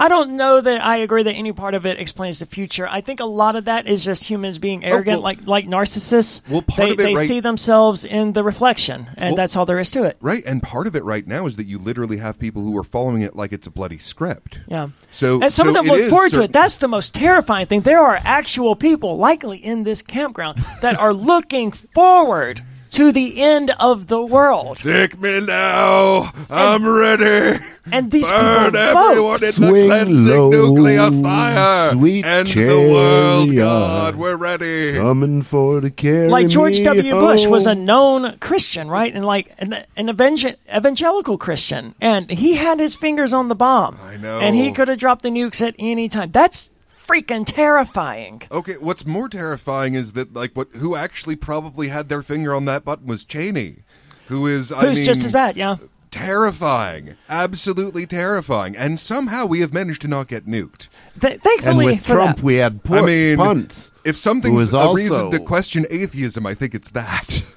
[0.00, 2.88] I don't know that I agree that any part of it explains the future.
[2.88, 5.66] I think a lot of that is just humans being oh, arrogant, well- like like
[5.66, 6.40] narcissists.
[6.48, 9.56] Well, part they of it, they right- see themselves in the reflection, and Well- that's
[9.56, 10.16] all there is to it.
[10.20, 12.84] Right, and part of it right now is that you literally have people who are
[12.84, 14.58] following it like it's a bloody script.
[14.66, 14.88] Yeah.
[15.10, 16.52] So and some so of them look forward to it.
[16.52, 17.82] That's the most terrifying thing.
[17.82, 23.70] There are actual people, likely in this campground, that are looking forward to the end
[23.78, 24.78] of the world.
[24.78, 26.32] Take me now.
[26.50, 27.62] I'm ready.
[27.92, 29.42] And these Burn people everyone vote.
[29.42, 31.92] in the Swing cleansing low, nuclear fire.
[31.92, 33.54] sweet End the world.
[33.54, 34.16] God.
[34.16, 34.94] We're ready.
[34.94, 37.12] Coming for to carry like George me W.
[37.14, 39.12] Bush was a known Christian, right?
[39.14, 41.94] And like an, an evangel- evangelical Christian.
[42.00, 43.98] And he had his fingers on the bomb.
[44.04, 44.38] I know.
[44.40, 46.30] And he could have dropped the nukes at any time.
[46.30, 46.70] That's
[47.10, 48.42] freaking terrifying.
[48.50, 52.64] Okay, what's more terrifying is that like what who actually probably had their finger on
[52.66, 53.82] that button was Cheney,
[54.28, 55.76] who is I Who's mean, just as bad, yeah.
[56.10, 60.88] terrifying, absolutely terrifying, and somehow we have managed to not get nuked.
[61.20, 62.44] Th- And thankfully with for Trump, that.
[62.44, 63.92] we had I mean, punts.
[64.04, 67.42] if who something's was a reason to question atheism, I think it's that.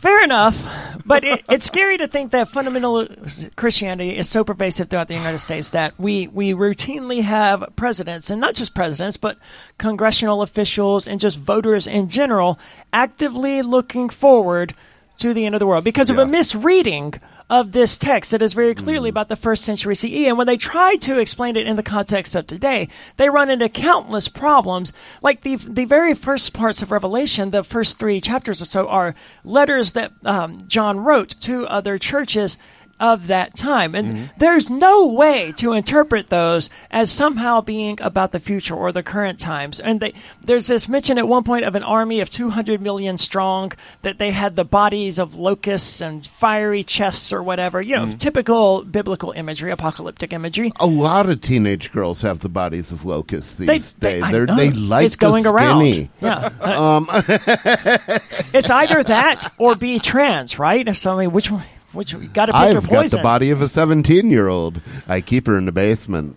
[0.00, 0.62] Fair enough,
[1.06, 3.08] but it, it's scary to think that fundamental
[3.56, 8.40] Christianity is so pervasive throughout the United States that we we routinely have presidents, and
[8.40, 9.38] not just presidents, but
[9.78, 12.58] congressional officials and just voters in general,
[12.92, 14.74] actively looking forward
[15.18, 17.14] to the end of the world because of a misreading
[17.52, 20.24] of this text that is very clearly about the first century CE.
[20.24, 22.88] And when they try to explain it in the context of today,
[23.18, 24.90] they run into countless problems.
[25.20, 29.14] Like the the very first parts of Revelation, the first three chapters or so are
[29.44, 32.56] letters that um, John wrote to other churches
[33.02, 33.96] of that time.
[33.96, 34.24] And mm-hmm.
[34.38, 39.40] there's no way to interpret those as somehow being about the future or the current
[39.40, 39.80] times.
[39.80, 43.72] And they, there's this mention at one point of an army of 200 million strong,
[44.02, 47.82] that they had the bodies of locusts and fiery chests or whatever.
[47.82, 48.18] You know, mm-hmm.
[48.18, 50.72] typical biblical imagery, apocalyptic imagery.
[50.78, 53.94] A lot of teenage girls have the bodies of locusts these They- days.
[53.98, 56.08] They, They're, they like It's going the around.
[56.20, 56.50] Yeah.
[56.60, 57.08] Uh, um,
[58.52, 60.94] it's either that or be trans, right?
[60.96, 61.64] So, I mean, which one?
[61.92, 63.18] Which you got to pick I've got poison.
[63.18, 64.80] the body of a 17 year old.
[65.08, 66.36] I keep her in the basement.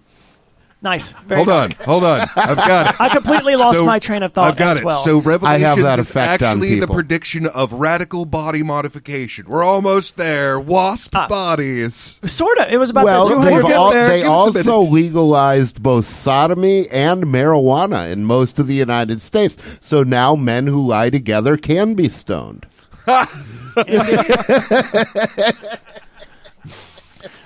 [0.81, 1.13] Nice.
[1.25, 1.79] Very hold dark.
[1.79, 2.19] on, hold on.
[2.35, 2.95] I've got it.
[3.01, 4.83] I completely lost So, my train of thought I've got as it.
[4.83, 5.01] well.
[5.03, 9.45] So Revelations I have that is actually the prediction of radical body modification.
[9.47, 10.59] We're almost there.
[10.59, 11.27] Wasp Ah.
[11.27, 12.19] bodies.
[12.25, 12.67] sort of.
[12.69, 13.93] It was about well, the We're two they've hundred.
[13.93, 14.07] there.
[14.09, 14.67] they Give us a minute.
[14.69, 19.57] also legalized both sodomy and marijuana in most of the United States.
[19.81, 22.67] So now men who lie together can be stoned.
[23.77, 25.69] and,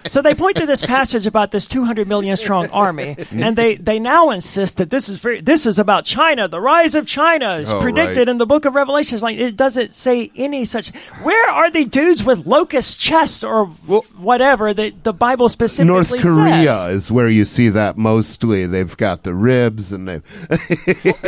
[0.09, 3.99] So they point to this passage about this 200 million strong army, and they, they
[3.99, 6.47] now insist that this is very this is about China.
[6.47, 8.29] The rise of China is Oh, predicted right.
[8.29, 9.21] in the Book of Revelations.
[9.21, 10.89] Like it doesn't say any such.
[11.21, 13.67] Where are the dudes with locust chests or
[14.17, 17.03] whatever that the Bible specifically North Korea says?
[17.05, 18.65] is where you see that mostly.
[18.65, 20.21] They've got the ribs and they.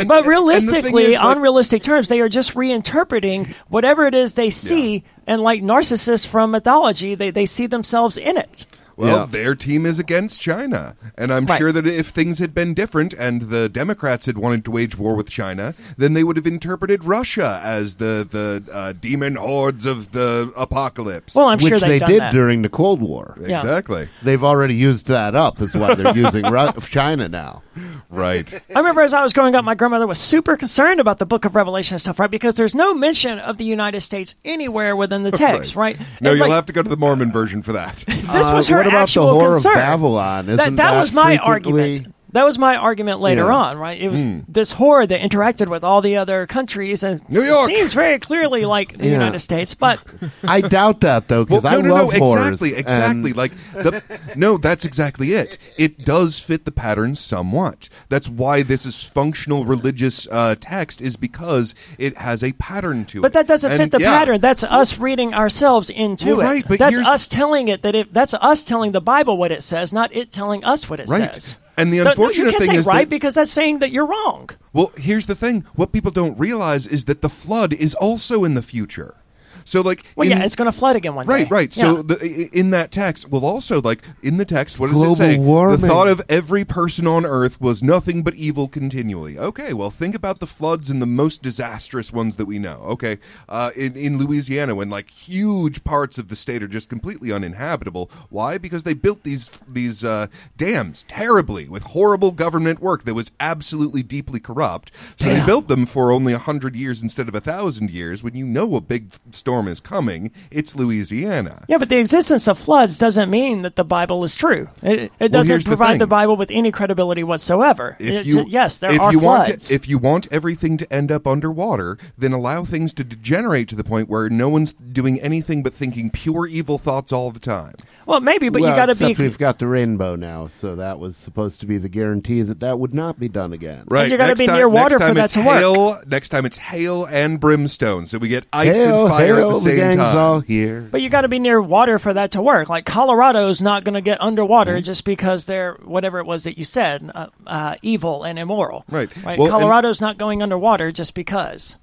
[0.06, 4.50] But realistically, is, like- on realistic terms, they are just reinterpreting whatever it is they
[4.50, 8.66] see, and like narcissists from mythology, they, they see themselves in it.
[9.02, 9.26] Well, Yeah.
[9.26, 10.94] their team is against China.
[11.18, 11.58] And I'm Right.
[11.58, 15.14] sure that if things had been different and the Democrats had wanted to wage war
[15.16, 20.12] with China, then they would have interpreted Russia as the, the uh, demon hordes of
[20.12, 21.34] the apocalypse.
[21.34, 22.32] Well, I'm sure which they've they done did that.
[22.32, 23.36] during the Cold War.
[23.40, 23.56] Yeah.
[23.56, 24.08] exactly.
[24.22, 25.60] They've already used that up.
[25.60, 27.62] Is why they're using Ru- China now.
[28.08, 28.52] Right.
[28.74, 31.44] I remember as I was growing up, my grandmother was super concerned about the Book
[31.44, 32.30] of Revelation and stuff, right?
[32.30, 35.98] Because there's no mention of the United States anywhere within the text, right?
[36.20, 38.04] No, And, you'll like, have to go to the Mormon version for that.
[38.06, 39.72] This was Uh, her what about the Whore concern.
[39.72, 40.48] of Babylon?
[40.48, 42.11] Isn't that, that was my frequently- argument.
[42.32, 43.54] That was my argument later Yeah.
[43.56, 44.00] on, right?
[44.00, 47.66] It was this horde that interacted with all the other countries and New York!
[47.68, 49.12] seems very clearly like the Yeah.
[49.12, 49.98] United States, but
[50.42, 52.46] I doubt that though, Well, because no, I no, love no, horrors.
[52.62, 53.30] exactly, exactly.
[53.32, 54.02] and- Like the
[54.34, 55.58] no, that's exactly it.
[55.76, 57.90] It does fit the pattern somewhat.
[58.08, 63.18] That's why this is functional religious uh, text, is because it has a pattern to
[63.18, 63.22] it.
[63.22, 64.40] but that doesn't And, fit the yeah, pattern.
[64.40, 66.44] That's us reading ourselves into Well, it.
[66.44, 68.14] right, but that's here's- us telling it that it.
[68.14, 71.34] That's us telling the Bible what it says, not it telling us what it Right.
[71.34, 71.58] says.
[71.76, 73.78] And the No, no, unfortunate you can't thing say is right that- because that's saying
[73.78, 74.50] that you're wrong.
[74.72, 75.64] Well, here's the thing.
[75.74, 79.14] What people don't realize is that the flood is also in the future.
[79.64, 81.34] So, like, Well, in- yeah, it's going to flood again one time.
[81.34, 81.54] Right, day.
[81.54, 81.72] right.
[81.72, 82.02] So Yeah.
[82.02, 85.38] the, in that text, well, also like in the text, what does global it say?
[85.38, 85.80] warming.
[85.80, 89.38] The thought of every person on earth was nothing but evil continually.
[89.38, 92.80] Okay, well, think about the floods and the most disastrous ones that we know.
[92.88, 93.18] Okay,
[93.48, 98.10] uh, in in Louisiana, when like huge parts of the state are just completely uninhabitable.
[98.30, 98.58] Why?
[98.58, 100.26] Because they built these these uh,
[100.56, 104.90] dams terribly with horrible government work that was absolutely deeply corrupt.
[105.18, 108.22] So they built them for only a hundred years instead of a thousand years.
[108.22, 111.64] When you know a big storm is coming, it's Louisiana.
[111.68, 114.68] Yeah, but the existence of floods doesn't mean that the Bible is true.
[114.82, 115.98] It, it doesn't here's the provide thing.
[115.98, 117.96] the Bible with any credibility whatsoever.
[117.98, 119.48] If you, yes, there if are you floods.
[119.50, 123.68] Want to, if you want everything to end up underwater, then allow things to degenerate
[123.68, 127.40] to the point where no one's doing anything but thinking pure evil thoughts all the
[127.40, 127.74] time.
[128.06, 129.14] well, maybe, but well, you got to be.
[129.14, 132.78] We've got the rainbow now, so that was supposed to be the guarantee that that
[132.78, 133.84] would not be done again.
[133.88, 134.10] Right.
[134.10, 135.58] you gotta next be time, near water next time for that it's to work.
[135.58, 139.56] hail, Next time it's hail and brimstone, so we get ice Hail, and fire hail,
[139.58, 140.16] at the the gang's time.
[140.18, 140.88] all here.
[140.90, 142.68] But you got to be near water for that to work.
[142.68, 144.84] Like Colorado's not going to get underwater Mm-hmm.
[144.84, 148.84] just because they're whatever it was that you said, uh, uh, evil and immoral.
[148.88, 149.08] Right.
[149.24, 149.38] Right.
[149.38, 151.76] Well, and- Colorado's not going underwater just because.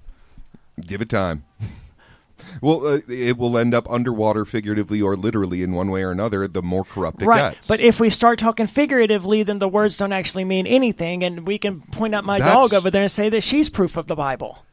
[0.80, 1.44] Give it time.
[2.62, 6.48] Well, uh, it will end up underwater, figuratively or literally, in one way or another.
[6.48, 7.54] The more corrupt it right.
[7.54, 7.68] gets.
[7.68, 11.58] But if we start talking figuratively, then the words don't actually mean anything, and we
[11.58, 14.16] can point out my That's- dog over there and say that she's proof of the
[14.16, 14.66] Bible.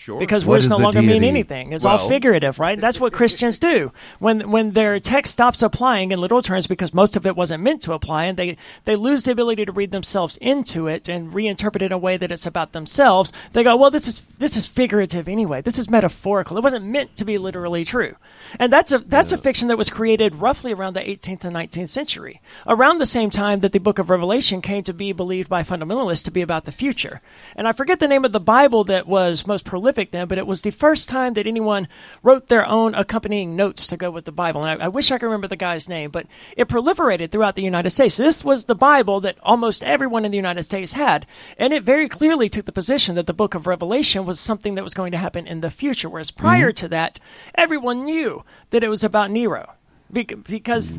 [0.00, 1.72] Sure, because What words no a longer mean anything.
[1.72, 2.80] It's Well- all figurative, right?
[2.80, 3.92] That's what Christians do.
[4.18, 7.82] When when their text stops applying in literal terms because most of it wasn't meant
[7.82, 11.76] to apply, and they they lose the ability to read themselves into it and reinterpret
[11.76, 13.32] it in a way that it's about themselves.
[13.52, 15.60] They go, well, this is this is figurative anyway.
[15.60, 16.56] This is metaphorical.
[16.56, 18.16] It wasn't meant to be literally true.
[18.58, 21.88] And that's a that's a fiction that was created roughly around the 18th and 19th
[21.88, 25.62] century, around the same time that the Book of Revelation came to be believed by
[25.62, 27.20] fundamentalists to be about the future.
[27.54, 30.46] And I forget the name of the Bible that was most prolific then, but it
[30.46, 31.88] was the first time that anyone
[32.22, 34.64] wrote their own accompanying notes to go with the Bible.
[34.64, 36.26] And I, I wish I could remember the guy's name, but
[36.56, 38.16] it proliferated throughout the United States.
[38.16, 41.26] This was the Bible that almost everyone in the United States had,
[41.58, 44.84] and it very clearly took the position that the Book of Revelation was something that
[44.84, 47.18] was going to happen in the future, whereas prior to that,
[47.54, 49.74] everyone knew that it was about Nero.
[50.12, 50.98] Bec- Because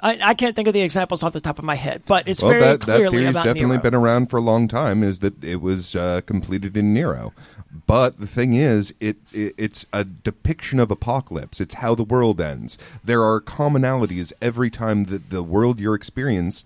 [0.00, 2.42] I, I can't think of the examples off the top of my head, but it's
[2.42, 3.82] well, very that, that clearly theory's about definitely Nero.
[3.82, 5.02] been around for a long time.
[5.02, 7.32] Is that it was uh, completed in Nero,
[7.86, 11.60] but the thing is, it, it it's a depiction of apocalypse.
[11.60, 12.78] It's how the world ends.
[13.04, 16.64] There are commonalities every time that the world you're experience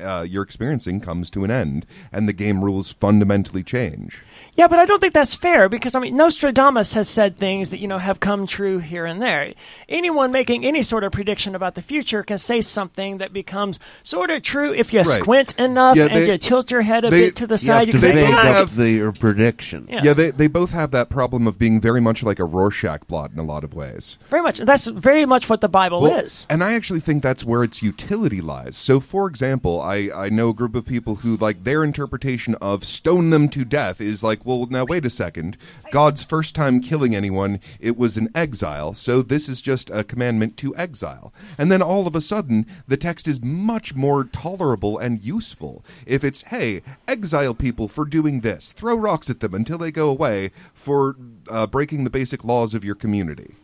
[0.00, 4.22] uh, you're experiencing comes to an end, and the game rules fundamentally change.
[4.56, 7.78] Yeah, but I don't think that's fair because I mean Nostradamus has said things that
[7.78, 9.52] you know have come true here and there.
[9.88, 14.30] Anyone making any sort of prediction about the future can say something that becomes sort
[14.30, 15.06] of true if you Right.
[15.08, 17.58] squint enough Yeah, and they- you tilt your head a they- bit to the You
[17.58, 17.78] side.
[17.80, 19.88] have You can say, they both "Ah, have- the prediction.
[19.90, 20.00] Yeah.
[20.04, 23.32] Yeah, they they both have that problem of being very much like a Rorschach blot
[23.32, 24.16] in a lot of ways.
[24.30, 24.58] very much.
[24.58, 26.46] That's very much what the Bible Well, is.
[26.48, 28.76] And I actually think that's where its utility lies.
[28.76, 32.84] So, for example, I, I know a group of people who, like, their interpretation of
[32.84, 35.56] stone them to death is like, well, now wait a second.
[35.90, 40.56] God's first time killing anyone, it was an exile, so this is just a commandment
[40.58, 41.32] to exile.
[41.58, 45.84] And then all of a sudden, the text is much more tolerable and useful.
[46.06, 50.08] If it's, hey, exile people for doing this, throw rocks at them until they go
[50.08, 51.16] away for
[51.48, 53.54] uh, breaking the basic laws of your community.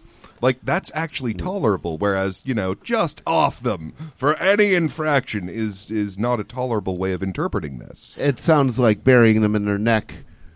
[0.43, 6.19] Like that's actually tolerable, whereas you know just off them for any infraction is is
[6.19, 8.15] not a tolerable way of interpreting this.
[8.17, 10.15] It sounds like burying them in their neck,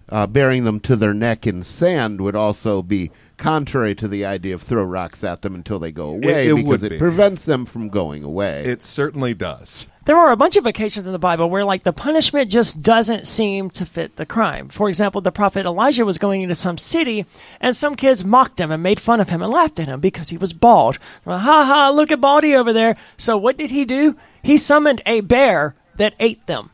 [0.08, 4.54] uh, burying them to their neck in sand would also be contrary to the idea
[4.54, 6.98] of throw rocks at them until they go away it because would it be.
[6.98, 8.62] prevents them from going away.
[8.64, 9.86] It certainly does.
[10.04, 13.26] There are a bunch of occasions in the Bible where, like, the punishment just doesn't
[13.26, 14.68] seem to fit the crime.
[14.68, 17.24] For example, the prophet Elijah was going into some city,
[17.58, 20.28] and some kids mocked him and made fun of him and laughed at him because
[20.28, 20.98] he was bald.
[21.24, 21.90] Well, ha ha!
[21.90, 22.96] Look at Baldy over there.
[23.16, 24.14] So what did he do?
[24.42, 26.70] He summoned a bear that ate them.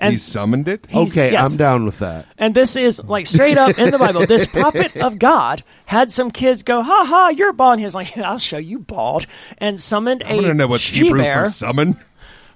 [0.00, 0.86] And he summoned it.
[0.88, 1.50] he's- okay, yes.
[1.52, 2.26] I'm down with that.
[2.38, 4.26] And this is like straight up in the Bible.
[4.26, 7.94] This prophet of God had some kids go, "Ha ha, you're bald." And he was
[7.94, 9.26] like, "I'll show you bald,"
[9.58, 11.44] and summoned I want to a know what's she Hebrew bear.
[11.44, 11.96] for summon.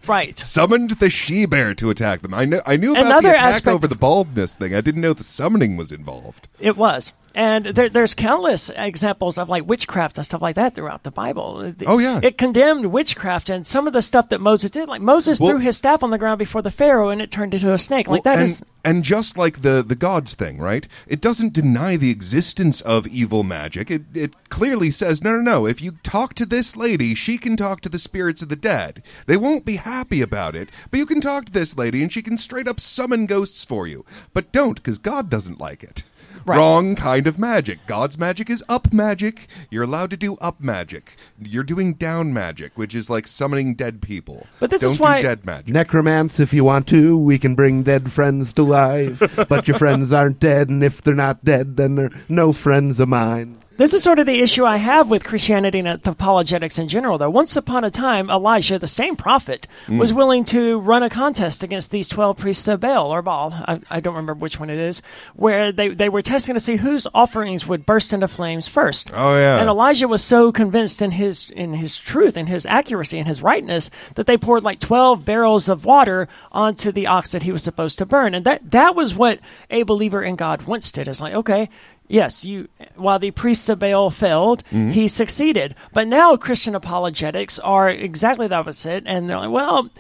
[0.07, 0.39] Right.
[0.39, 2.35] Summoned the she bear to attack them.
[2.35, 2.61] I know.
[2.67, 4.75] I knew about Another the attack aspect- over the baldness thing.
[4.75, 6.47] I didn't know the summoning was involved.
[6.61, 7.13] It was.
[7.35, 11.75] And there, there's countless examples of like witchcraft and stuff like that throughout the Bible.
[11.85, 12.21] Oh, yeah.
[12.23, 14.89] it condemned witchcraft and some of the stuff that Moses did.
[14.89, 17.53] Like Moses Well- threw his staff on the ground before the Pharaoh, and it turned
[17.53, 18.07] into a snake.
[18.07, 20.87] Like Well, that and, is and just like the the gods thing, right?
[21.09, 23.91] It doesn't deny the existence of evil magic.
[23.91, 25.67] It it clearly says no, no, no.
[25.67, 29.03] If you talk to this lady, she can talk to the spirits of the dead.
[29.27, 32.23] They won't be happy about it, but you can talk to this lady, and she
[32.23, 34.05] can straight up summon ghosts for you.
[34.33, 36.05] But don't, because God doesn't like it.
[36.47, 36.59] Right.
[36.59, 37.79] Wrong kind of magic.
[37.87, 39.49] God's magic is up magic.
[39.71, 41.17] You're allowed to do up magic.
[41.41, 44.47] You're doing down magic, which is like summoning dead people.
[44.61, 45.75] But this Don't is why- do dead magic.
[45.75, 49.23] Necromance, if you want to, we can bring dead friends to life.
[49.49, 53.09] but your friends aren't dead, and if they're not dead, then they're no friends of
[53.09, 53.57] mine.
[53.77, 57.31] This is sort of the issue I have with Christianity and apologetics in general, though.
[57.31, 59.99] Once upon a time, Elijah, the same prophet, mm.
[59.99, 63.53] was willing to run a contest against these 12 priests of Baal or Baal.
[63.53, 65.03] I, I don't remember which one it is,
[65.35, 69.11] where they, they were testing to see whose offerings would burst into flames first.
[69.13, 69.59] Oh, yeah.
[69.59, 73.43] And Elijah was so convinced in his, in his truth, in his accuracy, in his
[73.43, 77.65] rightness, that they poured like 12 barrels of water onto the ox that he was
[77.65, 78.35] supposed to burn.
[78.35, 81.09] And that, that was what a believer in God once did.
[81.09, 81.69] It's like, okay,
[82.07, 82.69] Yes, you.
[82.97, 84.91] While the priests of Baal failed, mm-hmm.
[84.91, 85.75] he succeeded.
[85.93, 89.91] But now Christian apologetics are exactly the opposite, and they're like, well,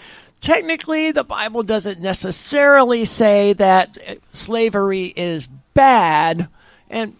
[0.40, 3.97] technically, the Bible doesn't necessarily say that
[4.32, 6.48] slavery is bad,
[6.90, 7.16] and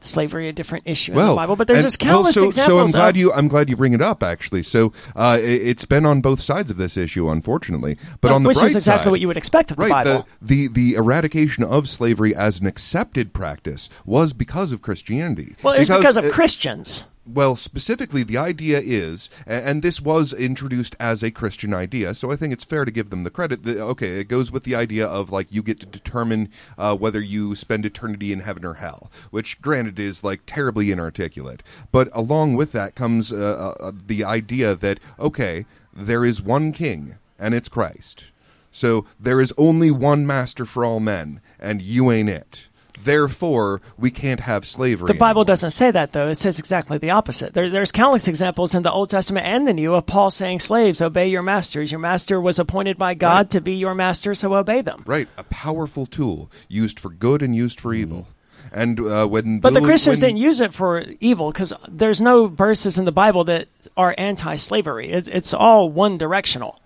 [0.00, 1.56] slavery a different issue in the Bible.
[1.56, 2.76] But there's and- just countless well, so, examples.
[2.92, 4.22] So I'm glad of, you I'm glad you bring it up.
[4.22, 7.98] Actually, so uh, it, it's been on both sides of this issue, unfortunately.
[8.20, 10.04] But on the which bright is exactly side, what you would expect of the right,
[10.04, 10.28] Bible.
[10.40, 15.56] The, the the eradication of slavery as an accepted practice was because of Christianity.
[15.62, 17.04] well, it's because of Christians.
[17.26, 22.36] Well, specifically, the idea is, and this was introduced as a Christian idea, so I
[22.36, 23.64] think it's fair to give them the credit.
[23.64, 27.20] That, okay, it goes with the idea of like you get to determine uh, whether
[27.20, 31.62] you spend eternity in heaven or hell, which, granted, is like terribly inarticulate.
[31.90, 37.16] But along with that comes uh, uh, the idea that okay, there is one King,
[37.38, 38.26] and it's Christ.
[38.70, 42.66] So there is only one master for all men, and you ain't it.
[43.04, 45.06] Therefore, we can't have slavery.
[45.08, 45.44] The Bible anymore.
[45.46, 46.28] doesn't say that, though.
[46.28, 47.54] It says exactly the opposite.
[47.54, 51.00] There, there's countless examples in the Old Testament and the New of Paul saying, Slaves,
[51.00, 51.90] obey your masters.
[51.92, 53.50] Your master was appointed by God Right.
[53.50, 55.02] to be your master, so obey them.
[55.06, 58.28] Right, a powerful tool used for good and used for evil.
[58.72, 62.46] And uh, when But the Christians when- didn't use it for evil because there's no
[62.48, 65.12] verses in the Bible that are anti slavery.
[65.12, 66.80] It's, it's all one directional.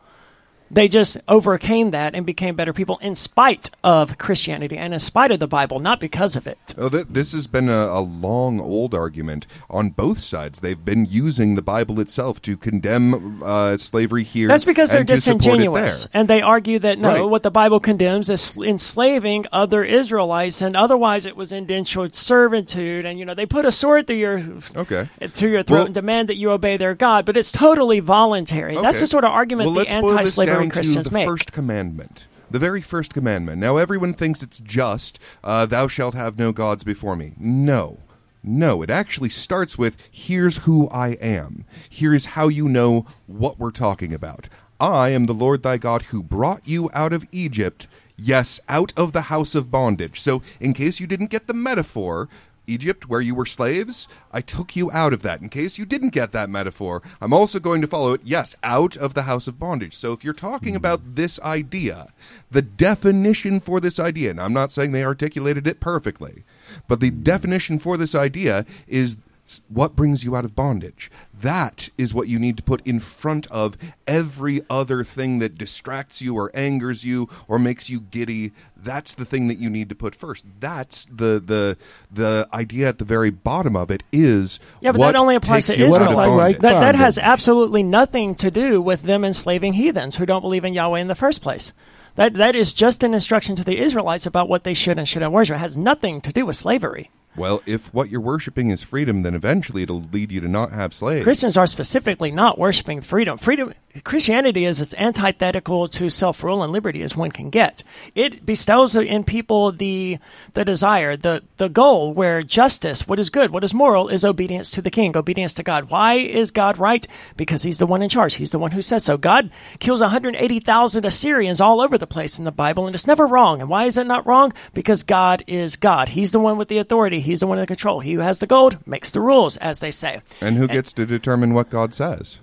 [0.70, 5.32] They just overcame that and became better people in spite of Christianity and in spite
[5.32, 6.58] of the Bible, not because of it.
[6.78, 10.60] Oh, th- this has been a, a long, old argument on both sides.
[10.60, 14.46] They've been using the Bible itself to condemn uh, slavery here.
[14.46, 17.24] That's because they're and to support it disingenuous, and they argue that no, Right.
[17.24, 23.18] what the Bible condemns is enslaving other Israelites, and otherwise it was indentured servitude, and
[23.18, 24.42] you know they put a sword through your
[24.76, 25.08] Okay.
[25.32, 28.76] through your throat Well- and demand that you obey their God, but it's totally voluntary.
[28.76, 31.26] That's the sort of argument well, the this anti-slavery down Christians to the make.
[31.26, 32.26] First commandment.
[32.50, 33.58] The very first commandment.
[33.58, 37.34] Now, everyone thinks it's just, uh, thou shalt have no gods before me.
[37.38, 37.98] No.
[38.42, 41.64] No, it actually starts with, here's who I am.
[41.88, 44.48] Here is how you know what we're talking about.
[44.80, 49.12] I am the Lord thy God who brought you out of Egypt, yes, out of
[49.12, 50.18] the house of bondage.
[50.20, 52.28] So, in case you didn't get the metaphor,
[52.70, 55.40] Egypt, where you were slaves, I took you out of that.
[55.40, 58.96] In case you didn't get that metaphor, I'm also going to follow it, yes, out
[58.96, 59.96] of the house of bondage.
[59.96, 60.78] So if you're talking hmm.
[60.78, 62.06] about this idea,
[62.50, 66.44] the definition for this idea, and I'm not saying they articulated it perfectly,
[66.88, 67.22] but the hmm.
[67.22, 69.18] definition for this idea is
[69.68, 71.10] what brings you out of bondage.
[71.34, 76.20] That is what you need to put in front of every other thing that distracts
[76.20, 78.52] you or angers you or makes you giddy.
[78.76, 80.44] That's the thing that you need to put first.
[80.60, 81.76] That's the the
[82.10, 85.66] the idea at the very bottom of it is Yeah, but what that only applies
[85.66, 86.10] to you Israel.
[86.10, 89.74] of What if I like that, that has absolutely nothing to do with them enslaving
[89.74, 91.72] heathens who don't believe in Yahweh in the first place.
[92.16, 95.32] That that is just an instruction to the Israelites about what they should and shouldn't
[95.32, 95.56] worship.
[95.56, 97.10] It has nothing to do with slavery.
[97.36, 100.92] Well, if what you're worshiping is freedom, then eventually it'll lead you to not have
[100.92, 101.24] slaves.
[101.24, 103.38] Christians are specifically not worshiping freedom.
[103.38, 103.72] Freedom
[104.04, 107.82] Christianity is as antithetical to self rule and liberty as one can get.
[108.14, 110.18] It bestows in people the
[110.54, 114.70] the desire, the the goal where justice, what is good, what is moral, is obedience
[114.72, 115.90] to the king, obedience to God.
[115.90, 117.04] Why is God right?
[117.36, 118.34] Because he's the one in charge.
[118.34, 119.16] He's the one who says so.
[119.16, 119.50] God
[119.80, 123.60] kills 180,000 Assyrians all over the place in the Bible, and it's never wrong.
[123.60, 124.52] And why is it not wrong?
[124.72, 126.10] Because God is God.
[126.10, 127.19] He's the one with the authority.
[127.20, 128.00] He's the one in control.
[128.00, 130.22] He who has the gold makes the rules, as they say.
[130.40, 132.38] and who gets to determine what God says?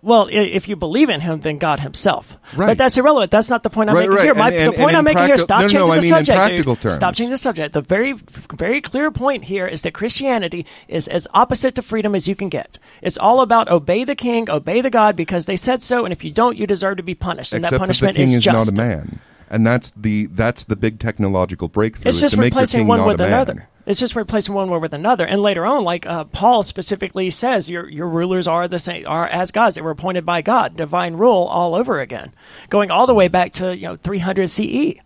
[0.00, 2.36] Well, if you believe in him, then God himself.
[2.54, 2.68] Right.
[2.68, 3.32] But that's irrelevant.
[3.32, 4.24] That's not the point I'm Right, making right.
[4.26, 4.34] here.
[4.36, 5.94] My, And- and- the point and I'm in making here, stop no, no, changing no,
[5.96, 6.66] the mean subject.
[6.66, 6.80] dude.
[6.80, 6.94] terms.
[6.94, 7.74] Stop changing the subject.
[7.74, 8.12] The very,
[8.56, 12.48] very clear point here is that Christianity is as opposite to freedom as you can
[12.48, 12.78] get.
[13.02, 16.22] It's all about obey the king, obey the God because they said so, and if
[16.22, 17.52] you don't, you deserve to be punished.
[17.52, 18.66] And Except that that the king is is just.
[18.66, 19.18] not a man,
[19.50, 22.08] and that's the that's the big technological breakthrough.
[22.08, 23.68] It's just to make replacing one with another.
[23.88, 25.26] It's just replacing one word with another.
[25.26, 29.26] And later on, like uh, Paul specifically says, your your rulers are the same are
[29.26, 29.76] as gods.
[29.76, 32.32] They were appointed by God, divine rule all over again,
[32.68, 35.00] going all the way back to you know 300 CE.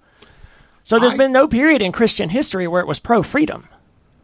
[0.84, 3.68] So there's I- been no period in Christian history where it was pro freedom.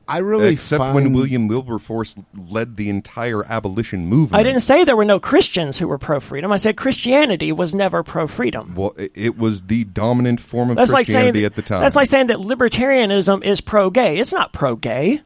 [0.08, 4.40] I really Except find when William Wilberforce led the entire abolition movement.
[4.40, 6.50] I didn't say there were no Christians who were pro freedom.
[6.50, 8.72] I said Christianity was never pro freedom.
[8.74, 11.82] Well, it- it was the dominant form of That's like saying Christianity at the time.
[11.82, 14.18] that's like saying that libertarianism is pro gay.
[14.18, 15.20] It's not pro gay,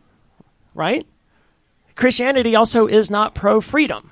[0.75, 1.07] right?
[1.95, 4.11] Christianity also is not pro freedom.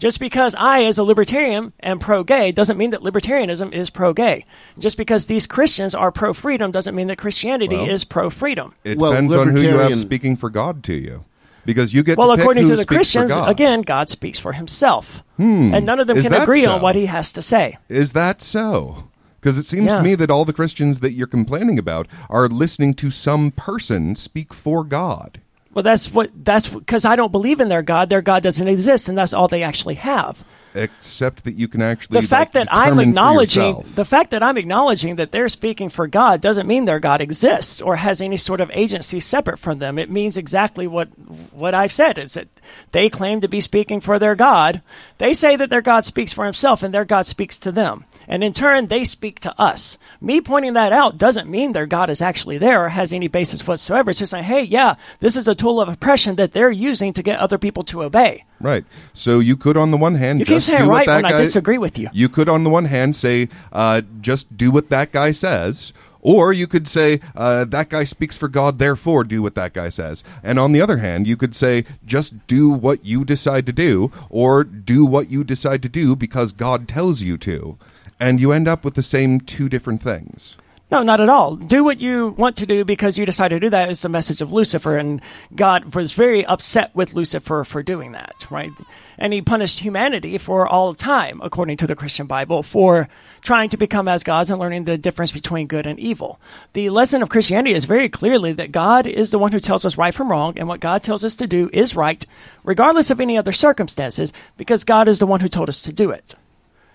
[0.00, 4.14] Just because I, as a libertarian, am pro gay doesn't mean that libertarianism is pro
[4.14, 4.46] gay.
[4.78, 8.74] Just because these Christians are pro freedom doesn't mean that Christianity Well, is pro freedom.
[8.82, 11.26] It Well, depends on who you have speaking for God to you,
[11.66, 13.50] because you get Well, to pick according who to the Christians, God.
[13.50, 15.22] again, God speaks for himself.
[15.36, 15.74] Hmm.
[15.74, 16.72] And none of them Is can agree so?
[16.76, 17.76] on what he has to say.
[17.90, 19.04] Is that so?
[19.38, 19.98] Because it seems Yeah.
[19.98, 24.14] to me that all the Christians that you're complaining about are listening to some person
[24.16, 25.40] speak for God.
[25.80, 28.10] Well, that's what that's because I don't believe in their God.
[28.10, 30.44] Their God doesn't exist, and that's all they actually have.
[30.74, 34.58] Except that you can actually the fact like, that I'm acknowledging the fact that I'm
[34.58, 38.60] acknowledging that they're speaking for God doesn't mean their God exists or has any sort
[38.60, 39.98] of agency separate from them.
[39.98, 41.08] It means exactly what
[41.50, 42.18] what I've said.
[42.18, 42.48] Is that
[42.92, 44.82] they claim to be speaking for their God.
[45.16, 48.04] They say that their God speaks for himself and their God speaks to them.
[48.30, 49.98] And in turn, they speak to us.
[50.20, 53.66] Me pointing that out doesn't mean their God is actually there or has any basis
[53.66, 54.10] whatsoever.
[54.10, 57.24] It's just like, hey, yeah, this is a tool of oppression that they're using to
[57.24, 58.44] get other people to obey.
[58.60, 58.84] Right.
[59.12, 61.36] So you could, on the one hand, You keep just saying do right when I
[61.36, 62.08] disagree with you.
[62.12, 65.92] You could, on the one hand, say, uh, just do what that guy says.
[66.22, 69.88] Or you could say, uh, that guy speaks for God, therefore do what that guy
[69.88, 70.22] says.
[70.44, 74.12] And on the other hand, you could say, just do what you decide to do,
[74.28, 77.78] or do what you decide to do because God tells you to.
[78.20, 80.56] And you end up with the same two different things.
[80.90, 81.54] No, not at all.
[81.54, 84.40] Do what you want to do because you decide to do that is the message
[84.40, 85.22] of Lucifer, and
[85.54, 88.72] God was very upset with Lucifer for doing that, right?
[89.16, 93.08] And he punished humanity for all time, according to the Christian Bible, for
[93.40, 96.40] trying to become as gods and learning the difference between good and evil.
[96.72, 99.96] The lesson of Christianity is very clearly that God is the one who tells us
[99.96, 102.24] right from wrong, and what God tells us to do is right,
[102.64, 106.10] regardless of any other circumstances, because God is the one who told us to do
[106.10, 106.34] it.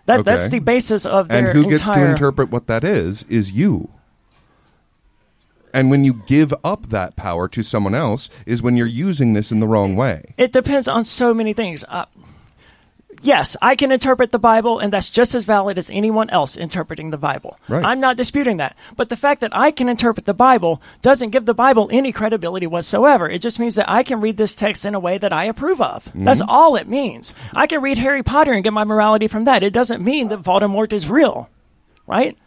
[0.06, 3.24] That, That's the basis of their entire and who gets to interpret what that is
[3.28, 3.90] is you.
[5.74, 9.52] And when you give up that power to someone else is when you're using this
[9.52, 10.34] in the wrong way.
[10.38, 11.84] It depends on so many things.
[11.90, 12.06] Uh,
[13.22, 17.12] yes, I can interpret the Bible, and that's just as valid as anyone else interpreting
[17.12, 17.60] the Bible.
[17.68, 17.84] Right.
[17.84, 18.76] I'm not disputing that.
[18.96, 22.68] But the fact that I can interpret the Bible doesn't give the Bible any credibility
[22.68, 23.30] whatsoever.
[23.30, 25.82] It just means that I can read this text in a way that I approve
[25.82, 26.06] of.
[26.06, 26.26] Mm-hmm.
[26.26, 27.34] That's all it means.
[27.54, 29.64] I can read Harry Potter and get my morality from that.
[29.64, 31.50] It doesn't mean that Voldemort is real,
[32.08, 32.38] right?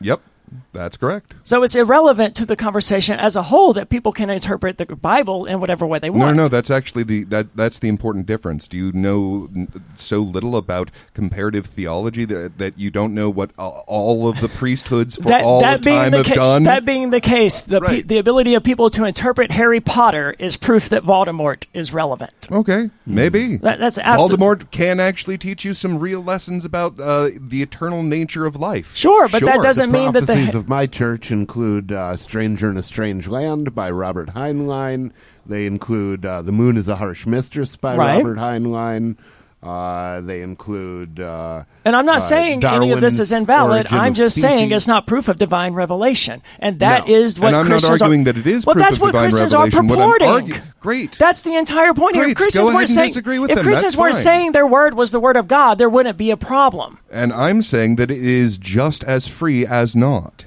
[0.00, 0.22] yep
[0.72, 1.34] that's correct.
[1.44, 5.44] So it's irrelevant to the conversation as a whole that people can interpret the Bible
[5.46, 6.36] in whatever way they want.
[6.36, 8.68] no no, that's actually the that that's the important difference.
[8.68, 9.48] Do you know
[9.96, 14.48] so little about comparative theology that, that you don't know what a- all of the
[14.48, 16.62] priesthoods for all the time the have ca- done?
[16.64, 20.56] that being the case, the pe- the ability of people to interpret Harry Potter is
[20.56, 22.32] proof that Voldemort is relevant.
[22.50, 23.56] okay maybe.
[23.58, 28.02] That- that's absolute- Voldemort can actually teach you some real lessons about uh, the eternal
[28.02, 28.94] nature of life.
[28.96, 32.82] Sure, but that doesn't mean that the of my church include uh, "Stranger in a
[32.82, 35.12] Strange Land" by Robert Heinlein.
[35.46, 38.16] They include uh, "The Moon is a Harsh Mistress" by Right.
[38.16, 39.16] Robert Heinlein.
[39.62, 41.20] Uh, they include.
[41.20, 43.88] Uh, And I'm not uh, saying any of this is invalid.
[43.92, 47.14] I'm just saying it's not proof of divine revelation, and that No.
[47.14, 48.24] is what Christians arguing are.
[48.32, 49.78] that it is well, that's what Christians revelation.
[49.78, 50.28] are purporting.
[50.28, 51.18] argu- Great.
[51.18, 52.24] That's the entire point here.
[52.24, 52.30] Great.
[52.32, 53.58] If Christians weren't saying, if them.
[53.62, 54.22] Christians weren't fine.
[54.22, 56.98] saying their word was the word of God, there wouldn't be a problem.
[57.10, 60.46] And I'm saying that it is just as free as not.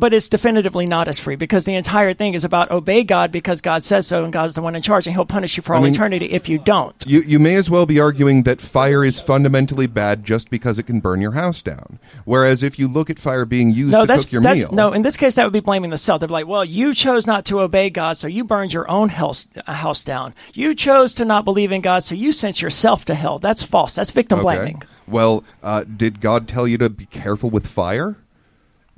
[0.00, 3.60] But it's definitively not as free because the entire thing is about obey God because
[3.60, 5.82] God says so and God's the one in charge and he'll punish you for all
[5.82, 6.96] mean- eternity if you don't.
[7.06, 10.84] You, you may as well be arguing that fire is fundamentally bad just because it
[10.84, 11.98] can burn your house down.
[12.24, 14.70] Whereas if you look at fire being used No, to that's, cook your that's meal,
[14.72, 14.94] no.
[14.94, 16.20] In this case, that would be blaming the self.
[16.20, 19.10] They'd be like, "Well, you chose not to obey God, so you burned your own
[19.10, 20.34] house, uh, house down.
[20.54, 23.96] You chose to not believe in God, so you sent yourself to hell." That's false.
[23.96, 24.56] That's victim okay.
[24.56, 24.82] blaming.
[25.06, 28.16] Well, uh, did God tell you to be careful with fire?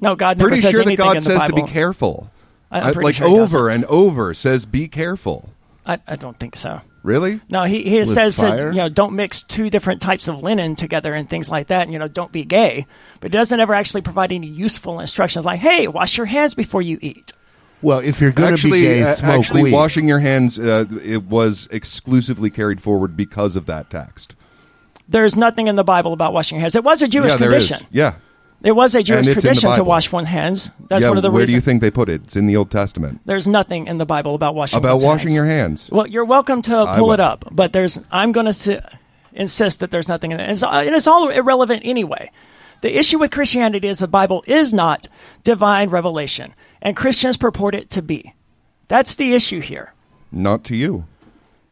[0.00, 1.66] No, God never Pretty says sure that anything God in the says to Bible.
[1.66, 2.30] be careful.
[2.70, 3.74] I- I'm pretty like sure over doesn't.
[3.82, 5.50] and over says be careful.
[5.84, 6.80] I, I don't think so.
[7.02, 7.40] Really?
[7.48, 10.76] No, he, he With says that, you know don't mix two different types of linen
[10.76, 11.82] together and things like that.
[11.82, 12.86] And, you know, don't be gay,
[13.20, 16.80] but it doesn't ever actually provide any useful instructions like, hey, wash your hands before
[16.80, 17.32] you eat.
[17.82, 19.72] Well, if you're going to actually, be gay, uh, smoke actually, weed.
[19.72, 24.36] washing your hands uh, it was exclusively carried forward because of that text.
[25.08, 26.76] There's nothing in the Bible about washing your hands.
[26.76, 27.66] It was a Jewish yeah, there is.
[27.66, 27.88] tradition.
[27.90, 28.14] Yeah.
[28.64, 30.70] It was a Jewish it's in the tradition to wash one's hands.
[30.88, 31.32] That's yeah, one of the reasons.
[31.32, 31.50] where reasons.
[31.50, 32.22] do you think they put it?
[32.24, 33.20] It's in the Old Testament.
[33.24, 35.34] There's nothing in the Bible about washing About washing hands.
[35.34, 35.88] your hands.
[35.90, 37.14] Well, you're welcome to I pull will.
[37.14, 37.98] it up, but there's.
[38.12, 38.98] I'm going to
[39.32, 42.30] insist that there's nothing in it, and it's, and it's all irrelevant anyway.
[42.82, 45.08] The issue with Christianity is the Bible is not
[45.42, 48.34] divine revelation, and Christians purport it to be.
[48.88, 49.94] That's the issue here.
[50.30, 51.06] Not to you.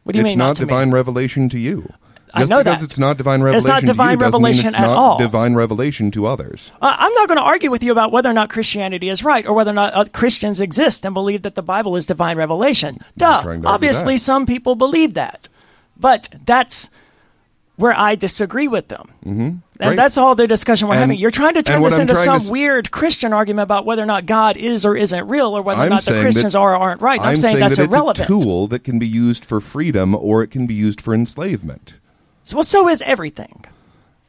[0.03, 0.67] What do you it's mean not not to me?
[0.67, 1.93] divine revelation to you.
[2.33, 2.85] I Just know because that.
[2.85, 3.57] it's not divine revelation.
[3.57, 5.17] It's not to divine you doesn't mean revelation it's at not all.
[5.17, 6.71] divine revelation to others.
[6.81, 9.45] Uh, I'm not going to argue with you about whether or not Christianity is right
[9.45, 12.99] or whether or not uh, Christians exist and believe that the Bible is divine revelation.
[13.17, 13.41] Duh.
[13.41, 15.49] to Obviously, some people believe that.
[15.97, 16.89] But that's
[17.75, 19.11] where I disagree with them.
[19.25, 19.57] Mm-hmm.
[19.79, 21.17] And that's all the discussion we're And- having.
[21.17, 24.05] You're trying to turn this I'm into some to weird Christian argument about whether or
[24.05, 26.75] not God is or isn't real or whether or I'm not the Christians that, are
[26.75, 27.19] or aren't right.
[27.19, 30.47] I'm, saying, that's that it's a tool that can be used for freedom or it
[30.51, 31.95] can be used for enslavement.
[32.43, 33.65] So, well, so is everything.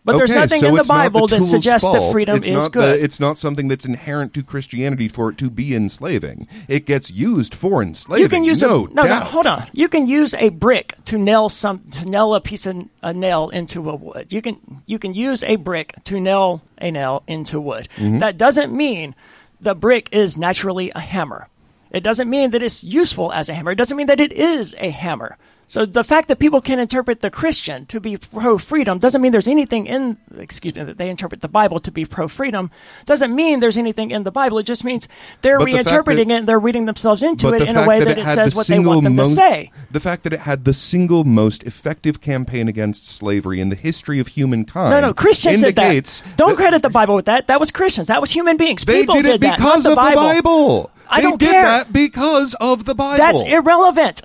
[0.04, 2.98] But there's nothing so in the Bible that tool's suggests that freedom it's is good.
[2.98, 6.48] The, it's not something that's inherent to Christianity for it to be enslaving.
[6.66, 8.22] It gets used for enslaving.
[8.22, 9.20] You can use no a no, no.
[9.20, 9.68] Hold on.
[9.72, 13.48] You can use a brick to nail some to nail a piece of a nail
[13.50, 14.32] into a wood.
[14.32, 17.88] You can you can use a brick to nail a nail into wood.
[17.96, 18.18] Mm-hmm.
[18.18, 19.14] That doesn't mean
[19.60, 21.48] the brick is naturally a hammer.
[21.92, 23.70] It doesn't mean that it's useful as a hammer.
[23.70, 25.36] It doesn't mean that it is a hammer.
[25.72, 29.32] So the fact that people can interpret the Christian to be pro freedom doesn't mean
[29.32, 32.70] there's anything in excuse me that they interpret the Bible to be pro freedom
[33.06, 34.58] doesn't mean there's anything in the Bible.
[34.58, 35.08] It just means
[35.40, 37.88] they're But the reinterpreting that- it and they're reading themselves into it the in a
[37.88, 39.70] way that, that, it it says the what they want them to say.
[39.90, 44.18] the fact that it had the single most effective campaign against slavery in the history
[44.18, 44.90] of humankind.
[44.90, 46.22] No, no, Christians did that.
[46.36, 47.46] Don't that credit the Bible with that.
[47.46, 48.08] That was Christians.
[48.08, 48.84] That was human beings.
[48.84, 50.20] They People did it that, because not of the Bible.
[50.20, 50.90] the Bible.
[51.08, 51.62] I they don't did care.
[51.62, 53.16] that because of the Bible.
[53.16, 54.20] That's irrelevant.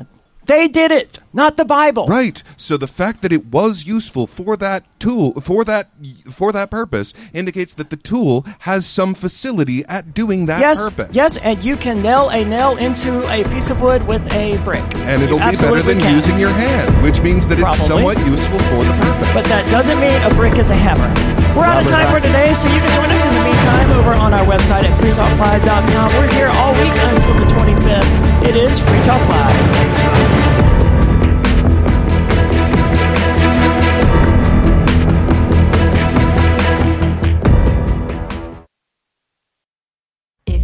[0.47, 2.07] They did it, not the Bible.
[2.07, 2.41] Right.
[2.55, 5.89] So the fact that it was useful for that tool for that
[6.31, 11.13] for that purpose indicates that the tool has some facility at doing that Yes, purpose.
[11.13, 14.85] yes, and you can nail a nail into a piece of wood with a brick.
[14.95, 16.15] And it'll be better than can.
[16.15, 17.77] using your hand, which means that Probably.
[17.79, 19.29] it's somewhat useful for the purpose.
[19.33, 21.11] But that doesn't mean a brick is a hammer.
[21.55, 24.13] We're out of time for today, so you can join us in the meantime over
[24.13, 26.07] on our website at freetalklive.com.
[26.15, 28.47] We're here all week until the 25th.
[28.47, 30.16] It is Free Talk Live.